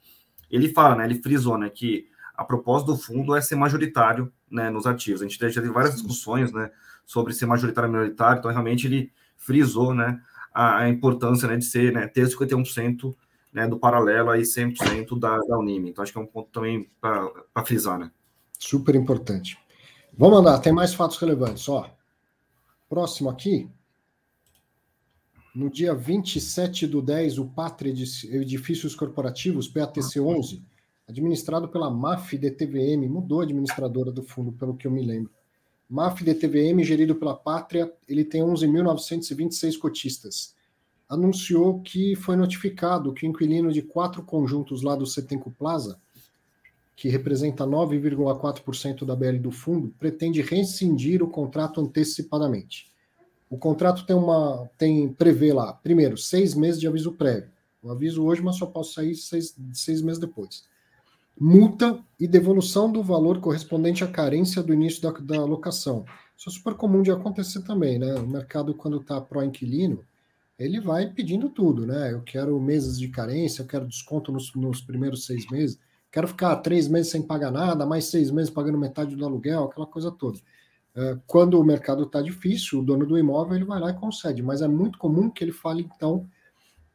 [0.51, 1.05] Ele fala, né?
[1.05, 1.69] Ele frisou, né?
[1.69, 4.69] Que a proposta do fundo é ser majoritário, né?
[4.69, 5.21] Nos ativos.
[5.21, 6.69] A gente já teve várias discussões, né?
[7.05, 8.39] Sobre ser majoritário ou minoritário.
[8.39, 10.21] Então, realmente, ele frisou, né?
[10.53, 11.57] A, a importância, né?
[11.57, 12.07] De ser, né?
[12.07, 13.15] Ter 51%
[13.55, 15.89] né, do paralelo aí 100% da, da Unime.
[15.89, 18.11] Então, acho que é um ponto também para frisar, né?
[18.59, 19.57] Super importante.
[20.17, 21.67] Vamos andar, tem mais fatos relevantes.
[21.69, 21.89] Ó,
[22.89, 23.69] próximo aqui,
[25.55, 30.61] no dia 27 do 10, o Pátria Edifícios Corporativos, PATC 11,
[31.07, 35.31] administrado pela MAF DTVM, mudou a administradora do fundo, pelo que eu me lembro.
[35.89, 40.55] MAF DTVM, gerido pela Pátria, ele tem 11.926 cotistas.
[41.07, 45.99] Anunciou que foi notificado que o inquilino de quatro conjuntos lá do Setenco Plaza,
[46.95, 52.91] que representa 9,4% da BL do fundo, pretende rescindir o contrato antecipadamente.
[53.47, 57.51] O contrato tem uma tem prevê lá, primeiro, seis meses de aviso prévio.
[57.83, 60.63] O aviso hoje, mas só posso sair seis, seis meses depois
[61.39, 66.05] multa e devolução do valor correspondente à carência do início da, da locação.
[66.37, 68.15] Isso é super comum de acontecer também, né?
[68.15, 70.03] O mercado, quando está pró-inquilino,
[70.57, 72.13] ele vai pedindo tudo, né?
[72.13, 75.77] Eu quero meses de carência, eu quero desconto nos, nos primeiros seis meses,
[76.11, 79.85] quero ficar três meses sem pagar nada, mais seis meses pagando metade do aluguel, aquela
[79.85, 80.39] coisa toda.
[80.95, 84.41] É, quando o mercado está difícil, o dono do imóvel ele vai lá e concede,
[84.41, 86.25] mas é muito comum que ele fale, então,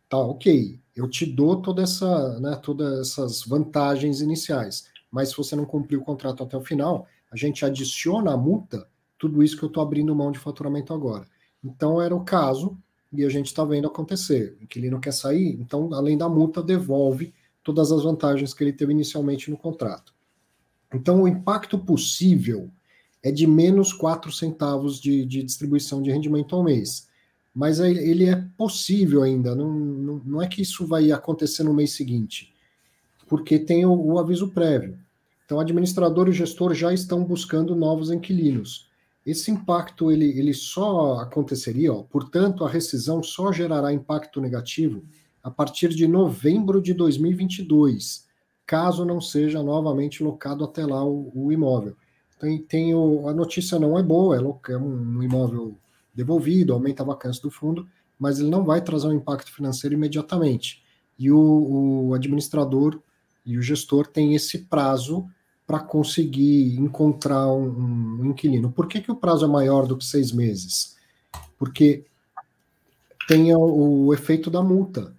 [0.08, 4.86] tá, ok, eu te dou toda essa, né, todas essas vantagens iniciais.
[5.10, 8.86] Mas se você não cumprir o contrato até o final, a gente adiciona a multa
[9.18, 11.27] tudo isso que eu estou abrindo mão de faturamento agora.
[11.64, 12.77] Então era o caso
[13.10, 14.56] e a gente está vendo acontecer.
[14.60, 18.93] O inquilino quer sair, então além da multa devolve todas as vantagens que ele teve
[18.93, 20.14] inicialmente no contrato.
[20.93, 22.70] Então o impacto possível
[23.22, 27.09] é de menos 4 centavos de, de distribuição de rendimento ao mês
[27.60, 31.92] mas ele é possível ainda, não, não, não, é que isso vai acontecer no mês
[31.92, 32.54] seguinte,
[33.28, 34.98] porque tem o, o aviso prévio.
[35.44, 38.88] Então, administrador e gestor já estão buscando novos inquilinos.
[39.26, 45.04] Esse impacto ele, ele só aconteceria, ó, portanto, a rescisão só gerará impacto negativo
[45.42, 48.26] a partir de novembro de 2022,
[48.64, 51.94] caso não seja novamente locado até lá o, o imóvel.
[52.40, 55.76] Tem, tem o, a notícia não é boa, é, é um imóvel
[56.20, 57.88] devolvido, aumenta a vacância do fundo,
[58.18, 60.82] mas ele não vai trazer um impacto financeiro imediatamente.
[61.18, 63.01] E o, o administrador
[63.44, 65.26] e o gestor têm esse prazo
[65.66, 68.70] para conseguir encontrar um, um, inquilino.
[68.70, 70.97] Por que, que o prazo é maior do que seis meses?
[71.59, 72.05] Porque
[73.26, 75.14] tem o, o efeito da multa,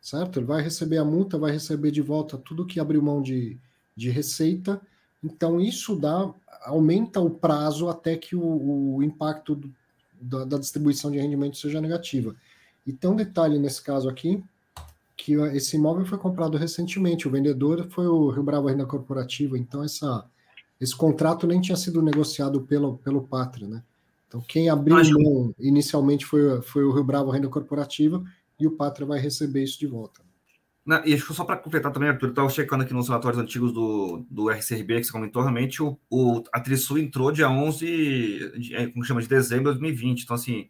[0.00, 0.38] certo?
[0.38, 3.58] Ele vai receber a multa, vai receber de volta tudo que abriu mão de,
[3.96, 4.80] de receita.
[5.24, 6.32] Então, isso dá
[6.62, 9.60] aumenta o prazo até que o, o impacto
[10.20, 12.34] da, da distribuição de rendimento seja negativa.
[12.86, 14.42] E tem um detalhe nesse caso aqui,
[15.16, 19.84] que esse imóvel foi comprado recentemente, o vendedor foi o Rio Bravo Renda Corporativa, então
[19.84, 20.24] essa,
[20.80, 23.82] esse contrato nem tinha sido negociado pelo, pelo Pátria, né?
[24.26, 28.24] Então quem abriu mão inicialmente foi, foi o Rio Bravo Renda Corporativa
[28.58, 30.20] e o Pátria vai receber isso de volta.
[30.90, 33.40] Na, e acho que só para completar também, Arthur, eu estava checando aqui nos relatórios
[33.40, 37.86] antigos do, do RCRB que você comentou, realmente o, o, a Trisul entrou dia 11,
[38.58, 40.68] de, é, como chama, de dezembro de 2020, então assim,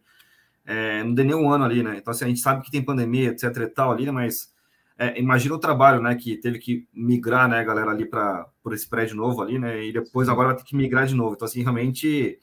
[0.66, 1.96] é, não deu nem um ano ali, né?
[1.96, 4.12] Então assim, a gente sabe que tem pandemia, etc e tal ali, né?
[4.12, 4.52] mas
[4.98, 8.86] é, imagina o trabalho, né, que teve que migrar, né, galera ali para por esse
[8.86, 11.62] prédio novo ali, né, e depois agora vai ter que migrar de novo, então assim,
[11.62, 12.38] realmente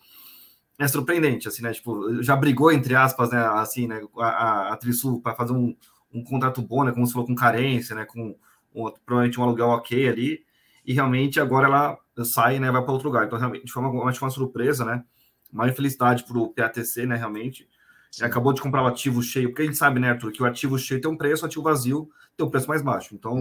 [0.80, 4.78] é surpreendente, assim, né, tipo, já brigou, entre aspas, né, assim, né, a, a, a
[4.78, 5.76] Trisul para fazer um
[6.14, 6.92] um contrato bom, né?
[6.92, 8.06] Como você falou, com carência, né?
[8.06, 8.36] Com
[8.74, 10.46] um, provavelmente um aluguel ok ali.
[10.86, 12.72] E realmente agora ela sai, né?
[12.72, 13.26] Vai para outro lugar.
[13.26, 15.04] Então, realmente foi uma, uma, uma surpresa, né?
[15.52, 17.16] Uma infelicidade para o PATC, né?
[17.16, 17.68] Realmente.
[18.22, 20.80] Acabou de comprar o ativo cheio, porque a gente sabe, né, Arthur, que o ativo
[20.80, 23.14] cheio tem um preço, o ativo vazio tem um preço mais baixo.
[23.14, 23.40] Então,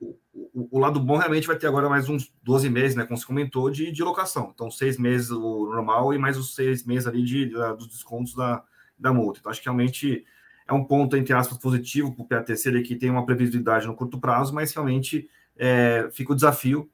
[0.00, 3.04] o, o, o, lado bom realmente vai ter agora mais uns 12 meses, né?
[3.04, 4.52] Como você comentou, de, de locação.
[4.54, 8.34] Então, seis meses o normal e mais os seis meses ali de, de dos descontos
[8.34, 8.62] da,
[8.98, 9.40] da multa.
[9.40, 10.24] Então, acho que realmente
[10.68, 13.94] é um ponto, entre aspas, positivo para o PATC, ele que tem uma previsibilidade no
[13.94, 16.88] curto prazo, mas realmente é, fica o desafio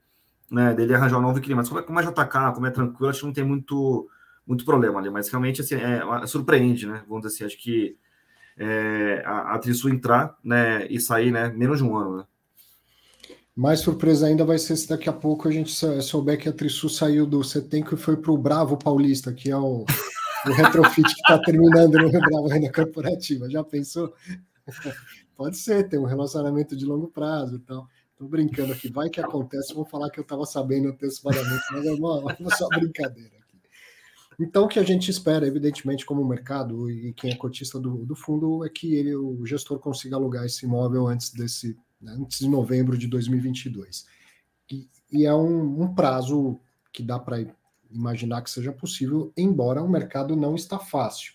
[0.49, 1.61] né, dele arranjar um novo clima.
[1.61, 4.09] Mas como é, como é JK, como é tranquilo, acho que não tem muito,
[4.47, 7.03] muito problema ali, mas realmente assim, é, é, surpreende, né?
[7.09, 7.97] Vamos dizer assim, acho que
[8.57, 12.25] é, a, a Trisul entrar né, e sair né, menos de um ano, né?
[13.57, 15.73] Mais surpresa ainda vai ser se daqui a pouco a gente
[16.03, 19.57] souber que a Trisul saiu do Setenco e foi para o Bravo Paulista, que é
[19.57, 19.85] o
[20.47, 23.49] o retrofit que está terminando no Bravo Renda Corporativa.
[23.51, 24.15] Já pensou?
[25.37, 27.89] Pode ser, tem um relacionamento de longo prazo e tal.
[28.13, 31.93] Estou brincando aqui, vai que acontece, vou falar que eu estava sabendo antecipadamente, mas é
[31.93, 33.61] uma, uma só brincadeira aqui.
[34.39, 38.15] Então, o que a gente espera, evidentemente, como mercado e quem é cotista do, do
[38.15, 42.49] fundo, é que ele, o gestor consiga alugar esse imóvel antes desse, né, antes de
[42.49, 44.07] novembro de 2022.
[44.71, 46.61] E, e é um, um prazo
[46.93, 47.45] que dá para
[47.91, 51.33] imaginar que seja possível, embora o mercado não está fácil.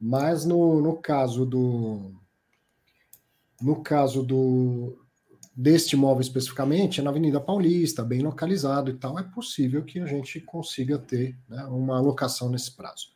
[0.00, 2.12] Mas no, no caso do
[3.60, 4.98] no caso do
[5.56, 10.04] deste imóvel especificamente, é na Avenida Paulista, bem localizado e tal, é possível que a
[10.04, 13.06] gente consiga ter né, uma alocação nesse prazo.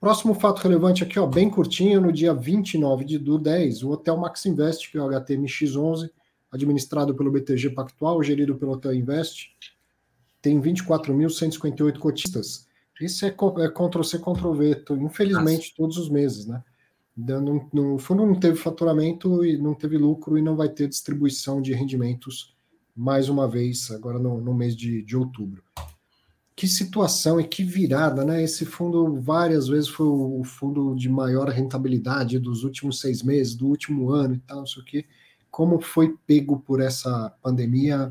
[0.00, 4.16] Próximo fato relevante aqui, ó, bem curtinho, no dia 29 de, do 10, o Hotel
[4.16, 6.10] Max Invest, que é o HTMX11,
[6.50, 9.50] administrado pelo BTG Pactual, gerido pelo Hotel Invest,
[10.44, 12.68] tem 24.158 cotistas.
[13.00, 15.74] Isso é, é Ctrl-C, Ctrl-V, infelizmente, Nossa.
[15.74, 16.62] todos os meses, né?
[17.16, 21.62] No, no fundo não teve faturamento e não teve lucro e não vai ter distribuição
[21.62, 22.54] de rendimentos
[22.94, 25.62] mais uma vez agora no, no mês de, de outubro.
[26.54, 28.42] Que situação e que virada, né?
[28.42, 33.66] Esse fundo várias vezes foi o fundo de maior rentabilidade dos últimos seis meses, do
[33.66, 35.06] último ano e tal, não sei o quê.
[35.50, 38.10] Como foi pego por essa pandemia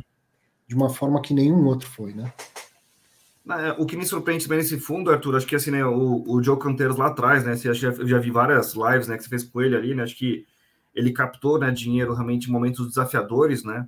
[0.73, 2.33] de uma forma que nenhum outro foi, né?
[3.47, 6.41] É, o que me surpreende também nesse fundo, Arthur, acho que assim, né, o, o
[6.41, 9.29] Joe Canteiros lá atrás, né, você já, eu já vi várias lives, né, que você
[9.29, 10.47] fez com ele ali, né, acho que
[10.95, 13.87] ele captou, né, dinheiro realmente em momentos desafiadores, né,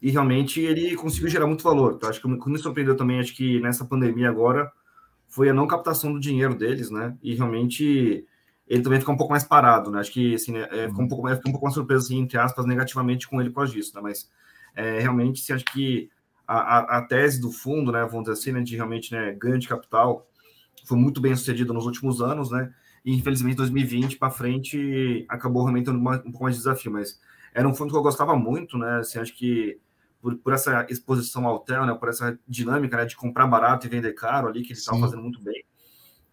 [0.00, 1.94] e realmente ele conseguiu gerar muito valor.
[1.96, 4.70] Então, acho que o que me surpreendeu também, acho que nessa pandemia agora,
[5.28, 8.24] foi a não captação do dinheiro deles, né, e realmente
[8.66, 11.08] ele também ficou um pouco mais parado, né, acho que, assim, né, é, ficou um
[11.08, 13.92] pouco, ficou um pouco mais surpreso, assim, entre aspas, negativamente com ele por causa disso,
[13.96, 14.30] né, mas
[14.76, 16.08] é, realmente, assim, acho que
[16.46, 19.68] a, a, tese do fundo, né, vamos dizer assim, né, de realmente né, ganho de
[19.68, 20.28] capital,
[20.84, 22.72] foi muito bem sucedido nos últimos anos, né?
[23.04, 27.20] E infelizmente 2020 para frente acabou realmente um, um pouco mais de desafio, mas
[27.54, 28.98] era um fundo que eu gostava muito, né?
[28.98, 29.78] Assim, acho que
[30.24, 33.90] por, por essa exposição ao hotel, né, por essa dinâmica né, de comprar barato e
[33.90, 35.62] vender caro ali, que eles estavam fazendo muito bem.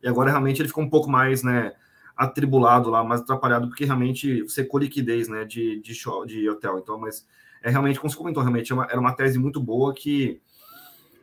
[0.01, 1.73] E agora realmente ele ficou um pouco mais, né,
[2.15, 6.79] atribulado lá, mais atrapalhado, porque realmente secou liquidez, né, de, de, show, de hotel.
[6.79, 7.27] Então, mas
[7.63, 10.41] é realmente, como você comentou, realmente é uma, era uma tese muito boa que,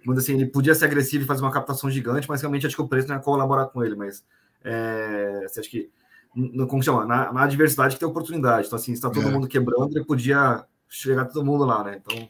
[0.05, 2.83] quando assim, ele podia ser agressivo e fazer uma captação gigante, mas realmente acho que
[2.83, 4.25] o preço não ia colaborar com ele, mas
[4.65, 5.91] é, você acha que,
[6.35, 9.31] no, como chama, na, na adversidade que tem oportunidade, então assim, está todo é.
[9.31, 12.29] mundo quebrando, ele podia chegar todo mundo lá, né, então...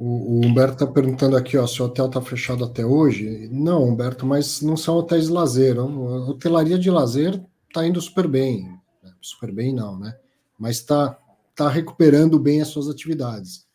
[0.00, 3.48] O, Humberto está perguntando aqui ó, se o hotel está fechado até hoje.
[3.50, 5.76] Não, Humberto, mas não são hotéis de lazer.
[5.76, 8.78] A hotelaria de lazer está indo super bem.
[9.20, 10.16] Super bem, não, né?
[10.56, 11.18] Mas está
[11.58, 13.66] está recuperando bem as suas atividades.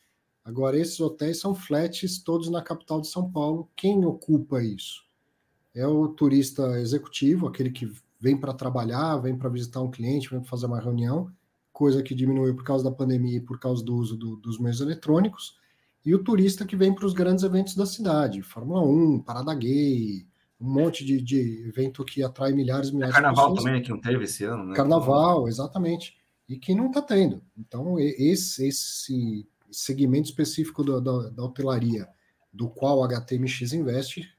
[0.45, 3.69] Agora, esses hotéis são flats todos na capital de São Paulo.
[3.75, 5.03] Quem ocupa isso?
[5.75, 7.91] É o turista executivo, aquele que
[8.21, 11.29] vem para trabalhar, vem para visitar um cliente, vem para fazer uma reunião,
[11.73, 14.79] coisa que diminuiu por causa da pandemia e por causa do uso do, dos meios
[14.79, 15.57] eletrônicos.
[16.05, 20.25] E o turista que vem para os grandes eventos da cidade, Fórmula 1, Parada Gay,
[20.59, 23.35] um monte de, de evento que atrai milhares e milhares é de pessoas.
[23.35, 24.75] Carnaval também, que não teve esse ano, né?
[24.75, 27.41] Carnaval, exatamente e que não está tendo.
[27.57, 30.99] Então, esse, esse segmento específico da,
[31.29, 32.07] da, hotelaria,
[32.51, 34.29] do qual o HTMX investe,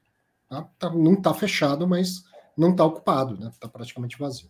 [0.47, 2.23] tá, tá, não está fechado, mas
[2.57, 3.53] não está ocupado, está né?
[3.59, 4.49] Tá praticamente vazio.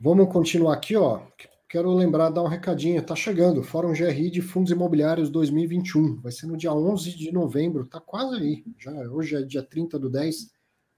[0.00, 1.22] Vamos continuar aqui, ó.
[1.68, 6.46] Quero lembrar, dar um recadinho, está chegando, Fórum GRI de Fundos Imobiliários 2021, vai ser
[6.46, 10.50] no dia 11 de novembro, está quase aí, já hoje é dia 30 do 10,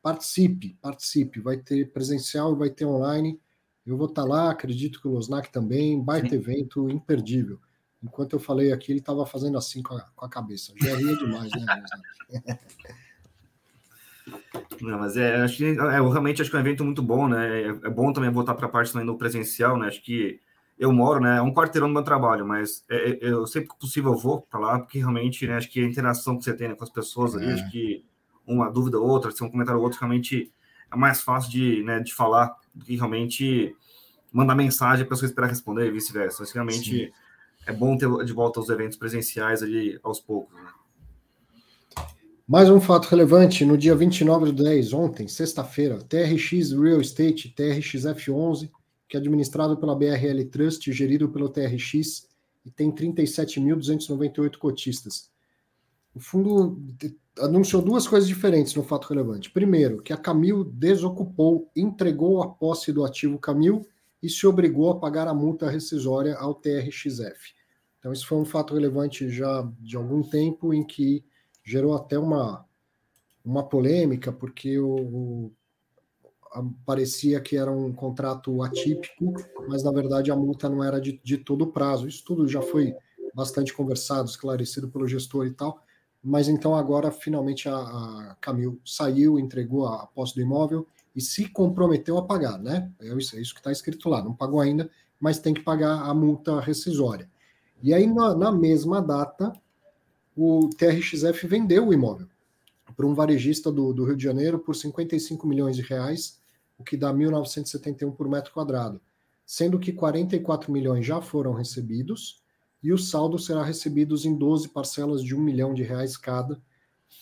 [0.02, 3.40] participe, participe, vai ter presencial vai ter online,
[3.86, 6.36] eu vou estar lá, acredito que o Losnak também, baita Sim.
[6.36, 7.59] evento imperdível.
[8.02, 10.73] Enquanto eu falei aqui, ele estava fazendo assim com a, com a cabeça.
[10.77, 12.65] Já ria demais, né, Losnak?
[14.81, 17.28] Não, mas é, acho que é, eu realmente acho que é um evento muito bom,
[17.28, 17.62] né?
[17.62, 19.89] É, é bom também voltar para a parte também do presencial, né?
[19.89, 20.40] Acho que
[20.78, 21.39] eu moro, né?
[21.39, 24.43] É um quarteirão do meu trabalho, mas é, é eu sempre que possível eu vou
[24.43, 25.56] para lá, porque realmente, né?
[25.56, 28.05] Acho que a interação que você tem né, com as pessoas ali, acho que
[28.47, 30.52] uma dúvida ou outra, se um comentário ou outro, realmente
[30.95, 33.77] é mais fácil de, né, de falar do que realmente
[34.33, 36.39] mandar mensagem, a pessoa esperar responder e vice-versa.
[36.41, 37.12] Mas realmente Sim.
[37.66, 40.55] é bom ter de volta os eventos presenciais ali aos poucos.
[40.55, 40.69] Né?
[42.47, 48.71] Mais um fato relevante, no dia 29 de 10, ontem, sexta-feira, TRX Real Estate, TRXF11,
[49.09, 52.29] que é administrado pela BRL Trust, gerido pelo TRX,
[52.65, 55.31] e tem 37.298 cotistas.
[56.15, 56.78] O fundo
[57.41, 59.51] anunciou duas coisas diferentes no fato relevante.
[59.51, 63.86] Primeiro, que a Camil desocupou, entregou a posse do ativo Camil
[64.23, 67.55] e se obrigou a pagar a multa rescisória ao TRXF.
[67.99, 71.24] Então, isso foi um fato relevante já de algum tempo, em que
[71.65, 72.65] gerou até uma,
[73.45, 75.53] uma polêmica, porque o, o
[76.86, 79.35] parecia que era um contrato atípico,
[79.66, 82.07] mas na verdade a multa não era de, de todo o prazo.
[82.07, 82.95] Isso tudo já foi
[83.35, 85.84] bastante conversado, esclarecido pelo gestor e tal
[86.24, 91.20] mas então agora finalmente a, a Camil saiu, entregou a, a posse do imóvel e
[91.20, 92.90] se comprometeu a pagar, né?
[92.98, 94.90] É isso, é isso que está escrito lá, não pagou ainda,
[95.20, 97.30] mas tem que pagar a multa rescisória.
[97.82, 99.52] E aí, na, na mesma data,
[100.34, 102.26] o TRXF vendeu o imóvel
[102.96, 106.40] para um varejista do, do, Rio de Janeiro por 55 milhões de reais,
[106.78, 109.01] o que dá 1.971 por metro quadrado,
[109.44, 112.42] sendo que 44 milhões já foram recebidos
[112.85, 116.61] e o saldo será recebido em 12 parcelas de um milhão de reais cada,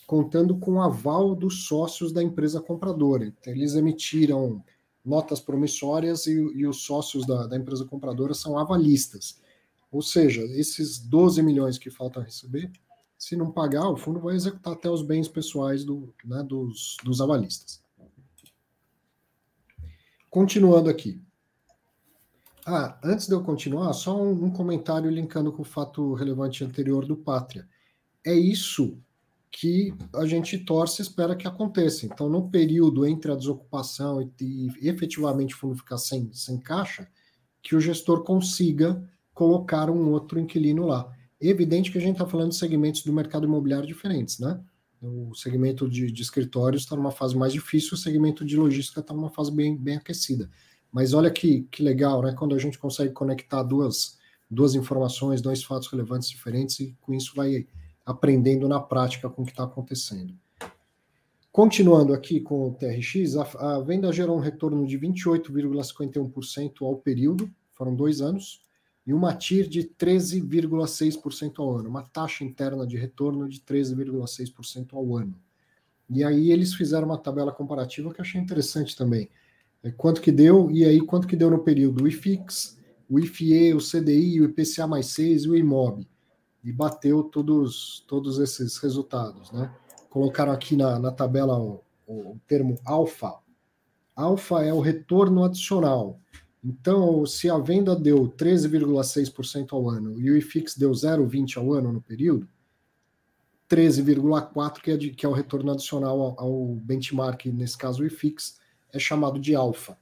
[0.09, 3.27] contando com o aval dos sócios da empresa compradora.
[3.27, 4.63] Então, eles emitiram
[5.05, 9.41] notas promissórias e, e os sócios da, da, empresa compradora são avalistas.
[9.93, 12.69] Ou seja, esses 12 milhões que faltam receber,
[13.17, 17.21] se não pagar, o fundo vai executar até os bens pessoais do, né, dos, dos
[17.21, 17.81] avalistas.
[20.29, 21.23] Continuando aqui.
[22.65, 27.05] Ah, antes de eu continuar, só um, um comentário linkando com o fato relevante anterior
[27.05, 27.69] do Pátria.
[28.25, 28.97] É isso
[29.51, 32.07] que a gente torce e espera que aconteça.
[32.07, 37.07] Então, no período entre a desocupação e, e efetivamente o fundo ficar sem, sem caixa,
[37.61, 39.03] que o gestor consiga
[39.35, 41.13] colocar um outro inquilino lá.
[41.41, 44.61] É evidente que a gente está falando de segmentos do mercado imobiliário diferentes, né?
[45.01, 49.13] O segmento de, de escritórios está numa fase mais difícil, o segmento de logística está
[49.13, 50.49] numa fase bem, bem aquecida.
[50.93, 52.35] Mas olha que, que legal, né?
[52.39, 54.19] Quando a gente consegue conectar duas,
[54.51, 57.67] duas informações, dois fatos relevantes diferentes, e com isso vai
[58.05, 60.35] aprendendo na prática com o que está acontecendo.
[61.51, 67.51] Continuando aqui com o TRX, a, a venda gerou um retorno de 28,51% ao período,
[67.73, 68.61] foram dois anos,
[69.07, 75.17] e uma TIR de 13,6% ao ano, uma taxa interna de retorno de 13,6% ao
[75.17, 75.35] ano.
[76.09, 79.29] E aí eles fizeram uma tabela comparativa que eu achei interessante também.
[79.83, 82.79] É quanto que deu, e aí quanto que deu no período o IFIX,
[83.11, 86.07] o IFIE, o CDI, o IPCA mais 6 e o IMOB
[86.65, 89.51] e bateu todos, todos esses resultados.
[89.51, 89.71] Né?
[90.09, 93.35] Colocaram aqui na, na tabela o, o, termo alfa.
[94.15, 96.21] Alfa é o retorno adicional.
[96.65, 101.93] Então, se a venda deu 13,6% ao ano e o IFIX deu 0,20% ao ano
[101.93, 102.49] no período,
[103.69, 108.61] 13,4% que, é que é o retorno adicional ao, ao benchmark, nesse caso o IFIX,
[108.93, 109.97] é chamado de alfa.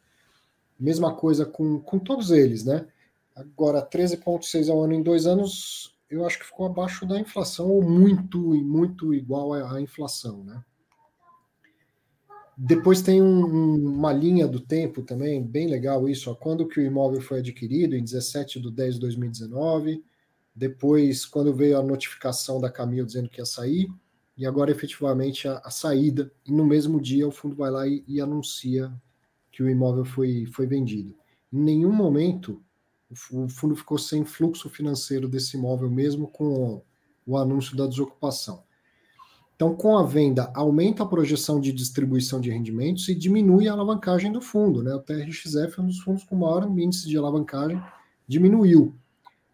[0.78, 2.86] Mesma coisa com, com todos eles, né?
[3.34, 7.82] Agora, 13,6% ao ano em dois anos eu acho que ficou abaixo da inflação, ou
[7.82, 10.62] muito, muito igual à inflação, né?
[12.56, 16.82] Depois tem um, uma linha do tempo também, bem legal isso, ó, quando que o
[16.82, 20.04] imóvel foi adquirido, em 17 de 10 de 2019,
[20.54, 23.88] depois quando veio a notificação da Camil dizendo que ia sair,
[24.40, 28.02] e agora efetivamente a, a saída, e no mesmo dia o fundo vai lá e,
[28.08, 28.90] e anuncia
[29.52, 31.14] que o imóvel foi, foi vendido.
[31.52, 32.62] Em nenhum momento
[33.30, 36.82] o fundo ficou sem fluxo financeiro desse imóvel mesmo com
[37.26, 38.62] o anúncio da desocupação.
[39.54, 44.32] Então, com a venda, aumenta a projeção de distribuição de rendimentos e diminui a alavancagem
[44.32, 44.82] do fundo.
[44.82, 44.94] Né?
[44.94, 47.78] O TRXF é um dos fundos com maior índice de alavancagem,
[48.26, 48.94] diminuiu.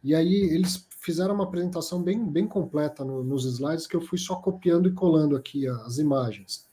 [0.05, 4.19] E aí eles fizeram uma apresentação bem, bem completa no, nos slides que eu fui
[4.19, 6.66] só copiando e colando aqui as imagens.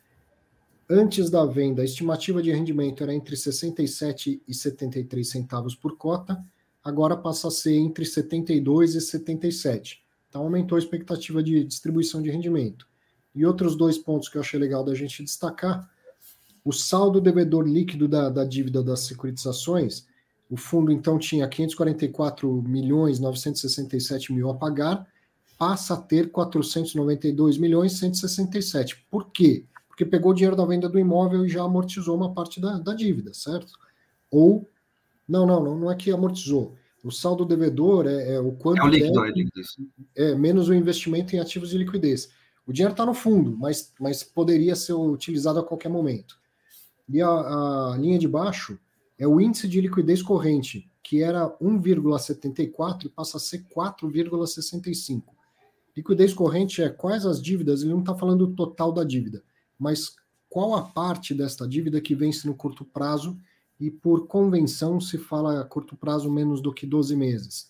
[0.89, 6.43] Antes da venda, a estimativa de rendimento era entre 67 e 73 centavos por cota,
[6.83, 10.03] agora passa a ser entre 72 e 77.
[10.27, 12.87] Então aumentou a expectativa de distribuição de rendimento.
[13.35, 15.87] E outros dois pontos que eu achei legal da gente destacar:
[16.65, 20.07] o saldo devedor líquido da, da dívida das securitizações,
[20.49, 25.07] o fundo então tinha 544 milhões 967 mil a pagar,
[25.57, 29.05] passa a ter 492 milhões 167.
[29.09, 29.65] Por quê?
[29.87, 32.93] Porque pegou o dinheiro da venda do imóvel e já amortizou uma parte da, da
[32.93, 33.73] dívida, certo?
[34.29, 34.67] Ou
[35.27, 36.75] não, não, não, não é que amortizou.
[37.03, 38.79] O saldo devedor é, é o quanto.
[38.79, 39.61] É o líquido, deve, é líquido.
[40.15, 42.29] É, menos o investimento em ativos de liquidez.
[42.65, 46.39] O dinheiro está no fundo, mas, mas poderia ser utilizado a qualquer momento.
[47.09, 48.79] E a, a linha de baixo
[49.23, 55.23] é o índice de liquidez corrente, que era 1,74 e passa a ser 4,65.
[55.95, 59.41] Liquidez corrente é quais as dívidas, ele não está falando do total da dívida,
[59.79, 60.15] mas
[60.49, 63.39] qual a parte desta dívida que vence no curto prazo
[63.79, 67.69] e por convenção se fala a curto prazo menos do que 12 meses.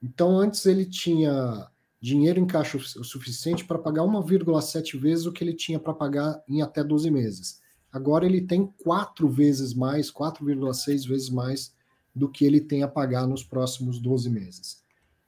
[0.00, 1.68] Então, antes ele tinha
[2.00, 6.40] dinheiro em caixa o suficiente para pagar 1,7 vezes o que ele tinha para pagar
[6.48, 7.60] em até 12 meses.
[7.96, 11.74] Agora ele tem quatro vezes mais, 4,6 vezes mais
[12.14, 14.82] do que ele tem a pagar nos próximos 12 meses.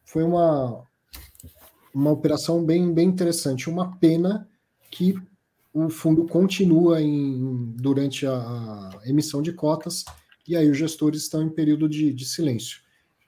[0.05, 0.85] Foi uma,
[1.95, 3.71] uma operação bem, bem interessante.
[3.71, 4.47] Uma pena
[4.91, 5.15] que
[5.73, 10.05] o fundo continua em, durante a, emissão de cotas
[10.47, 12.83] e aí os gestores estão em período de, de silêncio.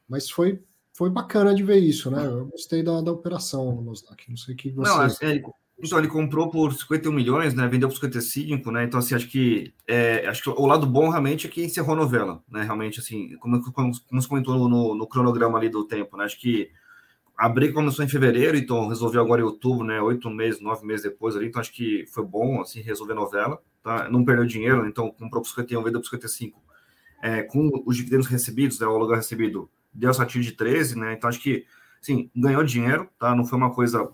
[0.07, 0.63] Mas foi,
[0.93, 2.27] foi bacana de ver isso, né?
[2.27, 4.29] Eu gostei da, da operação, Losnak.
[4.29, 4.91] Não sei o que você...
[4.91, 5.43] Não, assim, ele,
[5.83, 7.67] então, ele comprou por 51 milhões, né?
[7.67, 8.85] Vendeu por 55, né?
[8.85, 11.97] Então, assim, acho que é, acho que o lado bom realmente é que encerrou a
[11.97, 12.63] novela, né?
[12.63, 16.25] Realmente, assim, como, como, como comentou no, no cronograma ali do tempo, né?
[16.25, 16.71] Acho que
[17.41, 19.99] a começou em fevereiro, então resolveu agora em outubro, né?
[20.03, 23.59] Oito meses, nove meses depois ali, então acho que foi bom, assim, resolver a novela,
[23.83, 24.11] tá?
[24.11, 26.63] Não perdeu dinheiro, então comprou por 51, vendeu por 55.
[27.23, 31.15] É, com os dividendos recebidos, né, o aluguel recebido, deu essa tiro de 13, né?
[31.15, 31.65] Então acho que,
[32.03, 33.35] sim, ganhou dinheiro, tá?
[33.35, 34.07] Não foi uma coisa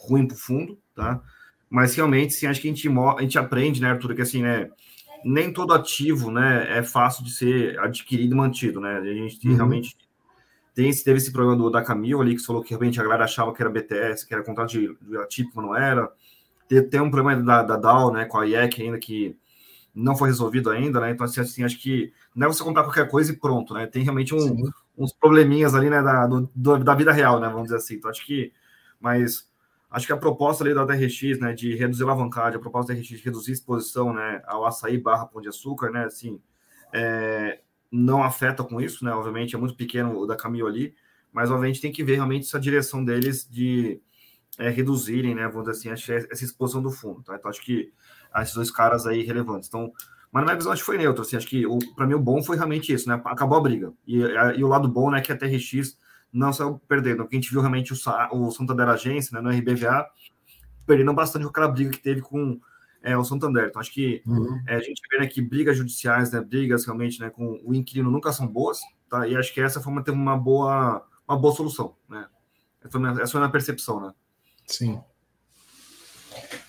[0.00, 1.20] ruim para o fundo, tá?
[1.68, 4.70] Mas realmente, sim, acho que a gente, a gente aprende, né, Arthur, que assim, né,
[5.24, 8.98] nem todo ativo, né, é fácil de ser adquirido e mantido, né?
[8.98, 9.54] A gente uhum.
[9.54, 9.96] realmente
[10.74, 13.52] tem, teve esse problema do, da Camil ali, que falou que realmente a galera achava
[13.54, 16.10] que era BTS, que era contrato de, de atípico, não era.
[16.68, 19.36] Tem, tem um problema da, da DAO, né, com a IEC ainda, que
[19.94, 21.10] não foi resolvido ainda, né?
[21.10, 23.86] Então, assim, assim, acho que não é você comprar qualquer coisa e pronto, né?
[23.86, 27.48] Tem realmente um, uns probleminhas ali, né, da, do, da vida real, né?
[27.48, 27.96] Vamos dizer assim.
[27.96, 28.52] Então, acho que.
[28.98, 29.46] Mas
[29.92, 32.98] acho que a proposta ali da DRX, né, de reduzir a alavancagem, a proposta da
[32.98, 36.40] DRX de reduzir a exposição, né, ao açaí barra pão de açúcar, né, assim,
[36.92, 37.60] é,
[37.90, 40.94] não afeta com isso, né, obviamente é muito pequeno o da Camil ali,
[41.30, 44.00] mas obviamente tem que ver realmente essa direção deles de
[44.58, 47.36] é, reduzirem, né, vamos dizer assim, essa exposição do fundo, tá?
[47.36, 47.92] Então acho que
[48.36, 49.68] esses dois caras aí relevantes.
[49.68, 49.92] Então,
[50.30, 51.64] mas na minha visão acho que foi neutro, assim, acho que
[51.94, 53.92] para mim o bom foi realmente isso, né, acabou a briga.
[54.06, 54.20] E,
[54.56, 55.98] e o lado bom, né, que a TRX
[56.32, 57.96] não saiu perdendo, a gente viu realmente o,
[58.32, 60.06] o Santander Agência, né, no RBVA,
[60.86, 62.58] perdendo bastante com aquela briga que teve com
[63.02, 63.66] é, o Santander.
[63.68, 64.62] Então, acho que uhum.
[64.66, 68.10] é, a gente vê né, que brigas judiciais, né, brigas realmente né, com o inquilino
[68.10, 69.26] nunca são boas, tá?
[69.26, 72.26] E acho que essa foi uma, uma boa, uma boa solução, né?
[72.80, 74.12] Essa foi, minha, essa foi a minha percepção, né?
[74.66, 75.00] Sim.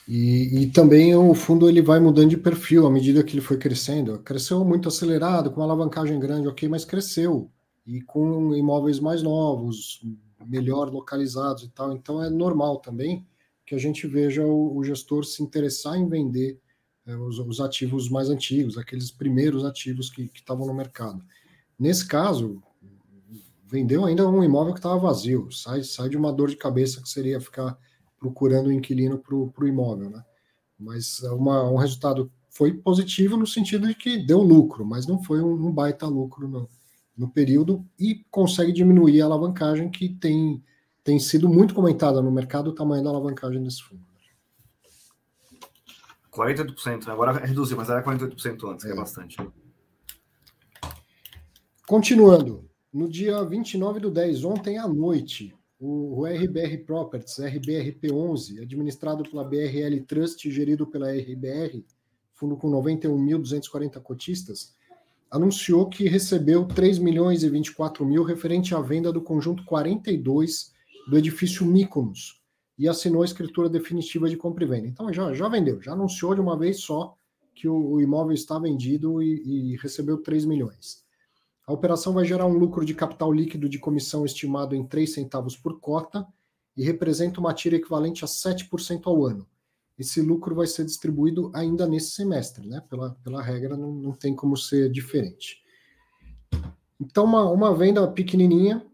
[0.08, 3.58] E, e, também o fundo ele vai mudando de perfil à medida que ele foi
[3.58, 4.20] crescendo.
[4.20, 7.50] Cresceu muito acelerado, com uma alavancagem grande, ok, mas cresceu
[7.86, 10.02] e com imóveis mais novos,
[10.46, 11.94] melhor localizados e tal.
[11.94, 13.26] Então é normal também
[13.66, 16.60] que a gente veja o, o gestor se interessar em vender
[17.06, 21.24] é, os, os, ativos mais antigos, aqueles primeiros ativos que estavam no mercado.
[21.78, 22.62] Nesse caso,
[23.66, 27.10] vendeu ainda um imóvel que estava vazio, sai, sai de uma dor de cabeça que
[27.10, 27.78] seria ficar
[28.18, 30.24] procurando um inquilino para o imóvel, né?
[30.78, 35.42] Mas uma, um resultado foi positivo no sentido de que deu lucro, mas não foi
[35.42, 36.68] um, um baita lucro, não
[37.18, 40.64] no período e consegue diminuir a alavancagem que tem,
[41.04, 44.04] tem sido muito comentada no mercado, o tamanho da alavancagem desse fundo.
[46.34, 47.14] 48%, né?
[47.14, 48.88] agora reduziu, mas era 48% antes, é.
[48.88, 49.38] que é bastante.
[51.88, 59.44] Continuando, no dia 29 do 10, ontem à noite, o RBR Properties, RBRP11, administrado pela
[59.44, 61.86] BRL Trust, gerido pela RBR,
[62.32, 64.76] fundo com 91.240 cotistas,
[65.34, 70.72] anunciou que recebeu 3 milhões e 24 mil referente à venda do conjunto 42
[71.10, 72.40] do edifício Mykonos
[72.78, 74.88] e assinou a escritura definitiva de compra e venda.
[74.88, 77.16] Então já, já vendeu, já anunciou de uma vez só
[77.56, 81.04] que o, o imóvel está vendido e, e recebeu 3 milhões.
[81.66, 85.58] A operação vai gerar um lucro de capital líquido de comissão estimado em 3 centavos
[85.58, 86.28] por cota
[86.78, 89.48] e representa uma tira equivalente a 7% ao ano
[89.98, 92.82] esse lucro vai ser distribuído ainda nesse semestre, né?
[92.90, 95.62] Pela, pela regra, não, não tem como ser diferente.
[97.00, 98.86] Então, uma, uma venda pequenininha,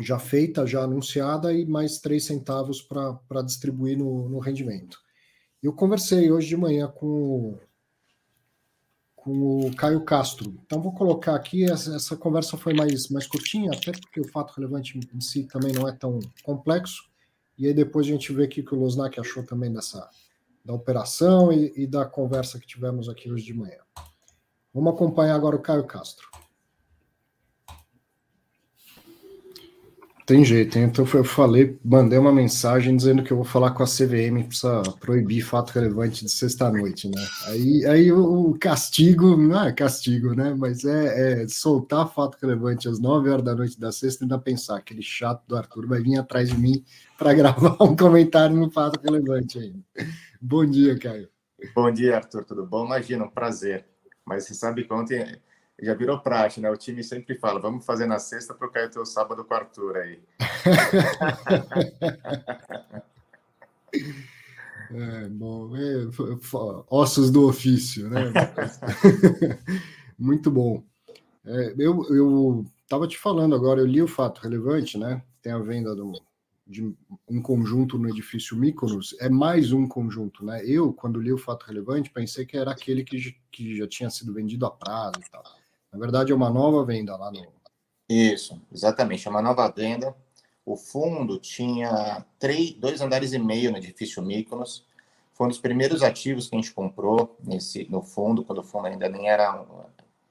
[0.00, 4.98] já feita, já anunciada, e mais três centavos para distribuir no, no rendimento.
[5.62, 7.58] Eu conversei hoje de manhã com,
[9.16, 10.56] com o Caio Castro.
[10.64, 14.54] Então, vou colocar aqui, essa, essa conversa foi mais, mais curtinha, até porque o fato
[14.54, 17.08] relevante em si também não é tão complexo.
[17.58, 20.08] E aí depois a gente vê o que o Losnak achou também dessa
[20.64, 23.80] da operação e, e da conversa que tivemos aqui hoje de manhã.
[24.72, 26.28] Vamos acompanhar agora o Caio Castro.
[30.28, 30.78] Tem jeito?
[30.78, 34.92] Então eu falei, mandei uma mensagem dizendo que eu vou falar com a CVM para
[35.00, 37.26] proibir fato relevante de sexta-noite, né?
[37.46, 40.54] Aí, aí o castigo, não é castigo, né?
[40.54, 44.38] Mas é, é, soltar fato relevante às 9 horas da noite da sexta e ainda
[44.38, 46.84] pensar, aquele chato do Arthur vai vir atrás de mim
[47.16, 49.80] para gravar um comentário no fato relevante ainda.
[50.38, 51.30] Bom dia, Caio.
[51.74, 52.84] Bom dia, Arthur, tudo bom?
[52.84, 53.86] Imagina, um prazer.
[54.26, 55.40] Mas você sabe que ontem
[55.80, 56.68] já virou praxe, né?
[56.70, 59.54] O time sempre fala, vamos fazer na sexta para eu cair o teu sábado com
[59.54, 60.20] o Arthur aí.
[64.90, 66.08] é, bom, é,
[66.90, 68.32] ossos do ofício, né?
[70.18, 70.82] Muito bom.
[71.44, 75.22] É, eu, eu tava te falando agora, eu li o fato relevante, né?
[75.40, 76.20] Tem a venda do,
[76.66, 76.92] de
[77.28, 80.60] um conjunto no edifício Mykonos, é mais um conjunto, né?
[80.66, 84.34] Eu, quando li o fato relevante, pensei que era aquele que, que já tinha sido
[84.34, 85.57] vendido a prazo e tal.
[85.92, 87.46] Na verdade, é uma nova venda lá no.
[88.08, 90.14] Isso, exatamente, é uma nova venda.
[90.64, 94.86] O fundo tinha três, dois andares e meio no edifício Mykonos.
[95.32, 98.86] Foi um dos primeiros ativos que a gente comprou nesse, no fundo, quando o fundo
[98.86, 99.64] ainda nem era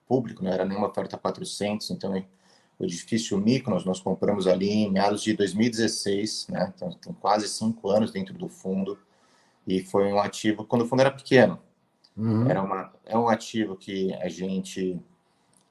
[0.08, 1.90] público, não era nenhuma oferta 400.
[1.92, 2.14] Então,
[2.80, 6.74] o edifício Mykonos nós compramos ali em meados de 2016, né?
[6.76, 8.98] Então, tem quase cinco anos dentro do fundo.
[9.66, 11.60] E foi um ativo, quando o fundo era pequeno.
[12.16, 12.50] Uhum.
[12.50, 15.00] Era uma, é um ativo que a gente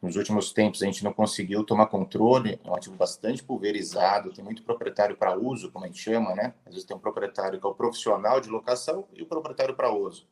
[0.06, 4.44] nos últimos tempos a gente não conseguiu tomar controle, é um ativo bastante pulverizado, tem
[4.44, 6.54] muito proprietário para uso, como a gente chama, né?
[6.64, 9.92] Às vezes tem um proprietário que é o profissional de locação e o proprietário para
[9.92, 10.24] uso.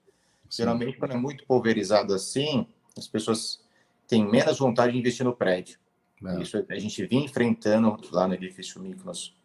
[0.49, 3.61] Geralmente, quando é muito pulverizado assim, as pessoas
[4.07, 5.79] têm menos vontade de investir no prédio.
[6.25, 6.41] É.
[6.41, 9.37] Isso a gente vinha enfrentando lá no edifício Mykonos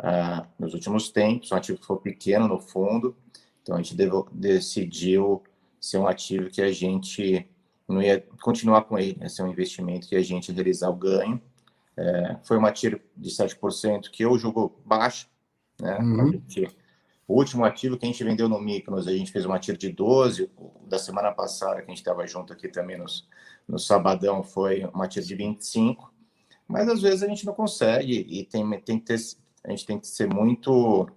[0.00, 3.14] uh, nos últimos tempos, um ativo que foi pequeno no fundo,
[3.62, 3.94] então a gente
[4.32, 5.42] decidiu
[5.78, 7.46] ser um ativo que a gente
[7.88, 11.40] não ia continuar com ele, ia ser um investimento que a gente realizar o ganho.
[11.96, 15.28] É, foi uma tiro de 7% que eu julgo baixo,
[15.80, 15.98] né?
[15.98, 16.32] Uhum.
[16.32, 16.76] Gente,
[17.26, 19.90] o último ativo que a gente vendeu no Mykonos, a gente fez uma tiro de
[19.90, 20.50] 12,
[20.86, 23.28] da semana passada, que a gente estava junto aqui também nos,
[23.66, 26.12] no sabadão, foi uma tiro de 25,
[26.66, 29.18] mas às vezes a gente não consegue e tem, tem que ter,
[29.64, 31.08] a gente tem que ser muito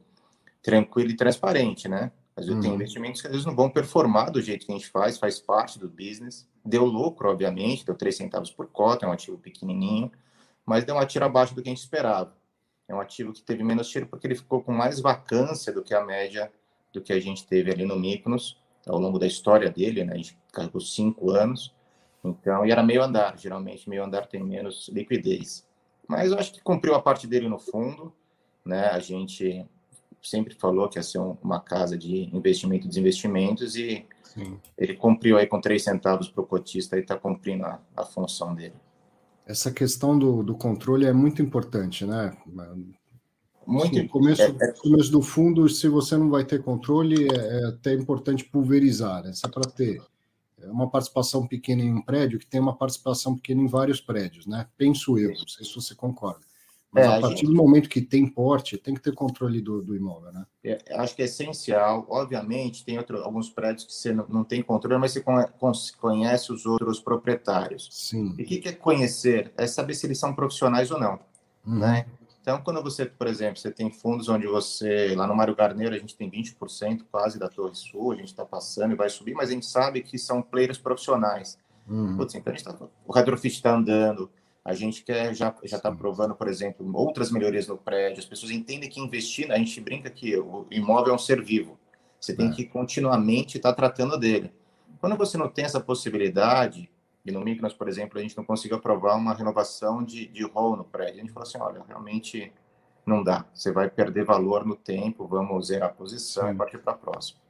[0.64, 2.12] tranquilo e transparente, né?
[2.42, 2.62] Às vezes uhum.
[2.62, 5.40] tem investimentos que às vezes não vão performar do jeito que a gente faz, faz
[5.40, 6.50] parte do business.
[6.66, 10.12] Deu lucro, obviamente, deu 3 centavos por cota, é um ativo pequenininho,
[10.66, 12.36] mas deu uma tira abaixo do que a gente esperava.
[12.88, 15.94] É um ativo que teve menos tiro porque ele ficou com mais vacância do que
[15.94, 16.52] a média
[16.92, 20.14] do que a gente teve ali no Mykonos, ao longo da história dele, né?
[20.14, 21.74] A gente carregou cinco anos,
[22.24, 25.66] então, e era meio andar, geralmente meio andar tem menos liquidez.
[26.08, 28.12] Mas eu acho que cumpriu a parte dele no fundo,
[28.66, 28.88] né?
[28.88, 29.66] A gente
[30.22, 34.60] sempre falou que ia ser uma casa de investimento dos investimentos e Sim.
[34.78, 38.54] ele cumpriu aí com três centavos para o cotista e está cumprindo a, a, função
[38.54, 38.76] dele.
[39.46, 42.36] Essa questão do, do controle é muito importante, né?
[43.66, 44.72] Muito no começo, é, é...
[44.74, 49.34] começo do fundo, se você não vai ter controle, é, é até importante pulverizar, né?
[49.34, 50.02] Se é para ter
[50.66, 54.68] uma participação pequena em um prédio que tem uma participação pequena em vários prédios, né?
[54.78, 56.51] Penso eu, não sei se você concorda.
[56.92, 57.46] Mas é, a partir gente...
[57.46, 60.46] do momento que tem porte, tem que ter controle do, do imóvel, né?
[60.64, 62.06] É, acho que é essencial.
[62.10, 65.24] Obviamente, tem outro, alguns prédios que você não, não tem controle, mas você
[65.98, 67.88] conhece os outros proprietários.
[67.92, 68.36] Sim.
[68.38, 69.54] E o que, é conhecer?
[69.58, 71.18] É saber se eles são profissionais ou não,
[71.66, 71.80] uhum.
[71.80, 72.06] né?
[72.42, 75.98] Então, quando você, por exemplo, você tem fundos onde você, lá no Mário Garneiro, a
[75.98, 79.50] gente tem 20% quase da Torre Sul, a gente está passando e vai subir, mas
[79.50, 81.58] a gente sabe que são players profissionais.
[81.88, 82.18] Uhum.
[82.18, 84.30] Putz, então a gente tá, o retrofit está andando,
[84.64, 88.20] a gente quer já já está provando, por exemplo, outras melhorias no prédio.
[88.20, 91.80] As pessoas entendem que investir, a gente brinca que o imóvel é um ser vivo.
[92.20, 92.52] Você tem é.
[92.52, 94.52] que continuamente estar tá tratando dele.
[95.00, 96.90] Quando você não tem essa possibilidade,
[97.26, 100.78] e no Micros, por exemplo, a gente não conseguiu aprovar uma renovação de, de hall
[100.78, 102.54] no prédio, a gente falou assim, olha, realmente
[103.04, 103.46] não dá.
[103.52, 106.54] Você vai perder valor no tempo, vamos zerar a posição Sim.
[106.54, 107.41] e partir para a próxima.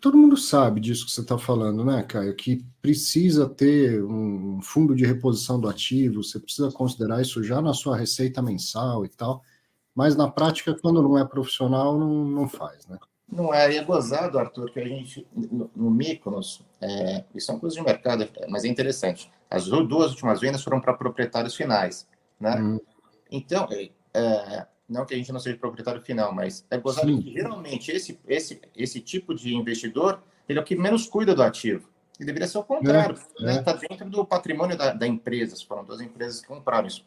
[0.00, 2.34] Todo mundo sabe disso que você está falando, né, Caio?
[2.34, 7.74] Que precisa ter um fundo de reposição do ativo, você precisa considerar isso já na
[7.74, 9.42] sua receita mensal e tal,
[9.94, 12.98] mas na prática, quando não é profissional, não, não faz, né?
[13.30, 17.54] Não é, e é gozado, Arthur, que a gente, no, no Mykonos, é, isso é
[17.54, 19.30] uma coisa de mercado, mas é interessante.
[19.50, 22.06] As duas últimas vendas foram para proprietários finais,
[22.38, 22.56] né?
[22.60, 22.78] Hum.
[23.30, 27.22] Então, é, é não que a gente não seja proprietário final, mas é gozado Sim.
[27.22, 31.42] que geralmente esse, esse, esse tipo de investidor ele é o que menos cuida do
[31.42, 31.88] ativo.
[32.20, 33.18] E deveria ser o contrário.
[33.38, 33.54] É, né?
[33.56, 33.62] é.
[33.62, 35.56] Tá dentro do patrimônio da, da, empresa.
[35.66, 37.04] Foram duas empresas que compraram isso.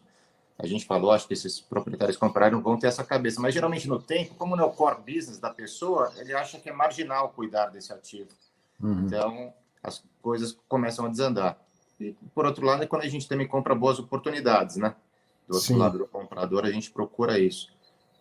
[0.58, 3.42] A gente falou, acho que esses proprietários compraram vão ter essa cabeça.
[3.42, 6.70] Mas geralmente no tempo, como não é o core business da pessoa, ele acha que
[6.70, 8.30] é marginal cuidar desse ativo.
[8.82, 9.06] Uhum.
[9.06, 9.54] Então,
[9.84, 11.58] as coisas começam a desandar.
[12.00, 14.96] E, por outro lado, é quando a gente também compra boas oportunidades, né?
[15.48, 15.78] Do outro Sim.
[15.78, 17.74] lado do comprador, a gente procura isso.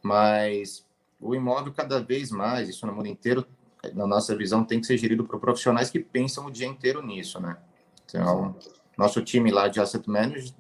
[0.03, 0.85] Mas
[1.21, 3.47] o imóvel, cada vez mais, isso no mundo inteiro,
[3.95, 7.41] na nossa visão, tem que ser gerido por profissionais que pensam o dia inteiro nisso,
[7.41, 7.57] né?
[8.05, 8.55] Então,
[8.97, 10.55] nosso time lá de asset management,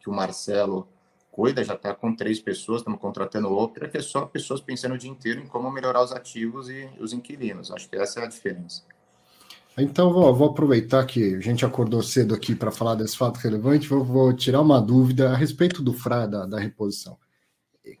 [0.00, 0.88] que o Marcelo
[1.30, 4.98] cuida, já está com três pessoas, estamos contratando outra, que é só pessoas pensando o
[4.98, 7.70] dia inteiro em como melhorar os ativos e os inquilinos.
[7.70, 8.82] Acho que essa é a diferença.
[9.78, 13.88] Então, vou, vou aproveitar que a gente acordou cedo aqui para falar desse fato relevante,
[13.88, 17.18] vou, vou, tirar uma dúvida a respeito do FRA, da, da reposição.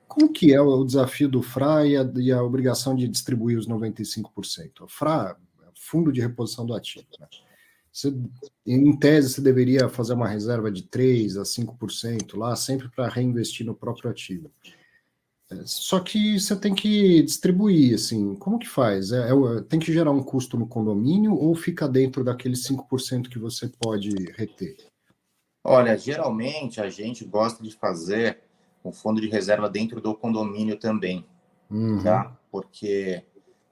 [0.06, 3.66] Como que é o desafio do FRA e a, e a obrigação de distribuir os
[3.66, 4.82] 95%?
[4.82, 5.36] O FRA,
[5.74, 7.26] Fundo de Reposição do Ativo, né?
[7.92, 8.14] Você,
[8.66, 13.66] em tese, você deveria fazer uma reserva de 3% a 5% lá, sempre para reinvestir
[13.66, 14.50] no próprio ativo.
[15.64, 19.12] Só que você tem que distribuir, assim, como que faz?
[19.12, 23.38] É, é, tem que gerar um custo no condomínio ou fica dentro daqueles 5% que
[23.38, 24.76] você pode reter?
[25.64, 28.38] Olha, geralmente a gente gosta de fazer
[28.84, 31.24] um fundo de reserva dentro do condomínio também,
[31.70, 32.02] uhum.
[32.02, 32.36] tá?
[32.50, 33.22] Porque,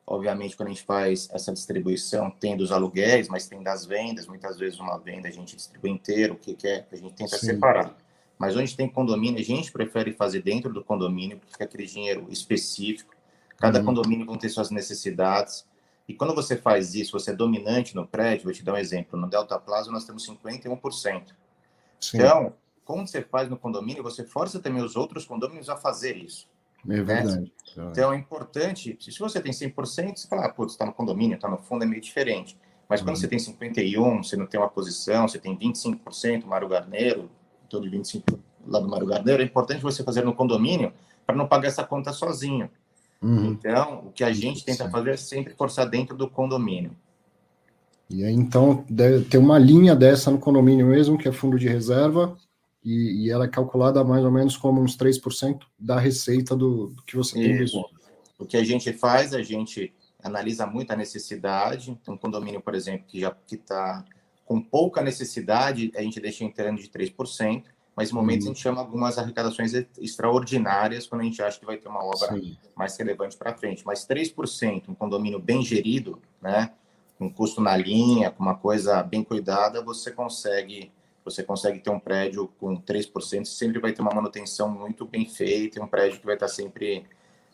[0.06, 4.28] obviamente, quando a gente faz essa distribuição, tem dos aluguéis, mas tem das vendas.
[4.28, 6.86] Muitas vezes uma venda a gente distribui inteiro, o que, que é?
[6.92, 7.46] A gente tenta Sim.
[7.46, 7.96] separar.
[8.40, 12.26] Mas onde tem condomínio, a gente prefere fazer dentro do condomínio, porque fica aquele dinheiro
[12.30, 13.14] específico.
[13.58, 13.84] Cada uhum.
[13.84, 15.66] condomínio vai ter suas necessidades.
[16.08, 19.20] E quando você faz isso, você é dominante no prédio, vou te dar um exemplo.
[19.20, 21.34] No Delta Plaza nós temos 51%.
[22.00, 22.16] Sim.
[22.16, 26.48] Então, como você faz no condomínio, você força também os outros condomínios a fazer isso.
[26.86, 27.02] É né?
[27.02, 27.52] verdade.
[27.76, 27.88] Né?
[27.90, 31.46] Então é importante, se você tem 100%, você fala, ah, putz, está no condomínio, está
[31.46, 32.58] no fundo, é meio diferente.
[32.88, 33.16] Mas quando uhum.
[33.16, 37.30] você tem 51, você não tem uma posição, você tem 25%, Mário Garneiro,
[37.70, 40.92] todo de 25% lá do Mário Garneiro, é importante você fazer no condomínio
[41.26, 42.70] para não pagar essa conta sozinho.
[43.22, 43.46] Uhum.
[43.46, 44.90] Então, o que a gente tenta Sim.
[44.90, 46.96] fazer é sempre forçar dentro do condomínio.
[48.08, 51.68] E aí, então, deve ter uma linha dessa no condomínio mesmo, que é fundo de
[51.68, 52.36] reserva,
[52.84, 57.02] e, e ela é calculada mais ou menos como uns 3% da receita do, do
[57.04, 57.84] que você tem Isso.
[58.38, 61.90] O que a gente faz, a gente analisa muito a necessidade.
[61.90, 64.04] Então, um condomínio, por exemplo, que já está
[64.50, 67.62] com pouca necessidade, a gente deixa entrando de 3%,
[67.94, 68.50] mas em momentos uhum.
[68.50, 72.34] a gente chama algumas arrecadações extraordinárias quando a gente acha que vai ter uma obra
[72.34, 72.56] Sim.
[72.74, 73.86] mais relevante para frente.
[73.86, 76.72] Mas 3%, um condomínio bem gerido, né,
[77.16, 80.90] com custo na linha, com uma coisa bem cuidada, você consegue
[81.24, 85.78] você consegue ter um prédio com 3%, sempre vai ter uma manutenção muito bem feita,
[85.78, 87.04] e um prédio que vai estar sempre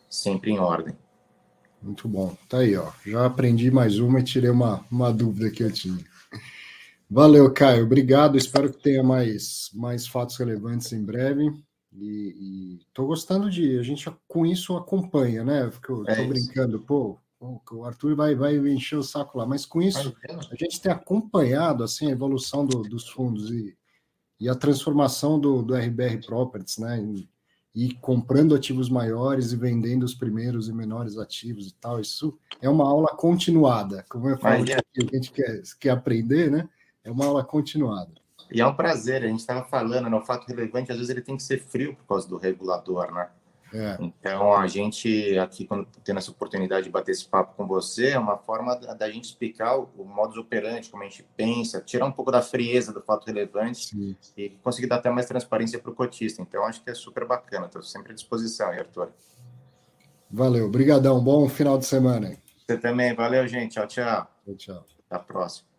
[0.09, 0.95] sempre em ordem.
[1.79, 2.35] Muito bom.
[2.49, 2.91] Tá aí, ó.
[3.05, 6.03] Já aprendi mais uma e tirei uma, uma dúvida que eu tinha.
[7.09, 7.85] Valeu, Caio.
[7.85, 8.37] Obrigado.
[8.37, 11.53] Espero que tenha mais, mais fatos relevantes em breve.
[11.93, 13.79] E estou gostando de.
[13.79, 15.67] A gente com isso acompanha, né?
[15.67, 20.15] Estou é brincando, pô, o Arthur vai, vai encher o saco lá, mas com isso
[20.27, 23.75] a gente tem acompanhado assim, a evolução do, dos fundos e,
[24.39, 27.01] e a transformação do, do RBR Properties, né?
[27.01, 27.29] E,
[27.73, 31.99] e comprando ativos maiores e vendendo os primeiros e menores ativos e tal.
[31.99, 34.03] Isso é uma aula continuada.
[34.09, 34.75] Como eu falo, é.
[34.75, 36.67] a gente quer, quer aprender, né?
[37.07, 38.11] É uma aula continuada.
[38.51, 41.21] E é um prazer, a gente estava falando, no né, fato relevante, às vezes ele
[41.21, 43.29] tem que ser frio por causa do regulador, né?
[43.73, 43.97] É.
[43.99, 48.19] Então, a gente aqui, quando tendo essa oportunidade de bater esse papo com você, é
[48.19, 52.05] uma forma da, da gente explicar o, o modus operandi, como a gente pensa, tirar
[52.05, 54.15] um pouco da frieza do fato relevante Sim.
[54.35, 56.41] e conseguir dar até mais transparência para o cotista.
[56.41, 57.67] Então, acho que é super bacana.
[57.67, 59.11] Estou sempre à disposição, Arthur.
[60.29, 61.21] Valeu, obrigadão.
[61.21, 62.37] Bom final de semana.
[62.65, 63.13] Você também.
[63.13, 63.73] Valeu, gente.
[63.73, 64.27] Tchau, tchau.
[64.45, 64.85] Tchau, tchau.
[65.05, 65.76] Até a próxima.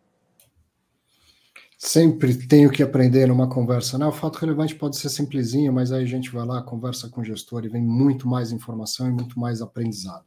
[1.81, 3.97] Sempre tenho que aprender numa conversa.
[3.97, 4.05] Né?
[4.05, 7.25] O fato relevante pode ser simplesinho, mas aí a gente vai lá, conversa com o
[7.25, 10.27] gestor e vem muito mais informação e muito mais aprendizado.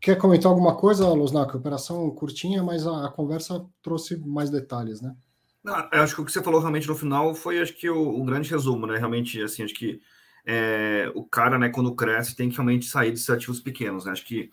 [0.00, 1.54] Quer comentar alguma coisa, Losnak?
[1.54, 5.14] Operação curtinha, mas a, a, conversa trouxe mais detalhes, né?
[5.62, 8.24] Não, acho que o que você falou realmente no final foi, acho que o, o
[8.24, 8.96] grande resumo, né?
[8.96, 10.00] Realmente, assim, acho que
[10.46, 14.12] é, o cara, né, quando cresce, tem que realmente sair desses ativos pequenos, né?
[14.12, 14.50] Acho que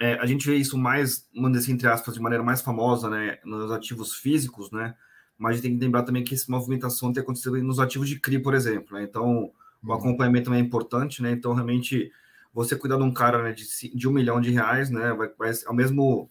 [0.00, 3.38] é, a gente vê isso mais, mandando assim, entre aspas, de maneira mais famosa, né,
[3.44, 4.94] nos ativos físicos, né?
[5.38, 8.18] Mas a gente tem que lembrar também que essa movimentação tem acontecido nos ativos de
[8.18, 8.96] CRI, por exemplo.
[8.96, 9.04] Né?
[9.04, 9.50] Então,
[9.82, 9.92] o uhum.
[9.92, 11.32] acompanhamento é importante, né?
[11.32, 12.10] Então, realmente,
[12.52, 13.64] você cuidar de um cara né, de,
[13.94, 15.12] de um milhão de reais, né?
[15.12, 16.30] Vai, vai ao mesmo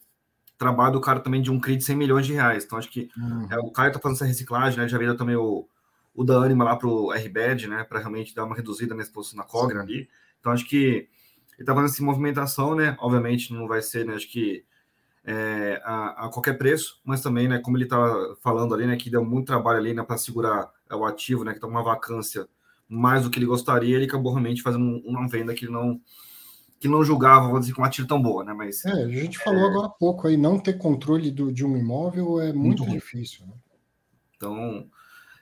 [0.58, 2.64] trabalho do cara também de um CRI de 100 milhões de reais.
[2.66, 3.48] Então, acho que uhum.
[3.52, 4.88] é, o Caio está fazendo essa reciclagem, né?
[4.88, 5.68] Já veio também o,
[6.14, 7.84] o da Anima lá para o RBED, né?
[7.84, 10.10] Para realmente dar uma reduzida na exposição na Cogra ali.
[10.40, 11.08] Então, acho que ele
[11.60, 12.96] está fazendo essa movimentação, né?
[13.00, 14.16] Obviamente, não vai ser, né?
[14.16, 14.66] Acho que
[15.26, 19.10] é, a, a, qualquer preço, mas também, né, como ele estava falando ali, né, que
[19.10, 22.48] deu muito trabalho ali né, para segurar o ativo, né, que está uma vacância
[22.88, 26.00] mais do que ele gostaria, ele acabou realmente fazendo uma venda que ele não
[26.78, 28.54] que não julgava, vou dizer, com uma tira tão boa, né?
[28.54, 29.70] Mas é, a gente falou é...
[29.70, 33.46] agora há pouco aí, não ter controle do, de um imóvel é muito, muito difícil.
[33.48, 33.54] Né?
[34.36, 34.86] Então,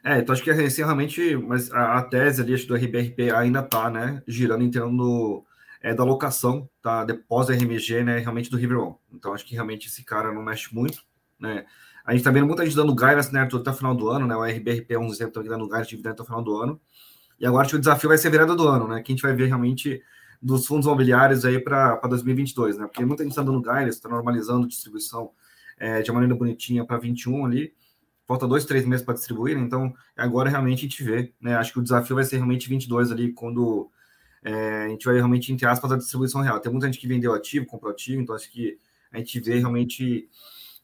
[0.05, 3.59] é, então acho que assim, realmente, mas a, a tese ali acho, do RBRP ainda
[3.61, 5.43] está, né, girando em do
[5.83, 7.03] é da locação, tá?
[7.03, 8.19] Depósito RMG, né?
[8.19, 8.95] Realmente do River One.
[9.11, 11.03] Então acho que realmente esse cara não mexe muito,
[11.37, 11.65] né?
[12.05, 14.35] A gente tá vendo muita gente dando guidance, né, até o final do ano, né?
[14.35, 16.79] O RBRP é um exemplo aqui dando guidance de dividendo até o final do ano.
[17.39, 19.01] E agora o desafio vai ser virada do ano, né?
[19.01, 20.01] Que a gente vai ver realmente
[20.41, 22.87] dos fundos imobiliários aí para 2022, né?
[22.87, 25.31] Porque muita gente está dando guidance, está normalizando distribuição
[25.77, 27.73] é, de uma maneira bonitinha para 21 ali.
[28.25, 29.63] Falta dois, três meses para distribuir, né?
[29.63, 31.55] então agora realmente a gente vê, né?
[31.55, 33.91] Acho que o desafio vai ser realmente 22 ali, quando
[34.43, 36.59] é, a gente vai realmente, entre aspas, a distribuição real.
[36.59, 38.77] Tem muita gente que vendeu ativo, comprou ativo, então acho que
[39.11, 40.27] a gente vê realmente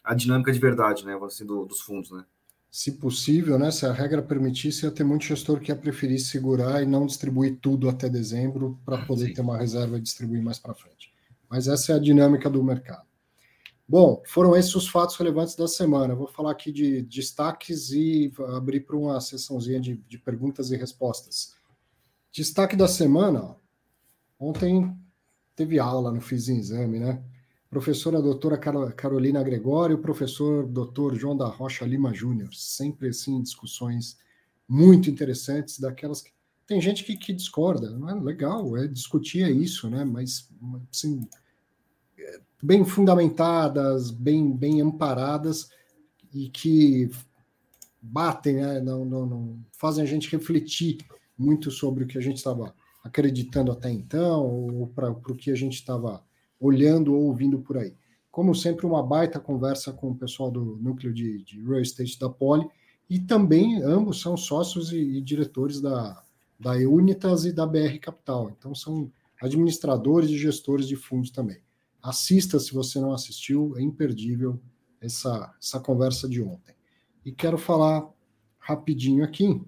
[0.03, 2.23] a dinâmica de verdade, né, assim, do, dos fundos, né.
[2.71, 6.83] Se possível, né, se a regra permitisse, ia ter muito gestor que ia preferir segurar
[6.83, 9.33] e não distribuir tudo até dezembro para poder Sim.
[9.33, 11.11] ter uma reserva e distribuir mais para frente.
[11.49, 13.09] Mas essa é a dinâmica do mercado.
[13.87, 16.13] Bom, foram esses os fatos relevantes da semana.
[16.13, 21.55] vou falar aqui de destaques e abrir para uma sessãozinha de, de perguntas e respostas.
[22.31, 23.55] Destaque da semana,
[24.39, 24.95] ontem
[25.55, 27.23] teve aula no Fiz Exame, né?
[27.69, 34.17] Professora doutora Carolina Gregório, professor doutor João da Rocha Lima Júnior, sempre assim discussões
[34.67, 36.31] muito interessantes, daquelas que
[36.65, 40.05] tem gente que, que discorda, não é legal, é discutir é isso, né?
[40.05, 40.47] Mas
[40.91, 41.27] assim,
[42.61, 45.71] bem fundamentadas, bem, bem amparadas
[46.31, 47.09] e que
[47.99, 48.79] batem, né?
[48.79, 50.99] não, não, não fazem a gente refletir
[51.39, 55.55] muito sobre o que a gente estava acreditando até então, ou para o que a
[55.55, 56.21] gente estava
[56.59, 57.95] olhando ou ouvindo por aí.
[58.29, 62.29] Como sempre, uma baita conversa com o pessoal do núcleo de, de real estate da
[62.29, 62.67] Poli,
[63.09, 66.21] e também ambos são sócios e, e diretores da,
[66.59, 68.51] da Unitas e da BR Capital.
[68.51, 69.11] Então, são
[69.41, 71.61] administradores e gestores de fundos também.
[72.03, 74.59] Assista se você não assistiu, é imperdível
[75.01, 76.75] essa, essa conversa de ontem.
[77.25, 78.07] E quero falar
[78.59, 79.61] rapidinho aqui,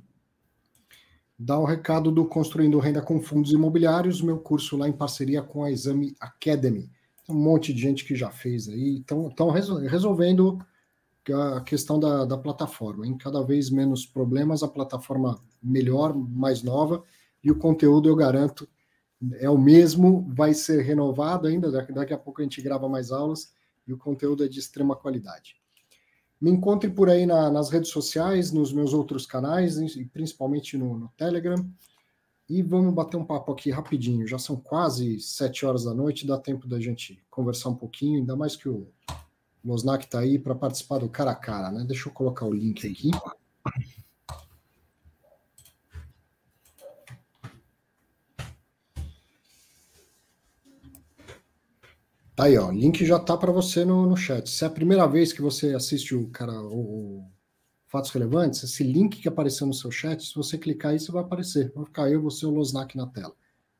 [1.43, 5.63] dar o recado do Construindo Renda com Fundos Imobiliários, meu curso lá em parceria com
[5.63, 6.87] a Exame Academy.
[7.25, 10.59] Tem um monte de gente que já fez aí, estão resolvendo
[11.33, 13.07] a questão da, da plataforma.
[13.07, 17.03] Em cada vez menos problemas, a plataforma melhor, mais nova,
[17.43, 18.69] e o conteúdo, eu garanto,
[19.39, 23.51] é o mesmo, vai ser renovado ainda, daqui a pouco a gente grava mais aulas,
[23.87, 25.55] e o conteúdo é de extrema qualidade.
[26.41, 29.77] Me encontre por aí na, nas redes sociais, nos meus outros canais,
[30.11, 31.63] principalmente no, no, Telegram.
[32.49, 34.27] E vamos bater um papo aqui rapidinho.
[34.27, 38.35] Já são quase sete horas da noite, dá tempo da gente conversar um pouquinho, ainda
[38.35, 38.87] mais que o
[39.63, 41.85] Losnak está aí para participar do cara a cara, né?
[41.87, 43.11] Deixa eu colocar o link aqui.
[52.35, 54.49] Tá aí, ó, o link já tá para você no, no chat.
[54.49, 57.29] Se é a primeira vez que você assiste o cara, o,
[57.91, 61.23] Fatos Relevantes, esse link que apareceu no seu chat, se você clicar aí, você vai
[61.23, 61.73] aparecer.
[61.75, 63.33] Vai ficar eu, você e o Losnak na tela.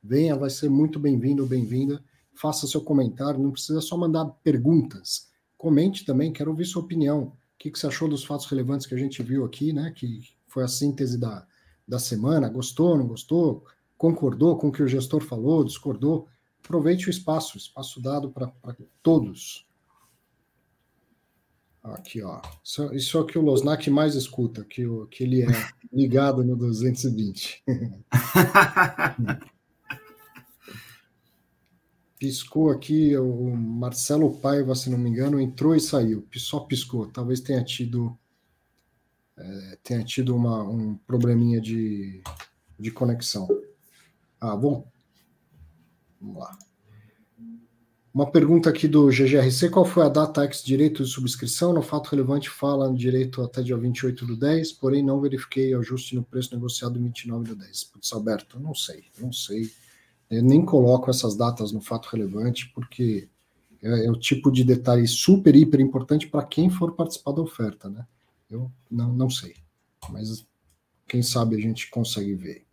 [0.03, 2.03] Venha, vai ser muito bem-vindo ou bem-vinda.
[2.33, 5.29] Faça seu comentário, não precisa só mandar perguntas.
[5.57, 7.21] Comente também, quero ouvir sua opinião.
[7.21, 9.93] O que, que você achou dos fatos relevantes que a gente viu aqui, né?
[9.95, 11.47] Que foi a síntese da,
[11.87, 12.49] da semana.
[12.49, 13.63] Gostou, não gostou?
[13.97, 16.27] Concordou com o que o gestor falou, discordou?
[16.63, 18.51] Aproveite o espaço, espaço dado para
[19.01, 19.65] todos.
[21.83, 22.41] Aqui, ó.
[22.63, 25.47] Isso, isso é o que o Losnak mais escuta, que, o, que ele é
[25.91, 27.63] ligado no 220.
[32.19, 36.23] piscou aqui, o Marcelo Paiva, se não me engano, entrou e saiu.
[36.35, 37.07] Só piscou.
[37.07, 38.15] Talvez tenha tido
[39.35, 42.21] é, tenha tido uma, um probleminha de,
[42.77, 43.47] de conexão.
[44.39, 44.87] Ah, bom,
[46.21, 46.57] Vamos lá.
[48.13, 51.73] Uma pergunta aqui do GGRC: qual foi a data ex direito de subscrição?
[51.73, 56.15] No fato relevante, fala no direito até dia 28 do 10, porém não verifiquei ajuste
[56.15, 57.85] no preço negociado em 29 do 10.
[57.85, 59.71] Putz, Alberto, não sei, não sei.
[60.29, 63.29] Eu nem coloco essas datas no fato relevante, porque
[63.81, 67.89] é, é o tipo de detalhe super, hiper importante para quem for participar da oferta,
[67.89, 68.05] né?
[68.49, 69.55] Eu não, não sei,
[70.09, 70.45] mas
[71.07, 72.65] quem sabe a gente consegue ver.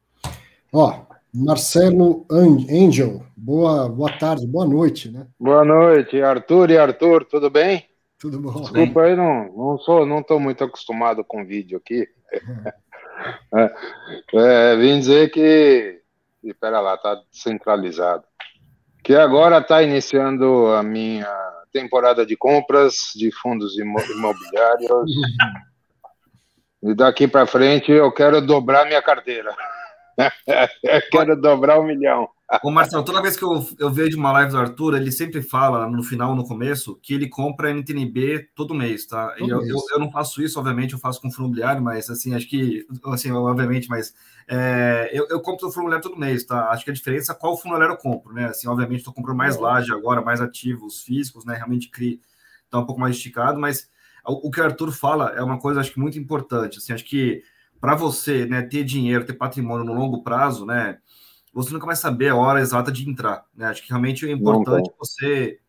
[0.72, 5.26] Ó, Marcelo Angel, boa, boa tarde, boa noite, né?
[5.38, 7.84] Boa noite, Arthur e Arthur, tudo bem?
[8.18, 8.62] Tudo bom.
[8.62, 12.08] Desculpa aí, não, não sou, não estou muito acostumado com vídeo aqui.
[13.52, 13.72] É,
[14.32, 16.00] é, vim dizer que,
[16.44, 18.22] espera lá, está centralizado.
[19.02, 21.28] Que agora está iniciando a minha
[21.72, 25.10] temporada de compras de fundos imobiliários.
[26.80, 29.52] e daqui para frente eu quero dobrar minha carteira.
[31.10, 32.28] Quero dobrar um milhão.
[32.62, 35.86] Ô Marcelo, toda vez que eu, eu vejo uma live do Arthur, ele sempre fala
[35.86, 39.34] no final, no começo, que ele compra NTNB todo mês, tá?
[39.38, 39.68] Todo eu, mês.
[39.68, 42.86] Eu, eu, não faço isso, obviamente, eu faço com fundo imobiliário, mas assim, acho que,
[43.04, 44.14] assim, obviamente, mas
[44.48, 46.70] é, eu, eu compro o fundo imobiliário todo mês, tá?
[46.70, 48.46] Acho que a diferença é qual fundo imobiliário eu compro, né?
[48.46, 51.54] Assim, obviamente, estou comprando mais laje agora, mais ativos físicos, né?
[51.54, 52.18] Realmente cria,
[52.70, 53.90] tá um pouco mais esticado, mas
[54.26, 57.04] o, o que o Arthur fala é uma coisa, acho que muito importante, assim, acho
[57.04, 57.42] que
[57.80, 60.98] para você né, ter dinheiro, ter patrimônio no longo prazo, né,
[61.52, 63.44] você nunca vai saber a hora exata de entrar.
[63.54, 63.66] Né?
[63.66, 65.60] Acho que realmente é importante você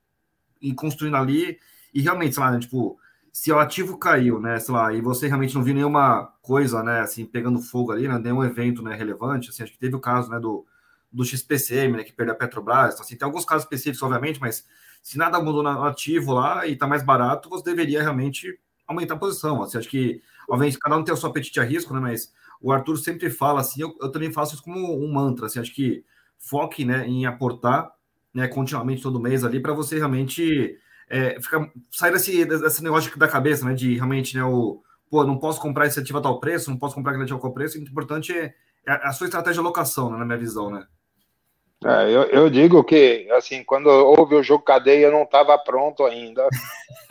[0.62, 1.58] ir construindo ali
[1.94, 3.00] e realmente, sei lá, né, tipo,
[3.32, 7.02] se o ativo caiu, né, sei lá, e você realmente não viu nenhuma coisa, né,
[7.02, 10.30] assim, pegando fogo ali, né, nenhum evento, né, relevante, assim, acho que teve o caso,
[10.30, 10.66] né, do,
[11.12, 14.66] do XPCM, né, que perdeu a Petrobras, então, assim, tem alguns casos específicos, obviamente, mas
[15.02, 19.18] se nada mudou no ativo lá e tá mais barato, você deveria realmente aumentar a
[19.18, 22.00] posição, assim, acho que Obviamente, cada um tem o seu apetite a risco, né?
[22.00, 25.60] Mas o Arthur sempre fala assim, eu, eu também faço isso como um mantra, assim,
[25.60, 26.04] acho que
[26.38, 27.92] foque né, em aportar
[28.34, 30.78] né, continuamente todo mês ali para você realmente
[31.10, 33.74] é, ficar, sair desse, desse negócio da cabeça, né?
[33.74, 36.96] De realmente, né, o pô, não posso comprar esse ativo a tal preço, não posso
[36.96, 37.78] comprar aquele ativo a tal preço.
[37.78, 38.54] O importante é,
[38.88, 40.86] é a sua estratégia de alocação, né, na minha visão, né?
[41.84, 46.06] É, eu, eu, digo que, assim, quando houve o jogo cadeia, eu não estava pronto
[46.06, 46.48] ainda.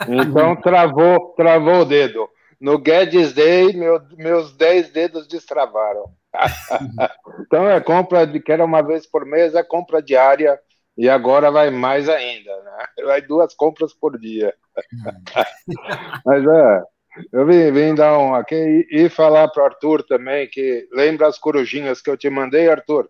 [0.07, 2.29] Então, travou, travou o dedo.
[2.59, 6.05] No Guedes Day, meu, meus 10 dedos destravaram.
[7.41, 10.59] então é compra de que era uma vez por mês, é compra diária
[10.97, 13.05] e agora vai mais ainda, né?
[13.05, 14.53] Vai duas compras por dia.
[16.25, 16.83] Mas é,
[17.31, 18.55] eu vim, vim dar um aqui
[18.91, 22.69] e, e falar para o Arthur também que lembra as corujinhas que eu te mandei,
[22.69, 23.09] Arthur?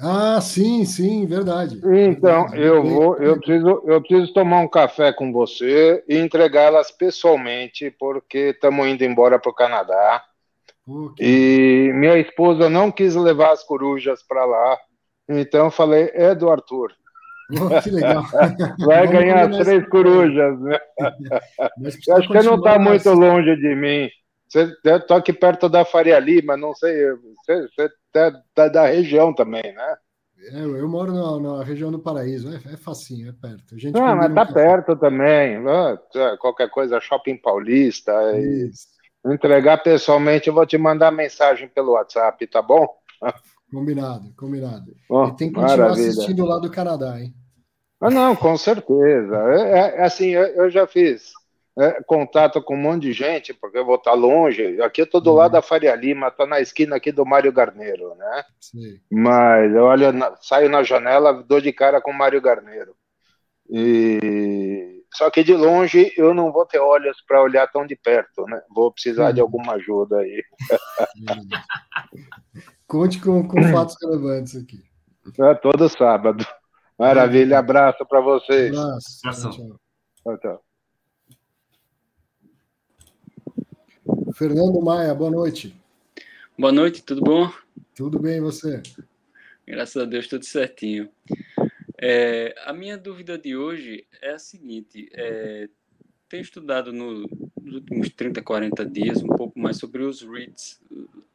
[0.00, 1.80] Ah, sim, sim, verdade.
[1.84, 7.90] Então, eu vou, eu preciso, eu preciso tomar um café com você e entregá-las pessoalmente,
[7.98, 10.22] porque estamos indo embora para o Canadá.
[10.86, 11.88] Okay.
[11.88, 14.78] E minha esposa não quis levar as corujas para lá,
[15.28, 16.92] então eu falei, é do Arthur.
[17.50, 18.22] Oh, que legal.
[18.78, 20.78] Vai Vamos ganhar três corujas, né?
[21.86, 24.08] Acho que não está muito longe de mim.
[24.48, 26.94] Você estou aqui perto da Faria Lima, não sei.
[27.12, 29.96] Você, você tá, tá da região também, né?
[30.52, 33.74] É, eu moro na, na, região do Paraíso, é, é facinho, é perto.
[33.74, 35.56] A gente ah, mas tá perto também.
[35.66, 35.98] Ah,
[36.38, 38.12] qualquer coisa, Shopping Paulista.
[39.26, 42.86] entregar pessoalmente, eu vou te mandar mensagem pelo WhatsApp, tá bom?
[43.70, 44.92] Combinado, combinado.
[44.92, 46.08] e tem que continuar maravilha.
[46.08, 47.34] assistindo lá do Canadá, hein?
[48.00, 49.36] Ah, não, com certeza.
[49.36, 51.32] É, é assim, eu, eu já fiz
[51.78, 54.82] é, contato com um monte de gente, porque eu vou estar longe.
[54.82, 55.36] Aqui eu estou do uhum.
[55.36, 58.44] lado da Faria Lima, estou na esquina aqui do Mário Garneiro, né?
[58.60, 59.00] Sim.
[59.08, 60.06] Mas eu olho,
[60.42, 62.96] saio na janela, dou de cara com o Mário Garneiro.
[63.70, 64.98] E...
[65.14, 68.60] Só que de longe eu não vou ter olhos para olhar tão de perto, né?
[68.74, 69.46] Vou precisar de uhum.
[69.46, 70.42] alguma ajuda aí.
[72.86, 74.78] Conte com, com fatos relevantes aqui.
[75.40, 76.44] É todo sábado.
[76.98, 78.76] Maravilha, abraço para vocês.
[78.76, 79.20] Abraço.
[79.22, 80.38] Tchau, tchau.
[80.38, 80.67] tchau.
[84.32, 85.74] Fernando Maia, boa noite.
[86.58, 87.52] Boa noite, tudo bom?
[87.94, 88.82] Tudo bem, e você?
[89.66, 91.08] Graças a Deus, tudo certinho.
[92.00, 95.68] É, a minha dúvida de hoje é a seguinte: é,
[96.28, 97.28] tenho estudado no,
[97.60, 100.80] nos últimos 30, 40 dias um pouco mais sobre os REITs,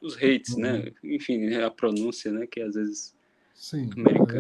[0.01, 0.73] os REITs, né?
[0.73, 0.83] uhum.
[0.83, 0.91] né?
[1.03, 2.47] Enfim, a pronúncia, né?
[2.47, 3.15] Que às vezes.
[3.53, 3.89] Sim.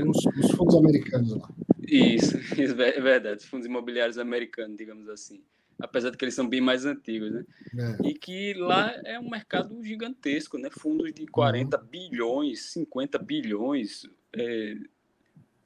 [0.07, 1.49] Os, os fundos americanos lá.
[1.87, 5.39] Isso, isso, é verdade, fundos imobiliários americanos, digamos assim
[5.79, 7.45] apesar de que eles são bem mais antigos, né?
[7.77, 8.07] É.
[8.07, 10.69] E que lá é um mercado gigantesco, né?
[10.69, 11.87] Fundos de 40 uhum.
[11.87, 14.75] bilhões, 50 bilhões, é,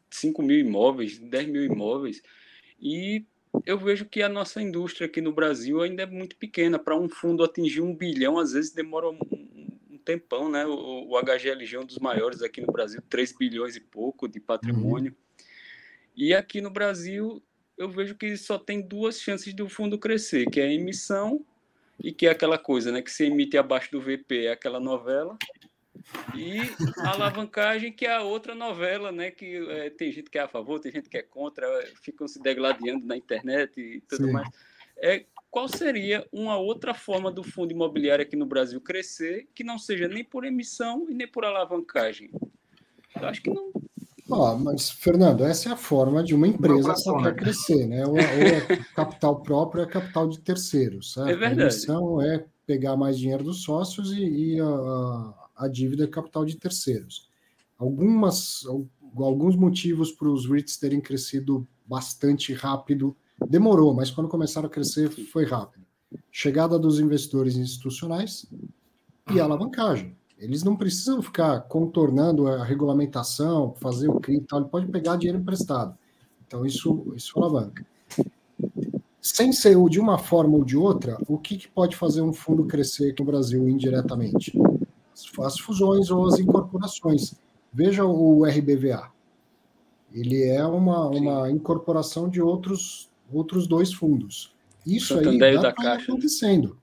[0.10, 2.22] 5 mil imóveis, 10 mil imóveis.
[2.80, 3.26] E
[3.66, 6.78] eu vejo que a nossa indústria aqui no Brasil ainda é muito pequena.
[6.78, 9.20] Para um fundo atingir um bilhão, às vezes demora um,
[9.90, 10.66] um tempão, né?
[10.66, 14.40] O, o, HGLG é um dos maiores aqui no Brasil, 3 bilhões e pouco de
[14.40, 15.12] patrimônio.
[15.12, 15.46] Uhum.
[16.16, 17.44] E aqui no Brasil
[17.78, 21.46] eu vejo que só tem duas chances do fundo crescer, que é a emissão
[22.04, 25.38] e que é aquela coisa, né, que se emite abaixo do VP, é aquela novela,
[26.36, 26.60] e
[27.00, 30.48] a alavancagem, que é a outra novela, né, que é, tem gente que é a
[30.48, 31.68] favor, tem gente que é contra,
[32.02, 34.32] ficam se degladiando na internet e tudo Sim.
[34.32, 34.48] mais.
[34.98, 39.78] É, qual seria uma outra forma do fundo imobiliário aqui no Brasil crescer que não
[39.78, 42.32] seja nem por emissão e nem por alavancagem?
[43.16, 43.72] Eu acho que não,
[44.64, 47.32] Mas, Fernando, essa é a forma de uma empresa que né?
[47.34, 48.06] crescer, né?
[48.06, 48.62] Ou, ou é
[48.96, 51.14] capital próprio, é capital de terceiros.
[51.14, 51.30] Certo?
[51.30, 51.62] É verdade.
[51.62, 56.44] A missão é pegar mais dinheiro dos sócios e, e a, a, dívida é capital
[56.44, 57.30] de terceiros.
[57.78, 58.64] Algumas,
[59.16, 63.16] alguns motivos para os REITs terem crescido bastante rápido,
[63.48, 65.86] demorou, mas quando começaram a crescer foi rápido.
[66.30, 68.46] Chegada dos investidores institucionais
[69.34, 70.16] e alavancagem.
[70.40, 74.60] Eles não precisam ficar contornando a regulamentação, fazer o crime e tal.
[74.60, 75.98] Ele pode pegar dinheiro emprestado.
[76.46, 77.86] Então, isso, isso alavanca.
[79.22, 82.66] Sem ser de uma forma ou de outra, o que, que pode fazer um fundo
[82.66, 84.58] crescer aqui no Brasil indiretamente?
[85.40, 87.34] As fusões ou as incorporações.
[87.74, 89.12] Veja o RBVA.
[90.14, 94.54] Ele é uma, uma incorporação de outros, outros dois fundos.
[94.86, 96.78] Isso Santander aí está acontecendo.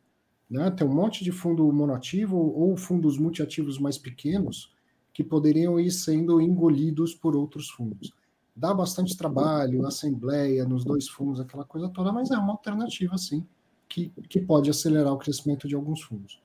[0.51, 0.71] Né?
[0.71, 4.73] Tem um monte de fundo monoativo ou fundos multiativos mais pequenos
[5.13, 8.13] que poderiam ir sendo engolidos por outros fundos.
[8.55, 13.45] Dá bastante trabalho, assembleia nos dois fundos, aquela coisa toda, mas é uma alternativa, sim,
[13.89, 16.41] que, que pode acelerar o crescimento de alguns fundos.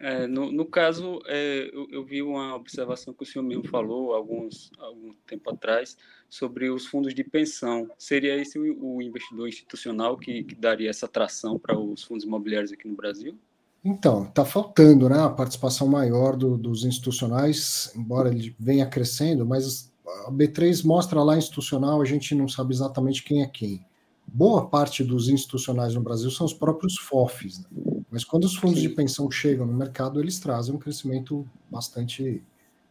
[0.00, 4.14] É, no, no, caso, é, eu, eu, vi uma observação que o senhor mesmo falou
[4.14, 5.94] alguns, algum tempo atrás
[6.26, 7.86] sobre os fundos de pensão.
[7.98, 12.72] Seria esse o, o investidor institucional que, que, daria essa atração para os fundos imobiliários
[12.72, 13.38] aqui no Brasil?
[13.84, 19.92] Então, está faltando né, a participação maior do, dos institucionais, embora ele venha crescendo, mas
[20.26, 23.84] a B3 mostra lá institucional, a gente não sabe exatamente quem é quem.
[24.26, 27.58] Boa parte dos institucionais no Brasil são os próprios FOFs.
[27.58, 27.99] Né?
[28.10, 28.88] Mas quando os fundos Sim.
[28.88, 32.42] de pensão chegam no mercado, eles trazem um crescimento bastante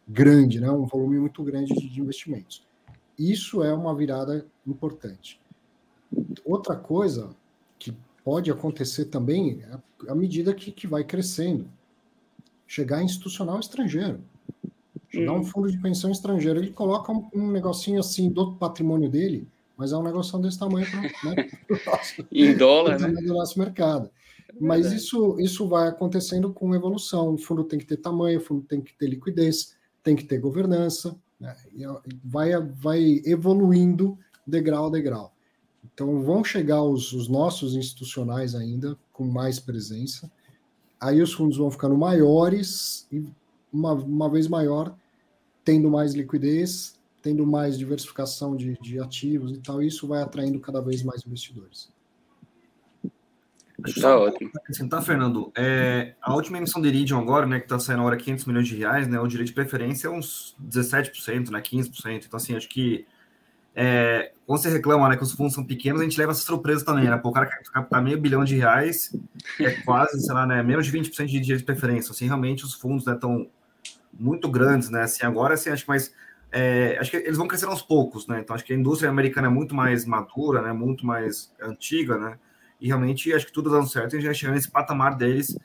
[0.08, 0.72] grande, né?
[0.72, 2.66] um volume muito grande de investimentos.
[3.18, 5.40] Isso é uma virada importante.
[6.46, 7.30] Outra coisa
[7.78, 9.78] que pode acontecer também é
[10.10, 11.68] à medida que, que vai crescendo,
[12.66, 14.22] chegar institucional estrangeiro.
[15.14, 19.48] Dá um fundo de pensão estrangeiro, ele coloca um, um, negocinho assim do patrimônio dele,
[19.76, 21.50] mas é um negocinho desse tamanho para né,
[22.32, 23.10] em dólar, né?
[23.10, 24.10] do nosso mercado.
[24.60, 27.34] Mas isso, isso vai acontecendo com evolução.
[27.34, 30.40] O fundo tem que ter tamanho, o fundo tem que ter liquidez, tem que ter
[30.40, 31.56] governança, né?
[32.24, 35.34] vai, vai evoluindo degrau a degrau.
[35.94, 40.32] Então vão chegar os, os nossos institucionais ainda com mais presença.
[41.00, 43.26] Aí os fundos vão ficando maiores e
[43.72, 44.96] uma, uma vez maior,
[45.64, 50.82] tendo mais liquidez, tendo mais diversificação de, de ativos e tal, isso vai atraindo cada
[50.82, 51.90] vez mais investidores.
[54.02, 54.52] Tá ótimo.
[54.56, 58.46] Acrescentar, Fernando, é, a última emissão de Iridium agora, né, que está saindo agora 500
[58.46, 62.26] milhões de reais, né, o direito de preferência é uns 17%, né, 15%.
[62.26, 63.06] Então, assim, acho que
[63.82, 66.84] é, quando você reclama né, que os fundos são pequenos, a gente leva essa surpresa
[66.84, 67.16] também, né?
[67.18, 69.16] Pô, o cara quer captar meio bilhão de reais,
[69.60, 72.12] é quase, sei lá, né, menos de 20% de direito de preferência.
[72.12, 73.46] Assim, realmente os fundos estão né,
[74.20, 75.04] muito grandes, né?
[75.04, 76.14] Assim, agora, assim, acho que mais.
[76.52, 78.40] É, acho que eles vão crescer aos poucos, né?
[78.40, 80.74] Então, acho que a indústria americana é muito mais madura, né?
[80.74, 82.40] Muito mais antiga, né?
[82.80, 85.58] E realmente acho que tudo dando certo, a gente já chegando nesse patamar deles.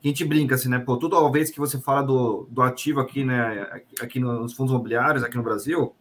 [0.00, 0.78] Que a gente brinca assim, né?
[0.78, 3.82] Pô, toda vez que você fala do, do ativo aqui, né?
[4.00, 5.94] Aqui nos fundos imobiliários, aqui no Brasil,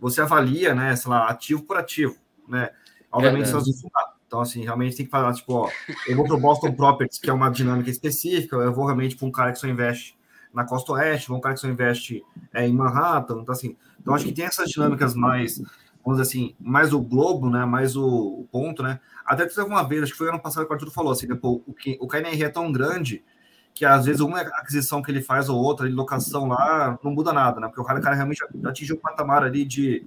[0.00, 0.96] você avalia, né?
[0.96, 2.16] Sei lá, ativo por ativo,
[2.48, 2.70] né?
[3.14, 3.50] Obviamente, é,
[4.26, 5.70] Então, assim, realmente tem que falar, tipo, ó,
[6.08, 9.28] eu vou para o Boston Properties, que é uma dinâmica específica, eu vou realmente para
[9.28, 10.18] um cara que só investe
[10.52, 14.14] na costa oeste, vou um cara que só investe é, em Manhattan, então, assim, então
[14.14, 15.62] acho que tem essas dinâmicas mais,
[16.04, 19.66] vamos dizer assim, mais o globo, né, mais o, o ponto, né, até que teve
[19.66, 22.06] uma vez, acho que foi ano passado que o Arthur falou, assim, depois, o, o
[22.06, 23.24] KNR é tão grande
[23.72, 27.32] que às vezes uma aquisição que ele faz ou outra, de locação lá, não muda
[27.32, 30.06] nada, né, porque o cara, o cara realmente atingiu um patamar ali de,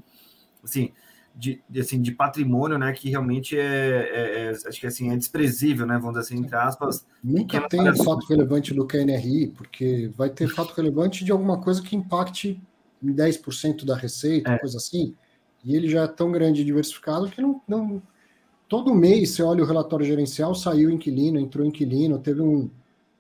[0.63, 0.91] assim,
[1.35, 5.15] de, de, assim, de patrimônio, né, que realmente é, é, é, acho que assim, é
[5.15, 7.05] desprezível, né, vamos dizer assim, entre aspas.
[7.23, 11.95] Nunca tem fato relevante do KNRI, porque vai ter fato relevante de alguma coisa que
[11.95, 12.61] impacte
[13.03, 14.57] em 10% da receita, é.
[14.57, 15.15] coisa assim,
[15.67, 18.01] e ele já é tão grande e diversificado que não, não...
[18.69, 22.71] Todo mês você olha o relatório gerencial, saiu inquilino, entrou inquilino, teve um,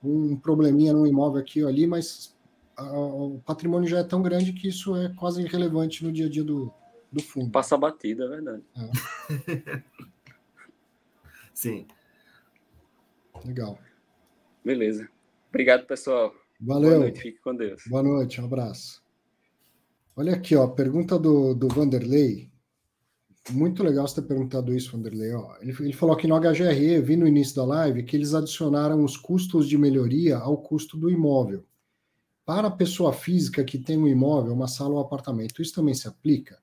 [0.01, 2.33] um probleminha no imóvel aqui ou ali, mas
[2.77, 6.29] a, o patrimônio já é tão grande que isso é quase irrelevante no dia a
[6.29, 6.73] dia do,
[7.11, 7.51] do fundo.
[7.51, 8.63] Passa batida, é verdade.
[8.77, 9.83] É.
[11.53, 11.85] Sim.
[13.43, 13.77] Legal.
[14.63, 15.09] Beleza.
[15.49, 16.33] Obrigado, pessoal.
[16.61, 16.91] Valeu.
[16.91, 17.83] Boa noite, fique com Deus.
[17.87, 19.05] Boa noite, um abraço.
[20.19, 22.49] Olha aqui, ó, pergunta do, do Vanderlei.
[23.51, 25.31] Muito legal você ter perguntado isso, Vanderlei.
[25.31, 29.03] Ó, ele, ele falou que no HGRE, vi no início da live, que eles adicionaram
[29.03, 31.63] os custos de melhoria ao custo do imóvel.
[32.43, 35.93] Para a pessoa física que tem um imóvel, uma sala ou um apartamento, isso também
[35.93, 36.57] se aplica?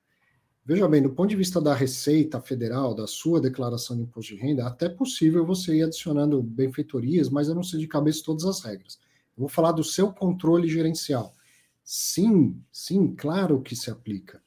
[0.64, 4.40] Veja bem, do ponto de vista da Receita Federal, da sua declaração de imposto de
[4.40, 8.60] renda, até possível você ir adicionando benfeitorias, mas eu não sei de cabeça todas as
[8.62, 8.98] regras.
[9.36, 11.32] Eu vou falar do seu controle gerencial.
[11.85, 14.43] Sim, sim, claro que se aplica.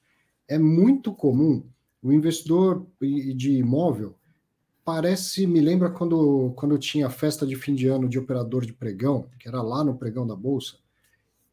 [0.48, 1.64] É muito comum
[2.02, 4.18] o investidor de imóvel
[4.88, 9.30] parece, me lembra quando, quando tinha festa de fim de ano de operador de pregão,
[9.38, 10.78] que era lá no pregão da Bolsa,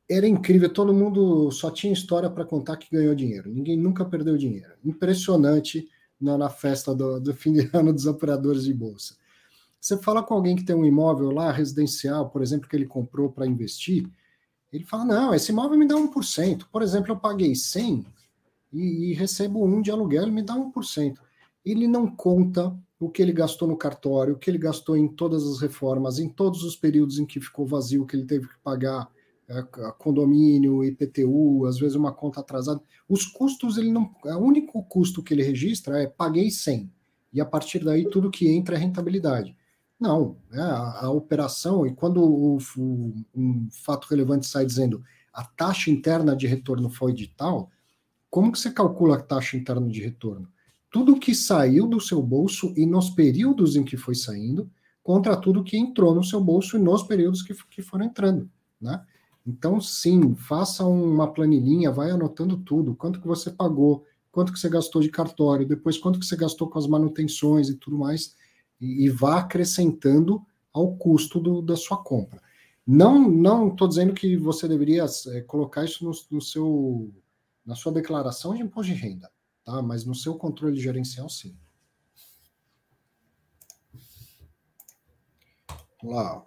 [0.09, 3.51] era incrível, todo mundo só tinha história para contar que ganhou dinheiro.
[3.53, 4.75] Ninguém nunca perdeu dinheiro.
[4.85, 5.89] Impressionante
[6.21, 9.17] na, na festa do, do, fim de ano dos operadores de bolsa.
[9.81, 13.33] Você fala com alguém que tem um imóvel lá, residencial, por exemplo, que ele comprou
[13.33, 14.09] para investir,
[14.75, 16.65] ele fala: não, esse imóvel me dá 1%.
[16.71, 18.05] Por exemplo, eu paguei 100
[18.73, 21.15] e, e recebo um de aluguel, ele me dá 1%.
[21.65, 25.47] Ele não conta o que ele gastou no cartório, o que ele gastou em todas
[25.47, 29.09] as reformas, em todos os períodos em que ficou vazio, que ele teve que pagar
[29.49, 29.63] é,
[29.99, 32.81] condomínio, IPTU, às vezes uma conta atrasada.
[33.09, 34.13] Os custos, ele não.
[34.25, 36.91] O único custo que ele registra é paguei 100.
[37.33, 39.57] E a partir daí tudo que entra é rentabilidade.
[39.99, 45.03] Não, né, a, a, operação, e quando o, o, um fato relevante sai dizendo
[45.33, 47.71] a taxa interna de retorno foi de tal,
[48.31, 50.49] como que você calcula a taxa interna de retorno?
[50.91, 54.71] Tudo que saiu do seu bolso e nos períodos em que foi saindo,
[55.03, 58.49] contra tudo que entrou no seu bolso e nos períodos que, que foram entrando.
[58.81, 59.05] Né?
[59.47, 64.69] Então, sim, faça uma planilhinha, vai anotando tudo, quanto que você pagou, quanto que você
[64.69, 68.35] gastou de cartório, depois quanto que você gastou com as manutenções e tudo mais,
[68.81, 72.43] e, vá acrescentando ao custo do, da sua compra.
[72.87, 77.13] Não não estou dizendo que você deveria é, colocar isso no, no, seu,
[77.65, 79.31] na sua declaração de imposto de renda,
[79.65, 79.81] tá?
[79.81, 81.57] mas no seu controle gerencial, sim.
[86.03, 86.45] Lá.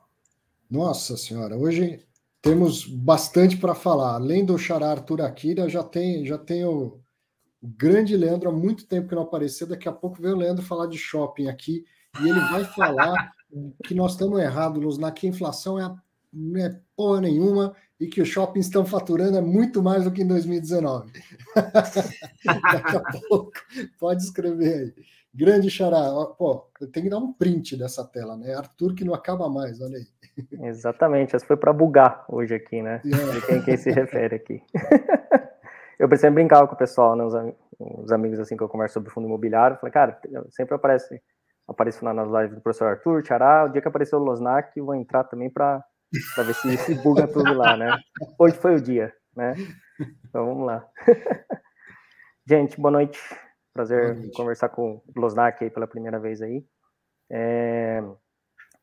[0.69, 2.05] Nossa senhora, hoje
[2.41, 4.15] temos bastante para falar.
[4.15, 6.99] Além do Xará Arthur Akira, já tem, já tem o,
[7.61, 9.65] o, grande Leandro há muito tempo que não apareceu.
[9.65, 11.83] Daqui a pouco veio o Leandro falar de shopping aqui
[12.21, 13.33] e ele vai falar
[13.83, 15.95] que nós estamos errados, na que a inflação é,
[16.33, 20.21] não é porra nenhuma, e que os shoppings estão faturando é muito mais do que
[20.21, 21.11] em 2019.
[21.55, 23.53] Daqui a pouco,
[23.99, 24.93] pode escrever aí.
[25.33, 26.03] Grande xará,
[26.37, 28.55] pô, tem que dar um print dessa tela, né?
[28.55, 30.07] Arthur que não acaba mais, olha aí.
[30.67, 33.01] Exatamente, essa foi para bugar hoje aqui, né?
[33.05, 33.31] É.
[33.33, 34.63] De quem, quem se refere aqui.
[35.99, 37.23] eu sempre brincava com o pessoal, né?
[37.23, 37.33] Os,
[37.79, 40.19] os, amigos assim que eu converso sobre fundo imobiliário, falei, cara,
[40.49, 41.21] sempre aparece,
[41.67, 44.95] aparece nas lives do professor Arthur, Xará, o dia que apareceu o Losnak, eu vou
[44.95, 45.83] entrar também para
[46.37, 47.97] ver se, se buga tudo lá, né?
[48.39, 49.53] Hoje foi o dia, né?
[50.27, 50.87] Então vamos lá.
[52.47, 53.19] Gente, boa noite.
[53.73, 54.37] Prazer boa noite.
[54.37, 56.65] conversar com o Losnak aí pela primeira vez aí.
[57.29, 58.01] É...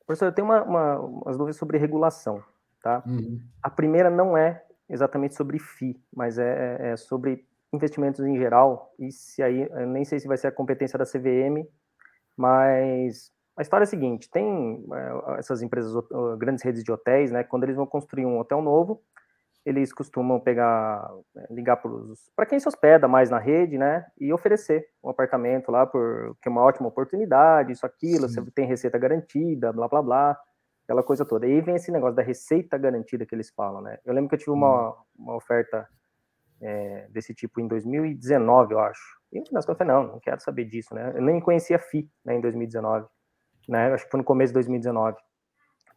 [0.07, 2.43] Professor, eu tenho uma, uma, umas dúvidas sobre regulação,
[2.83, 3.03] tá?
[3.07, 3.41] Uhum.
[3.63, 8.95] A primeira não é exatamente sobre FI, mas é, é, é, sobre investimentos em geral,
[8.99, 11.67] e se aí, nem sei se vai ser a competência da CVM,
[12.37, 15.93] mas a história é a seguinte, tem é, essas empresas,
[16.39, 19.03] grandes redes de hotéis, né, quando eles vão construir um hotel novo,
[19.65, 21.81] eles costumam pegar, é, ligar
[22.37, 26.49] para quem se hospeda mais na rede, né, e oferecer um apartamento lá por que
[26.49, 28.43] é uma ótima oportunidade, isso aquilo, Sim.
[28.43, 30.39] você tem receita garantida, blá blá blá,
[30.85, 31.47] aquela coisa toda.
[31.47, 33.99] E aí vem esse negócio da receita garantida que eles falam, né?
[34.05, 34.95] Eu lembro que eu tive uma, hum.
[35.19, 35.89] uma oferta
[36.65, 39.03] é, desse tipo em 2019, eu acho.
[39.31, 41.13] E no final eu falei, não, não quero saber disso, né?
[41.15, 43.07] Eu nem conhecia FI, né, em 2019,
[43.69, 43.93] né?
[43.93, 45.17] Acho que foi no começo de 2019.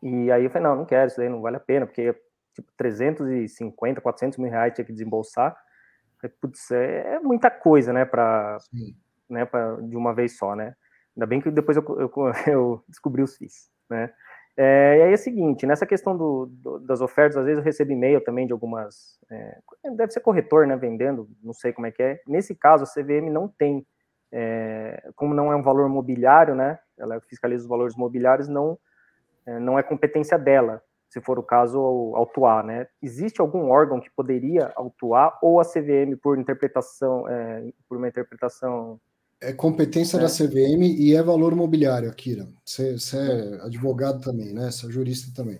[0.03, 2.13] E aí eu falei, não, não quero, isso aí não vale a pena, porque
[2.53, 5.55] tipo 350, 400 mil reais tinha que desembolsar.
[6.21, 8.57] Falei, putz, é, é muita coisa, né, para
[9.29, 10.75] né, pra, de uma vez só, né?
[11.15, 12.11] Ainda bem que depois eu, eu,
[12.51, 14.13] eu descobri os FIIs, né?
[14.59, 17.63] É, e aí é o seguinte, nessa questão do, do, das ofertas, às vezes eu
[17.63, 19.59] recebo e-mail também de algumas, é,
[19.95, 22.19] deve ser corretor, né, vendendo, não sei como é que é.
[22.27, 23.85] Nesse caso, a CVM não tem,
[24.31, 28.79] é, como não é um valor mobiliário, né, ela fiscaliza os valores mobiliários, não,
[29.45, 31.79] é, não é competência dela, se for o caso,
[32.15, 32.87] autuar, né.
[32.99, 38.99] Existe algum órgão que poderia autuar, ou a CVM, por interpretação, é, por uma interpretação
[39.41, 40.19] é competência é.
[40.19, 42.47] da CVM e é valor imobiliário, Akira.
[42.65, 44.71] Você, você é advogado também, né?
[44.71, 45.59] Você é jurista também.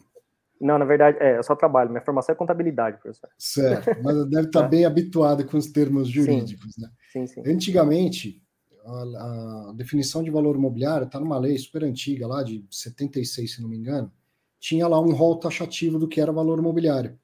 [0.59, 1.91] Não, na verdade, é, eu só trabalho.
[1.91, 3.29] Minha formação é contabilidade, professor.
[3.37, 4.67] Certo, mas deve estar é.
[4.67, 6.81] bem habituado com os termos jurídicos, sim.
[6.81, 6.89] né?
[7.11, 7.43] Sim, sim.
[7.45, 8.41] Antigamente,
[8.83, 13.61] a, a definição de valor imobiliário está numa lei super antiga, lá de 76, se
[13.61, 14.11] não me engano,
[14.59, 17.17] tinha lá um rol taxativo do que era valor imobiliário.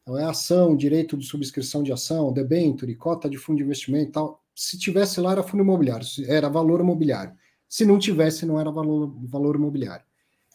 [0.00, 4.12] Então, é ação, direito de subscrição de ação, debenture, cota de fundo de investimento e
[4.12, 7.32] tal se tivesse lá era fundo imobiliário, era valor imobiliário.
[7.68, 10.04] Se não tivesse, não era valor, valor imobiliário.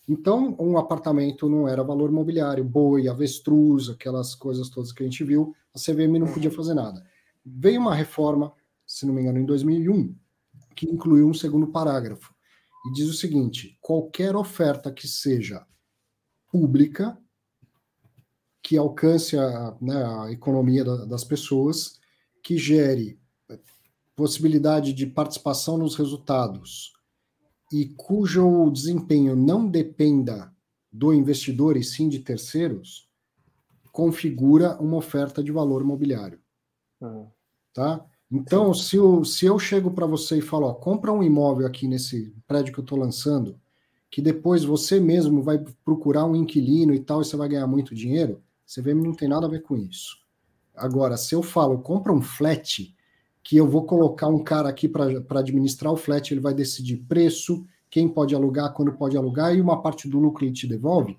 [0.10, 5.24] Então, um apartamento não era valor imobiliário, boi, avestruz, aquelas coisas todas que a gente
[5.24, 7.02] viu, a CVM não podia fazer nada.
[7.46, 8.52] Veio uma reforma,
[8.86, 10.14] se não me engano, em 2001,
[10.76, 12.36] que incluiu um segundo parágrafo,
[12.86, 15.66] e diz o seguinte: qualquer oferta que seja
[16.52, 17.18] pública,
[18.62, 22.02] que alcance a, né, a economia da, das pessoas,
[22.44, 23.23] que gere
[24.16, 26.94] possibilidade de participação nos resultados
[27.72, 30.54] e cujo desempenho não dependa
[30.92, 33.10] do investidor e sim de terceiros,
[33.92, 36.40] configura uma oferta de valor imobiliário.
[37.02, 37.28] Uhum.
[37.74, 38.06] Tá?
[38.32, 41.88] Então, se eu, se eu chego para você e falo, ó, compra um imóvel aqui
[41.88, 43.60] nesse prédio que eu estou lançando,
[44.10, 47.96] que depois você mesmo vai procurar um inquilino e tal, e você vai ganhar muito
[47.96, 50.18] dinheiro, você vê não tem nada a ver com isso.
[50.76, 52.96] Agora, se eu falo, compra um flat
[53.44, 57.66] que eu vou colocar um cara aqui para administrar o flat, ele vai decidir preço,
[57.90, 61.18] quem pode alugar, quando pode alugar, e uma parte do lucro ele te devolve.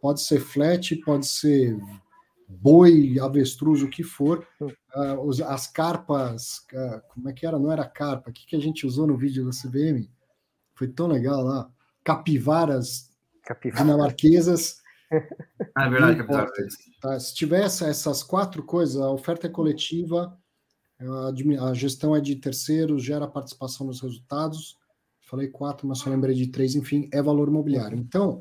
[0.00, 1.76] Pode ser flat, pode ser
[2.46, 4.46] boi, avestruz, o que for.
[4.60, 7.58] Uh, as carpas, uh, como é que era?
[7.58, 10.08] Não era carpa, o que, que a gente usou no vídeo da CBM?
[10.74, 11.70] Foi tão legal lá.
[12.04, 13.10] Capivaras
[13.42, 13.84] Capivara.
[13.84, 14.84] dinamarquesas.
[15.78, 16.50] Ah, é verdade, capivaras.
[17.00, 17.20] Tá?
[17.20, 20.36] Se tivesse essas quatro coisas, a oferta é coletiva,
[20.98, 24.76] a, gestão é de terceiros, gera participação nos resultados.
[25.20, 26.74] Falei quatro, mas só lembrei de três.
[26.74, 27.98] Enfim, é valor imobiliário.
[27.98, 28.40] Então,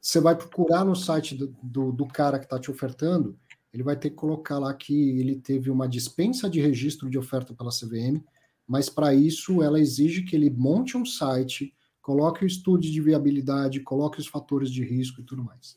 [0.00, 3.38] você vai procurar no site do, do, do cara que está te ofertando,
[3.72, 7.52] ele vai ter que colocar lá que ele teve uma dispensa de registro de oferta
[7.52, 8.24] pela CVM,
[8.66, 13.80] mas para isso ela exige que ele monte um site, coloque o estudo de viabilidade,
[13.80, 15.76] coloque os fatores de risco e tudo mais.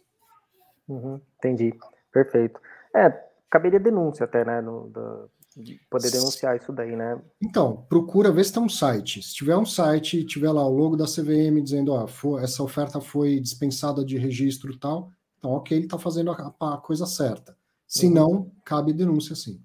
[0.88, 1.74] Uhum, entendi.
[2.12, 2.60] Perfeito.
[2.96, 3.10] É,
[3.50, 5.30] caberia denúncia até, né, no, do,
[5.60, 7.22] de poder denunciar isso daí, né?
[7.44, 9.22] Então, procura ver se tem um site.
[9.22, 13.02] Se tiver um site, tiver lá o logo da CVM dizendo, ó, foi, essa oferta
[13.02, 17.58] foi dispensada de registro e tal, então ok, ele está fazendo a, a, coisa certa.
[17.88, 18.14] Se uhum.
[18.14, 19.62] não, cabe denúncia sim.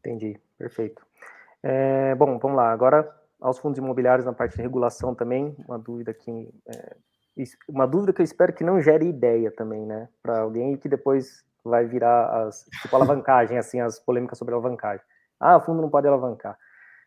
[0.00, 1.02] Entendi, perfeito.
[1.62, 2.72] É, bom, vamos lá.
[2.72, 3.08] Agora,
[3.40, 6.96] aos fundos imobiliários na parte de regulação também, uma dúvida que é,
[7.68, 10.08] uma dúvida que eu espero que não gere ideia também, né?
[10.22, 15.04] Para alguém que depois vai virar as, tipo, alavancagem, assim, as polêmicas sobre alavancagem.
[15.40, 16.56] Ah, o fundo não pode alavancar.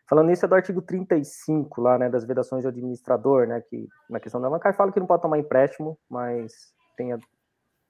[0.08, 4.20] Falando nisso, é do artigo 35 lá, né, das vedações do administrador, né, que na
[4.20, 6.52] questão da alavancagem fala que não pode tomar empréstimo, mas
[6.96, 7.18] tem a,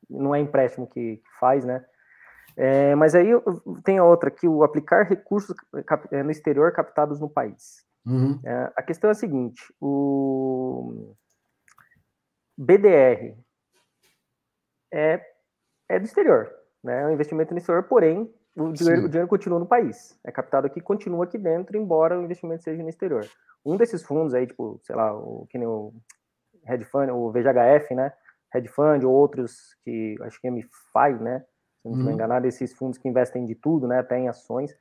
[0.08, 1.84] não é empréstimo que, que faz, né,
[2.56, 3.28] é, mas aí
[3.84, 5.56] tem a outra, que o aplicar recursos
[6.10, 7.84] é, no exterior captados no país.
[8.04, 8.38] Uhum.
[8.44, 11.14] É, a questão é a seguinte: o
[12.56, 13.36] BDR
[14.92, 15.24] é,
[15.88, 16.50] é do exterior,
[16.82, 17.02] né?
[17.02, 20.18] É um investimento no exterior, porém o dinheiro, o dinheiro, continua no país.
[20.24, 23.26] É captado aqui, continua aqui dentro, embora o investimento seja no exterior.
[23.64, 25.94] Um desses fundos aí, tipo, sei lá, o, que nem o
[26.64, 28.12] Red Fund, o VGHF, né?
[28.52, 31.44] Red Fund, ou outros que acho que é MFI, né?
[31.80, 32.14] Se não estiver uhum.
[32.14, 33.98] enganado, esses fundos que investem de tudo, né?
[33.98, 34.74] Até em ações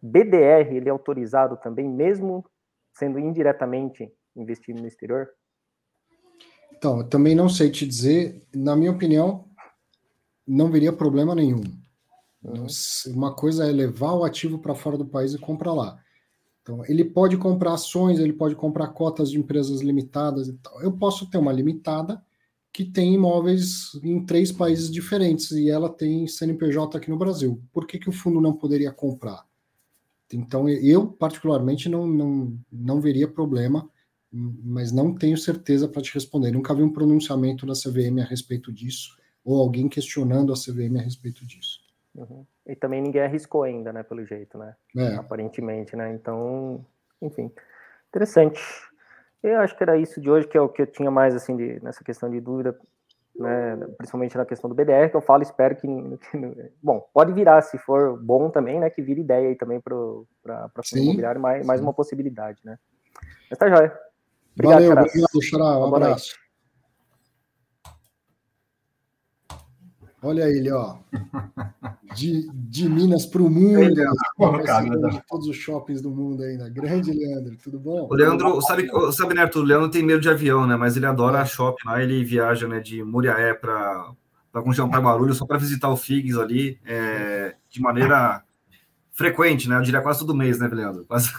[0.00, 2.44] BDR ele é autorizado também, mesmo
[2.92, 5.28] sendo indiretamente investido no exterior?
[6.72, 8.42] Então, eu também não sei te dizer.
[8.54, 9.48] Na minha opinião,
[10.46, 11.62] não veria problema nenhum.
[12.46, 12.66] Uhum.
[13.14, 15.98] Uma coisa é levar o ativo para fora do país e comprar lá.
[16.62, 20.80] Então, ele pode comprar ações, ele pode comprar cotas de empresas limitadas e tal.
[20.80, 22.22] Eu posso ter uma limitada
[22.72, 27.62] que tem imóveis em três países diferentes e ela tem CNPJ aqui no Brasil.
[27.72, 29.46] Por que, que o fundo não poderia comprar?
[30.32, 33.88] Então, eu, particularmente, não, não, não veria problema,
[34.30, 36.50] mas não tenho certeza para te responder.
[36.50, 41.02] Nunca vi um pronunciamento da CVM a respeito disso, ou alguém questionando a CVM a
[41.02, 41.85] respeito disso.
[42.16, 42.46] Uhum.
[42.66, 44.74] E também ninguém arriscou ainda, né, pelo jeito, né?
[44.96, 45.14] É.
[45.16, 46.12] Aparentemente, né?
[46.12, 46.84] Então,
[47.20, 47.50] enfim,
[48.08, 48.60] interessante.
[49.42, 51.56] Eu acho que era isso de hoje, que é o que eu tinha mais, assim,
[51.56, 52.76] de, nessa questão de dúvida
[53.38, 57.60] né, principalmente na questão do BDR, que eu falo, espero que, que, bom, pode virar,
[57.62, 59.94] se for bom também, né, que vire ideia aí também para
[60.84, 62.78] fundo imobiliário, mais, mais uma possibilidade, né.
[63.48, 63.92] Mas tá jóia.
[64.54, 66.34] Obrigado, Valeu, obrigado, Xará, um abraço.
[70.26, 70.96] Olha ele, ó.
[72.16, 73.80] De, de Minas para o mundo.
[73.80, 76.68] Ele, é de todos os shoppings do mundo ainda.
[76.68, 78.08] Grande Leandro, tudo bom?
[78.10, 80.74] O Leandro, sabe, sabe Neto, o Leandro tem medo de avião, né?
[80.74, 81.46] Mas ele adora é.
[81.46, 84.12] shopping lá, ele viaja né, de Muriaé para
[84.50, 88.42] para Barulho só para visitar o Figs ali é, de maneira
[89.12, 89.76] frequente, né?
[89.76, 91.04] Eu diria quase todo mês, né, Leandro?
[91.04, 91.30] Quase.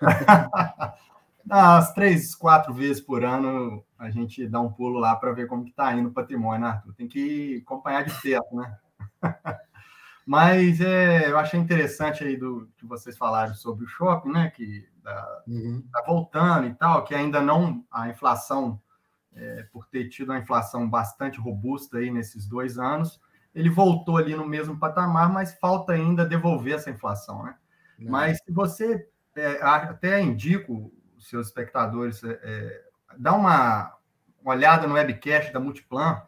[1.48, 5.64] As três, quatro vezes por ano a gente dá um pulo lá para ver como
[5.64, 6.94] que está indo o patrimônio, né, Arthur?
[6.94, 8.76] Tem que acompanhar de perto, né?
[10.26, 14.50] Mas é, eu achei interessante aí do que vocês falaram sobre o shopping, né?
[14.50, 15.84] Que está uhum.
[15.92, 18.80] tá voltando e tal, que ainda não a inflação,
[19.32, 23.20] é, por ter tido uma inflação bastante robusta aí nesses dois anos,
[23.54, 27.54] ele voltou ali no mesmo patamar, mas falta ainda devolver essa inflação, né?
[28.00, 28.10] Uhum.
[28.10, 30.92] Mas se você é, até indico
[31.28, 32.82] seus espectadores é, é
[33.18, 33.96] dá uma,
[34.44, 36.22] olhada no webcast da Multiplan,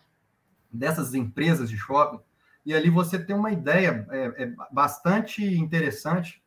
[0.72, 2.20] dessas empresas de shopping,
[2.66, 6.42] e ali você tem uma ideia é, é bastante interessante,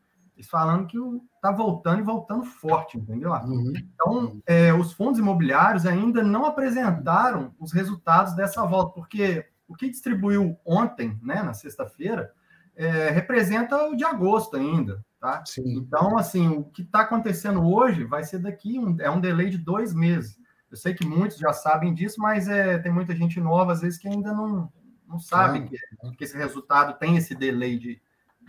[0.50, 0.98] falando que
[1.36, 3.32] está voltando e voltando forte, entendeu?
[3.32, 3.74] Uhum.
[3.76, 9.88] Então, é, os fundos imobiliários ainda não apresentaram os resultados dessa volta, porque o que
[9.88, 12.34] distribuiu ontem, né, na sexta-feira,
[12.76, 15.44] é, representa o de agosto ainda, tá?
[15.46, 15.78] Sim.
[15.78, 19.60] Então, assim, o que está acontecendo hoje vai ser daqui, um, é um delay de
[19.60, 20.38] dois meses.
[20.70, 24.00] Eu sei que muitos já sabem disso, mas é, tem muita gente nova, às vezes,
[24.00, 24.72] que ainda não,
[25.08, 25.78] não sabe que,
[26.18, 28.02] que, esse resultado tem esse delay de,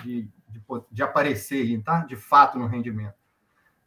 [0.03, 2.05] de, de, de aparecer, tá?
[2.05, 3.15] de fato, no rendimento.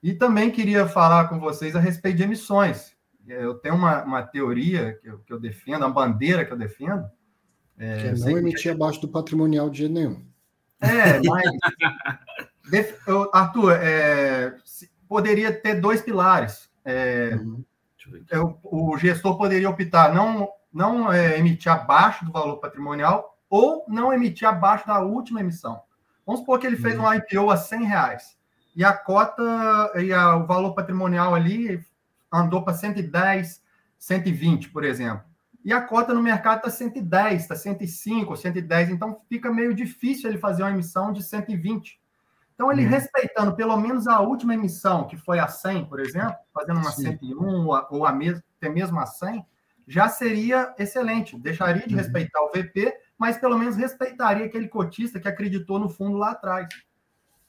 [0.04, 2.96] E também queria falar com vocês a respeito de emissões.
[3.28, 7.10] Eu tenho uma, uma teoria que eu, que eu defendo, uma bandeira que eu defendo.
[7.78, 8.70] É, que é não emitir que...
[8.70, 10.24] abaixo do patrimonial de jeito nenhum.
[10.80, 11.50] É, mas.
[13.34, 14.56] Arthur, é,
[15.08, 16.70] poderia ter dois pilares.
[16.84, 17.64] É, uhum.
[18.64, 24.46] o gestor poderia optar não não é, emitir abaixo do valor patrimonial ou não emitir
[24.46, 25.82] abaixo da última emissão.
[26.26, 28.38] Vamos supor que ele fez um IPO a 100 reais
[28.76, 29.42] e a cota
[29.96, 31.82] e a, o valor patrimonial ali
[32.32, 33.64] andou para 110,
[33.98, 35.24] 120, por exemplo.
[35.64, 40.38] E a cota no mercado está 110, está 105, 110, então fica meio difícil ele
[40.38, 42.00] fazer uma emissão de 120.
[42.56, 42.90] Então, ele uhum.
[42.90, 47.18] respeitando pelo menos a última emissão, que foi a 100, por exemplo, fazendo uma Sim.
[47.20, 49.46] 101 ou a, ou a mesmo, até mesmo a 100,
[49.86, 51.38] já seria excelente.
[51.38, 52.02] Deixaria de uhum.
[52.02, 56.68] respeitar o VP, mas pelo menos respeitaria aquele cotista que acreditou no fundo lá atrás.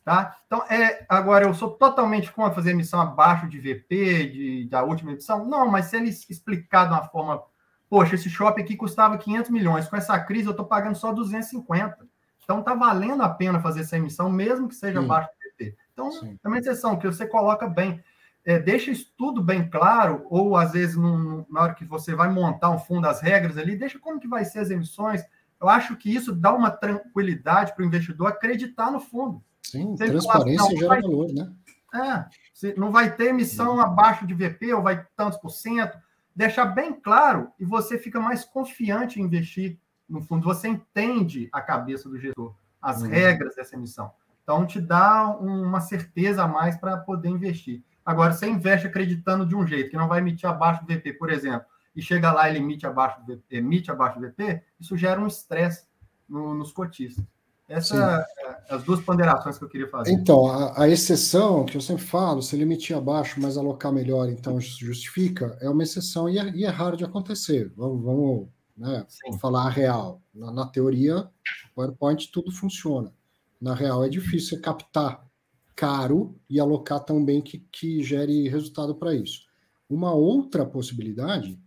[0.04, 0.36] Tá?
[0.46, 5.12] Então, é, agora eu sou totalmente contra fazer emissão abaixo de VP, de, da última
[5.12, 5.44] emissão.
[5.44, 7.42] Não, mas se ele explicar de uma forma,
[7.88, 12.06] poxa, esse shopping aqui custava 500 milhões, com essa crise eu estou pagando só 250.
[12.46, 15.04] Então, está valendo a pena fazer essa emissão, mesmo que seja Sim.
[15.04, 15.76] abaixo do VP.
[15.92, 16.38] Então, Sim.
[16.42, 18.02] é uma exceção que você coloca bem
[18.46, 22.30] é, deixa isso tudo bem claro, ou às vezes num, na hora que você vai
[22.30, 25.22] montar um fundo, as regras ali, deixa como que vai ser as emissões,
[25.60, 29.42] Eu acho que isso dá uma tranquilidade para o investidor acreditar no fundo.
[29.62, 31.50] Sim, transparência assim, gera vai, valor, né?
[31.92, 35.98] É, não vai ter emissão abaixo de VP ou vai tantos por cento.
[36.34, 40.44] Deixar bem claro e você fica mais confiante em investir no fundo.
[40.44, 43.08] Você entende a cabeça do gestor, as uhum.
[43.08, 44.10] regras dessa emissão.
[44.42, 47.82] Então, te dá uma certeza a mais para poder investir.
[48.04, 51.30] Agora, você investe acreditando de um jeito, que não vai emitir abaixo do VP, por
[51.30, 55.20] exemplo, e chega lá e emite abaixo do VP, emite abaixo do VP, isso gera
[55.20, 55.86] um estresse
[56.28, 57.24] no, nos cotistas.
[57.68, 58.24] Essas é
[58.70, 60.12] as duas ponderações que eu queria fazer.
[60.12, 64.28] Então, a, a, exceção que eu sempre falo, se ele emitir abaixo, mas alocar melhor,
[64.28, 67.72] então justifica, é uma exceção e é, e é raro de acontecer.
[67.76, 69.06] Vamos, vamos né,
[69.40, 70.20] falar a real.
[70.34, 71.28] Na, na teoria,
[71.74, 73.12] PowerPoint tudo funciona.
[73.60, 75.26] Na real, é difícil captar
[75.74, 79.46] caro e alocar tão bem que, que gere resultado para isso.
[79.88, 81.60] Uma outra possibilidade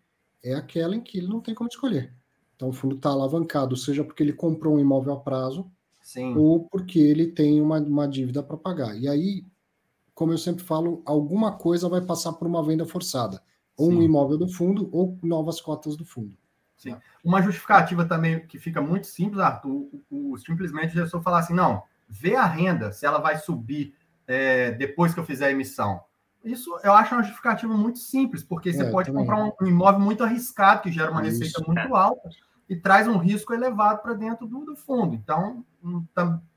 [0.43, 2.13] é aquela em que ele não tem como escolher.
[2.55, 5.71] Então, o fundo está alavancado, seja porque ele comprou um imóvel a prazo,
[6.01, 6.35] Sim.
[6.35, 8.99] ou porque ele tem uma, uma dívida para pagar.
[8.99, 9.45] E aí,
[10.13, 13.41] como eu sempre falo, alguma coisa vai passar por uma venda forçada.
[13.77, 13.97] Ou Sim.
[13.97, 16.35] um imóvel do fundo, ou novas cotas do fundo.
[16.79, 16.95] Sim.
[17.21, 21.53] Uma justificativa também que fica muito simples, Arthur, o, o, simplesmente o gestor falar assim,
[21.53, 23.93] não, vê a renda, se ela vai subir
[24.25, 26.01] é, depois que eu fizer a emissão.
[26.41, 29.99] Isso eu acho uma justificativa muito simpis, porque você é, pode comprar um, um, imóvel
[29.99, 31.41] muito arriscado, que gera uma Isso.
[31.41, 32.29] receita muito alta,
[32.69, 35.13] e traz um risco elevado para dentro do, do, fundo.
[35.15, 35.65] Então,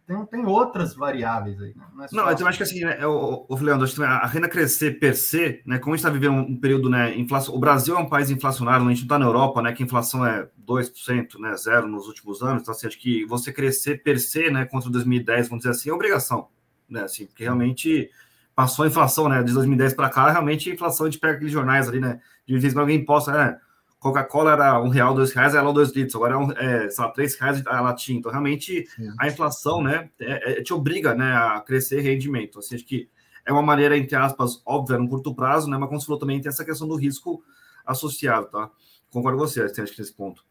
[0.07, 1.75] tem, tem outras variáveis aí.
[1.75, 1.85] Né?
[1.95, 5.17] Não, é não eu acho que assim, né, o, o Leandro, a renda crescer per
[5.17, 8.09] se, né, como a gente está vivendo um período, né, inflação, o Brasil é um
[8.09, 11.57] país inflacionário, a gente não está na Europa, né, que a inflação é 2%, né,
[11.57, 15.49] zero nos últimos anos, então assim, acho que você crescer per se, né, contra 2010,
[15.49, 16.49] vamos dizer assim, é obrigação,
[16.89, 18.11] né, assim, porque realmente
[18.55, 21.53] passou a inflação, né, de 2010 para cá, realmente a inflação, a gente pega aqueles
[21.53, 23.59] jornais ali, né, de vez em quando alguém posta, né,
[24.03, 27.11] Coca-Cola era um real, dois reais, ela dois litros, agora é, um, é sei lá,
[27.13, 28.19] três reais a latinha.
[28.19, 29.15] Então, realmente, Sim.
[29.17, 32.59] a inflação, né, é, é, te obriga, né, a crescer rendimento.
[32.59, 33.09] Assim, acho que
[33.47, 36.41] é uma maneira, entre aspas, óbvia, no curto prazo, né, mas como você falou também,
[36.41, 37.45] tem essa questão do risco
[37.87, 38.69] associado, tá?
[39.09, 40.45] Concordo com você, acho que nesse ponto.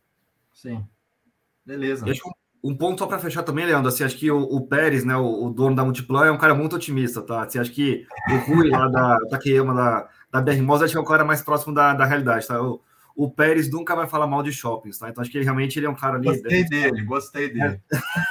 [0.53, 0.85] Sim.
[1.65, 2.07] Beleza.
[2.07, 2.29] E acho que
[2.63, 5.47] um ponto só para fechar também, Leandro, assim, acho que o, o Pérez, né, o,
[5.47, 7.43] o, dono da Multiplan, é um cara muito otimista, tá?
[7.43, 11.01] Assim, acho que o Rui lá da Takeyama, da, da BR Mosa, acho que é
[11.01, 12.61] o cara mais próximo da, da realidade, tá?
[12.61, 12.81] O,
[13.15, 15.09] o Pérez nunca vai falar mal de shoppings, tá?
[15.09, 16.27] Então acho que ele, realmente ele é um cara ali.
[16.27, 17.79] Gostei dele, gostei dele.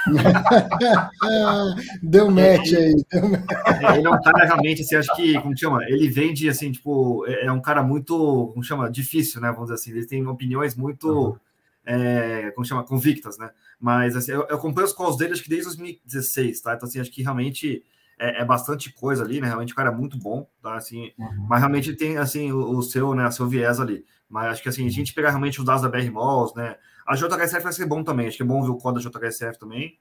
[2.02, 2.94] deu match aí.
[3.10, 3.44] Deu match.
[3.82, 5.84] É, ele é um cara realmente, assim, acho que, como chama?
[5.84, 8.90] Ele vende, assim, tipo, é, é um cara muito, como chama?
[8.90, 9.50] Difícil, né?
[9.50, 9.90] Vamos dizer assim.
[9.90, 11.08] Ele tem opiniões muito.
[11.08, 11.36] Uhum
[11.84, 13.50] é, como chama, convictas, né?
[13.78, 16.74] Mas assim, eu, eu acompanho os calls dele acho que desde 2016, tá?
[16.74, 17.82] Então, assim, acho que realmente
[18.18, 19.48] é, é bastante coisa ali, né?
[19.48, 20.74] Realmente o cara é muito bom, tá?
[20.74, 21.46] Assim, uhum.
[21.48, 24.04] mas realmente tem assim o, o, seu, né, o seu viés ali.
[24.30, 26.76] Mas acho que assim, a gente pegar realmente os dados da BR Malls, né?
[27.06, 29.58] A JHSF vai ser bom também, acho que é bom ver o call da JHSF
[29.58, 29.98] também.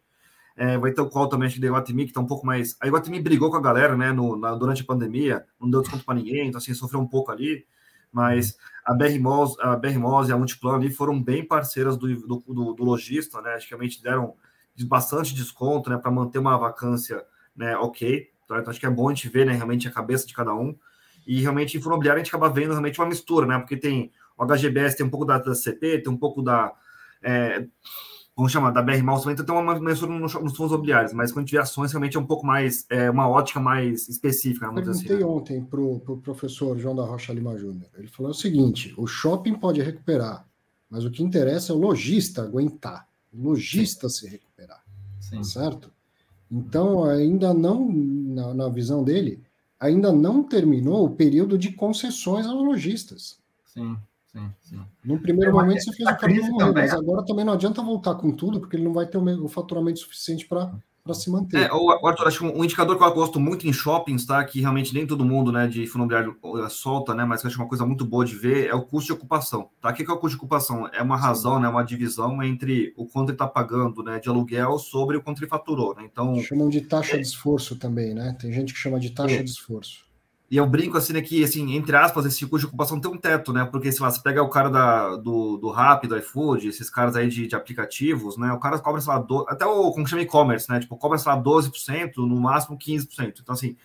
[0.55, 2.77] É, vai ter o call também, acho que da Iguatemi, que tá um pouco mais.
[2.79, 6.05] A Iguatemi brigou com a galera, né, no, na, durante a pandemia, não deu desconto
[6.05, 7.65] para ninguém, então assim, sofreu um pouco ali
[8.11, 12.07] mas a BR Malls, a BR Malls e a Multiplan ali foram bem parceiras do,
[12.15, 13.53] do, do, do lojista, né?
[13.53, 14.35] Acho que realmente deram
[14.85, 17.21] bastante desconto, né, para manter uma vacância,
[17.53, 18.29] né, ok.
[18.45, 20.73] Então, acho que é bom a gente ver, né, realmente a cabeça de cada um.
[21.29, 23.59] E realmente em fundo imobiliário a gente acaba vendo realmente uma mistura, né?
[23.59, 26.73] Porque tem o HGBS, tem um pouco da, da CP, tem um pouco da.
[27.21, 27.67] É,
[28.35, 31.39] vamos chamar, da BR também, então tem uma mistura nos, nos fundos imobiliários, mas quando
[31.39, 34.65] a gente vê ações, realmente é um pouco mais, é, uma ótica mais específica.
[34.65, 35.23] Eu perguntei assim, né?
[35.23, 37.91] ontem para o pro professor João da Rocha Lima Júnior.
[37.95, 40.47] Ele falou o seguinte: o shopping pode recuperar,
[40.89, 44.83] mas o que interessa é o lojista aguentar, o lojista se recuperar.
[45.19, 45.43] Sim.
[45.43, 45.91] Certo?
[46.49, 49.43] Então, ainda não, na, na visão dele,
[49.79, 53.39] ainda não terminou o período de concessões aos lojistas.
[53.65, 53.97] Sim.
[54.31, 54.79] Sim, sim.
[55.03, 58.31] No primeiro momento você fez a crise morrer, mas agora também não adianta voltar com
[58.31, 60.71] tudo, porque ele não vai ter o faturamento suficiente para
[61.09, 61.63] para se manter.
[61.63, 64.43] É, o Arthur, acho que um indicador que eu gosto muito em shoppings, tá?
[64.43, 67.25] Que realmente nem todo mundo, né, de fundo imobiliário eh, solta, né?
[67.25, 69.69] Mas que eu acho uma coisa muito boa de ver é o custo de ocupação,
[69.81, 69.89] tá?
[69.89, 70.87] O que é o custo de ocupação?
[70.93, 71.67] É uma razão, né?
[71.67, 75.49] Uma divisão entre o quanto ele está pagando, né, de aluguel sobre o quanto ele
[75.49, 76.03] faturou, né?
[76.05, 77.17] Então chamam de taxa é...
[77.17, 78.35] de esforço também, né?
[78.39, 79.43] Tem gente que chama de taxa é.
[79.43, 80.08] de esforço.
[80.51, 83.17] E eu brinco assim, né, que, assim, entre aspas, esse custo de ocupação tem um
[83.17, 83.65] teto, né?
[83.65, 87.27] Porque se você pega o cara da, do, do Rappi, do iFood, esses caras aí
[87.27, 88.51] de, de aplicativos, né?
[88.51, 90.79] O cara cobra, sei lá, do, até o, como chama e-commerce, né?
[90.79, 93.41] Tipo, cobra, sei lá, 12%, no máximo 15%.
[93.41, 93.77] Então, assim,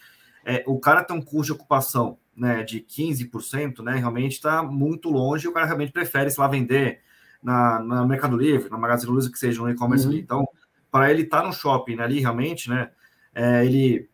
[0.43, 3.97] é, o cara tem um custo de ocupação, né, de 15%, né?
[3.97, 7.01] Realmente está muito longe e o cara realmente prefere, sei lá, vender
[7.43, 10.13] na, na Mercado Livre, na Magazine Luiza, que seja um e-commerce uhum.
[10.13, 10.21] ali.
[10.23, 10.49] Então,
[10.91, 12.91] para ele estar tá no shopping né, ali, realmente, né?
[13.35, 14.09] É, ele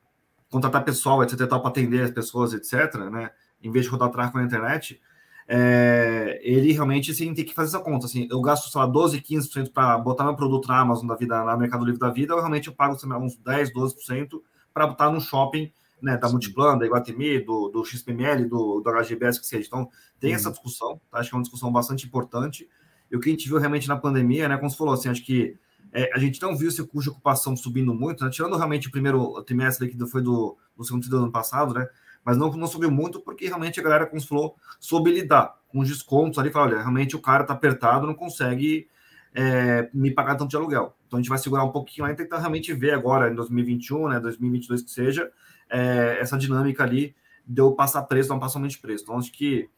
[0.50, 3.30] contratar pessoal, etc, para atender as pessoas, etc, né?
[3.62, 5.00] Em vez de rodar tráfego na internet,
[5.46, 8.06] é, ele realmente assim, tem que fazer essa conta.
[8.06, 11.44] Assim, eu gasto, sei lá, 12, 15% para botar meu produto na Amazon da vida,
[11.44, 14.40] na Mercado Livre da vida, eu realmente eu pago lá, uns 10, 12%
[14.72, 19.40] para botar no shopping né, da Multiplan, da Iguatemi, do, do XPML, do, do HGBS,
[19.40, 19.66] que seja.
[19.66, 19.88] Então,
[20.18, 21.18] tem essa discussão, tá?
[21.18, 22.68] acho que é uma discussão bastante importante.
[23.10, 25.24] E o que a gente viu realmente na pandemia, né, como você falou, assim, acho
[25.24, 25.56] que
[25.92, 28.90] é, a gente não viu esse custo de ocupação subindo muito, né, tirando realmente o
[28.90, 31.88] primeiro trimestre que foi do, do segundo trimestre do ano passado, né,
[32.24, 35.88] mas não, não subiu muito porque realmente a galera, como falou, soube lidar com os
[35.88, 38.88] descontos ali, fala, olha, realmente o cara tá apertado, não consegue
[39.34, 40.96] é, me pagar tanto de aluguel.
[41.06, 44.08] Então a gente vai segurar um pouquinho lá e tentar realmente ver agora, em 2021,
[44.08, 45.30] né, 2022 que seja,
[45.68, 47.14] é, essa dinâmica ali
[47.46, 49.04] de eu passar preço, não passar somente preço.
[49.04, 49.68] Então acho que,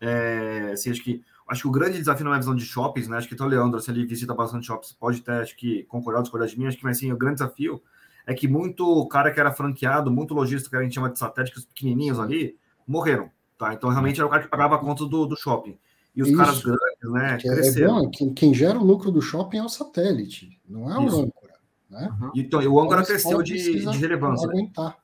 [0.00, 3.16] é, assim, acho que acho que o grande desafio na minha visão de shoppings, né,
[3.16, 6.22] acho que o Leandro, se ele visita bastante shoppings, pode até, acho que concordar ou
[6.22, 7.82] discordar de mim, acho que, mas sim, o grande desafio
[8.26, 11.64] é que muito cara que era franqueado, muito lojista que a gente chama de satéticos
[11.64, 12.56] pequenininhos ali,
[12.86, 13.74] morreram, tá?
[13.74, 15.78] Então realmente era o cara que pagava a conta do, do shopping.
[16.16, 16.38] E os Isso.
[16.38, 17.98] caras grandes, né, que é cresceram.
[17.98, 21.06] É bom, quem, quem, gera o lucro do shopping é o satélite, não é o
[21.06, 21.22] Isso.
[21.22, 21.54] âncora.
[21.90, 22.10] Né?
[22.34, 24.48] Então, o âncora cresceu de, de relevância.
[24.48, 24.96] Aguentar.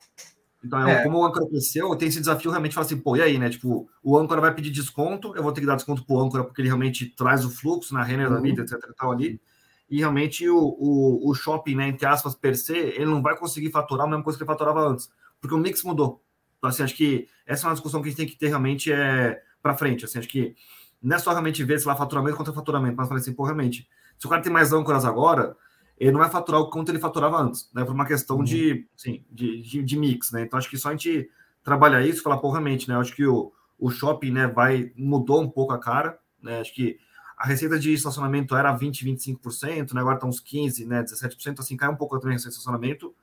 [0.63, 1.03] Então, é.
[1.03, 3.49] como o âncora cresceu, tem esse desafio realmente de falar assim, pô, e aí, né?
[3.49, 6.61] Tipo, o âncora vai pedir desconto, eu vou ter que dar desconto pro âncora porque
[6.61, 8.35] ele realmente traz o fluxo na renda uhum.
[8.35, 9.41] da vida, etc e tal ali.
[9.89, 13.71] E realmente o, o, o, shopping, né, entre aspas, per se, ele não vai conseguir
[13.71, 15.09] faturar a mesma coisa que ele faturava antes,
[15.39, 16.23] porque o mix mudou.
[16.57, 18.91] Então, assim, acho que essa é uma discussão que a gente tem que ter realmente
[18.91, 20.05] é, para frente.
[20.05, 20.55] Assim, acho que
[21.01, 23.89] não é só realmente ver se lá faturamento contra faturamento, mas falar assim, pô, realmente,
[24.17, 25.57] se o cara tem mais âncoras agora,
[26.01, 27.85] ele não vai faturar o quanto ele faturava antes, né?
[27.85, 28.43] Por uma questão uhum.
[28.43, 30.41] de, assim, de, de, de, mix, né?
[30.41, 31.29] Então acho que só a gente
[31.63, 32.95] trabalhar isso falar, pô, realmente, né?
[32.95, 36.59] Acho que o, o shopping, né, vai, mudou um pouco a cara, né?
[36.59, 36.97] Acho que
[37.37, 40.01] a receita de estacionamento era 20, 25%, né?
[40.01, 41.03] Agora está uns 15, né?
[41.03, 43.15] 17%, assim, cai um pouco também a receita de estacionamento,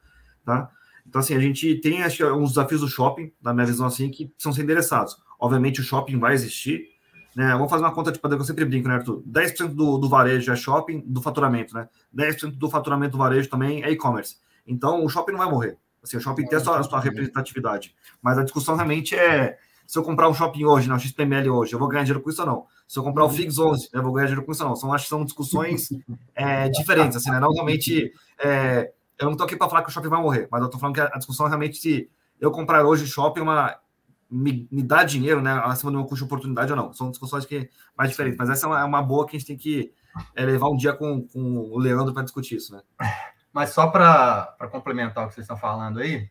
[0.45, 0.71] tá?
[1.05, 4.09] Então, assim, a gente tem, acho que, uns desafios do shopping, na minha visão, assim,
[4.09, 5.17] que precisam ser endereçados.
[5.41, 6.87] Obviamente, o shopping vai existir,
[7.39, 7.53] né?
[7.53, 9.23] Vamos fazer uma conta de padrão que eu sempre brinco, né, Arthur?
[9.25, 11.89] 10% do, do varejo é shopping, do faturamento, né?
[12.13, 14.39] 10% do faturamento do varejo também é e-commerce.
[14.67, 15.79] Então, o shopping não vai morrer.
[16.03, 17.95] Assim, o shopping tem a sua, a sua representatividade.
[18.21, 21.79] Mas a discussão realmente é se eu comprar um shopping hoje, não, XPML hoje, eu
[21.79, 22.67] vou ganhar dinheiro com isso ou não?
[22.89, 24.77] Se eu comprar o FIGS 11, eu vou ganhar dinheiro com isso ou não?
[24.77, 25.91] São, acho são discussões
[26.35, 27.39] é, diferentes, assim, né?
[27.39, 28.13] Não realmente...
[28.43, 30.81] É, eu não estou aqui para falar que o shopping vai morrer, mas eu estou
[30.81, 32.11] falando que a discussão é realmente se
[32.41, 33.77] eu comprar hoje shopping, uma,
[34.31, 36.93] me, me dá dinheiro, né, acima do meu custo de oportunidade ou não.
[36.93, 39.49] São discussões que mais diferentes, mas essa é uma, é uma boa que a gente
[39.49, 39.93] tem que
[40.35, 42.83] é, levar um dia com, com o Leandro para discutir isso, né?
[43.53, 46.31] Mas só para complementar o que vocês estão falando aí,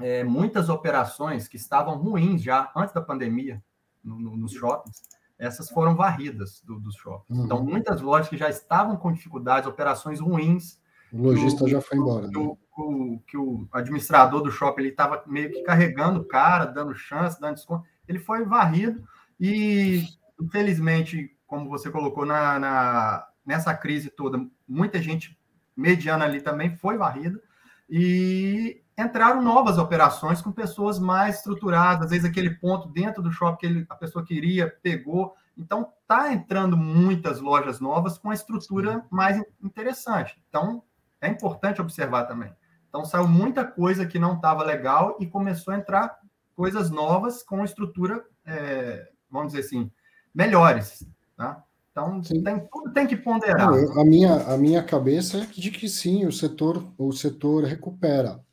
[0.00, 3.62] é, muitas operações que estavam ruins já antes da pandemia
[4.02, 5.02] no, no, nos shoppings,
[5.38, 7.38] essas foram varridas do, dos shoppings.
[7.38, 7.44] Uhum.
[7.44, 10.78] Então, muitas lojas que já estavam com dificuldades, operações ruins.
[11.12, 12.26] O lojista já foi embora.
[12.26, 12.32] né?
[12.80, 17.54] O, que o administrador do shopping estava meio que carregando o cara, dando chance, dando
[17.54, 17.84] desconto.
[18.08, 19.02] Ele foi varrido
[19.38, 20.04] e,
[20.40, 25.36] infelizmente, como você colocou na, na nessa crise toda, muita gente
[25.76, 27.40] mediana ali também foi varrida
[27.88, 33.58] e entraram novas operações com pessoas mais estruturadas, às vezes aquele ponto dentro do shopping
[33.58, 35.34] que ele, a pessoa queria, pegou.
[35.56, 40.40] Então, tá entrando muitas lojas novas com a estrutura mais interessante.
[40.48, 40.82] Então,
[41.20, 42.52] é importante observar também.
[42.90, 46.18] Então saiu muita coisa que não estava legal e começou a entrar
[46.54, 49.90] coisas novas com estrutura, é, vamos dizer assim,
[50.34, 51.06] melhores.
[51.36, 51.64] Tá?
[51.92, 53.68] Então tem, tudo tem que ponderar.
[53.68, 58.44] a, minha, a minha cabeça é de que sim, o setor, o setor recupera.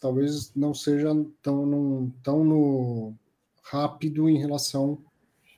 [0.00, 1.08] Talvez não seja
[1.42, 3.14] tão, tão no
[3.62, 4.98] rápido em relação.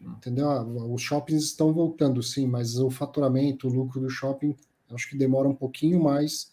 [0.00, 0.50] Entendeu?
[0.50, 4.56] Ah, os shoppings estão voltando, sim, mas o faturamento, o lucro do shopping,
[4.90, 6.51] acho que demora um pouquinho mais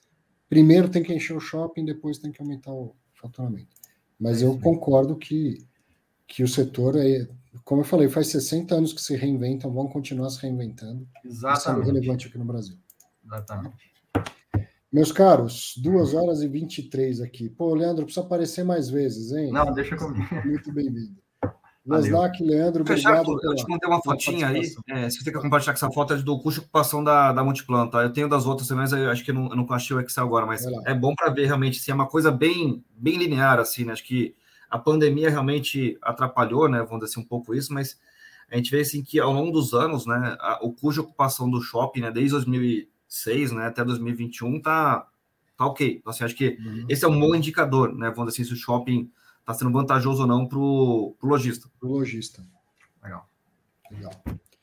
[0.50, 3.76] primeiro tem que encher o shopping, depois tem que aumentar o faturamento.
[4.20, 5.66] Mas eu concordo que,
[6.28, 7.28] que o setor é,
[7.64, 11.08] como eu falei, faz 60 anos que se reinventam, vão continuar se reinventando.
[11.26, 11.60] Exatamente.
[11.60, 12.78] Isso é relevante aqui no Brasil.
[13.26, 13.90] Exatamente.
[14.92, 17.48] Meus caros, 2 horas e 23 aqui.
[17.50, 19.52] Pô, Leandro, precisa aparecer mais vezes, hein?
[19.52, 20.28] Não, deixa comigo.
[20.46, 21.22] Muito bem-vindo.
[21.90, 23.52] Lasnak, Leandro, Fechado, obrigado.
[23.52, 24.62] Eu te mandei uma fotinha aí.
[24.88, 27.88] É, se você quer compartilhar essa foto, é do custo de ocupação da, da Multiplan,
[27.88, 28.04] tá?
[28.04, 30.00] Eu tenho das outras também, mas eu acho que eu não, eu não achei o
[30.00, 33.60] Excel agora, mas é bom para ver realmente se é uma coisa bem, bem linear,
[33.60, 33.94] assim, né?
[33.94, 34.36] Acho que
[34.70, 36.80] a pandemia realmente atrapalhou, né?
[36.80, 37.98] Vamos dizer assim, um pouco isso, mas
[38.52, 41.50] a gente vê assim que ao longo dos anos, né, a, o custo de ocupação
[41.50, 45.08] do shopping, né, desde 2006, né, até 2021 tá
[45.58, 45.98] tá ok.
[46.00, 46.86] Então, assim, acho que uhum.
[46.88, 48.10] esse é um bom indicador, né?
[48.12, 49.12] Vamos dizer assim, se o shopping
[49.50, 51.68] está sendo vantajoso ou não para o lojista.
[51.80, 52.46] Para o lojista.
[53.04, 53.28] Legal.
[53.92, 54.12] Legal.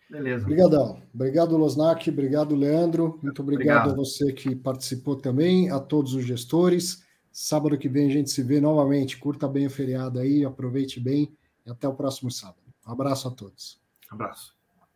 [0.09, 0.45] Beleza.
[0.45, 1.03] Obrigadão.
[1.13, 2.09] Obrigado, Losnak.
[2.09, 3.19] Obrigado, Leandro.
[3.21, 7.05] Muito obrigado, obrigado, a você que participou também, a todos os gestores.
[7.33, 9.19] Sábado que vem a gente se vê novamente.
[9.19, 12.63] Curta bem o feriado aí, aproveite bem e até o próximo sábado.
[12.87, 13.81] Um abraço a todos.
[14.09, 14.55] Abraço.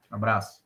[0.08, 0.59] Abraço.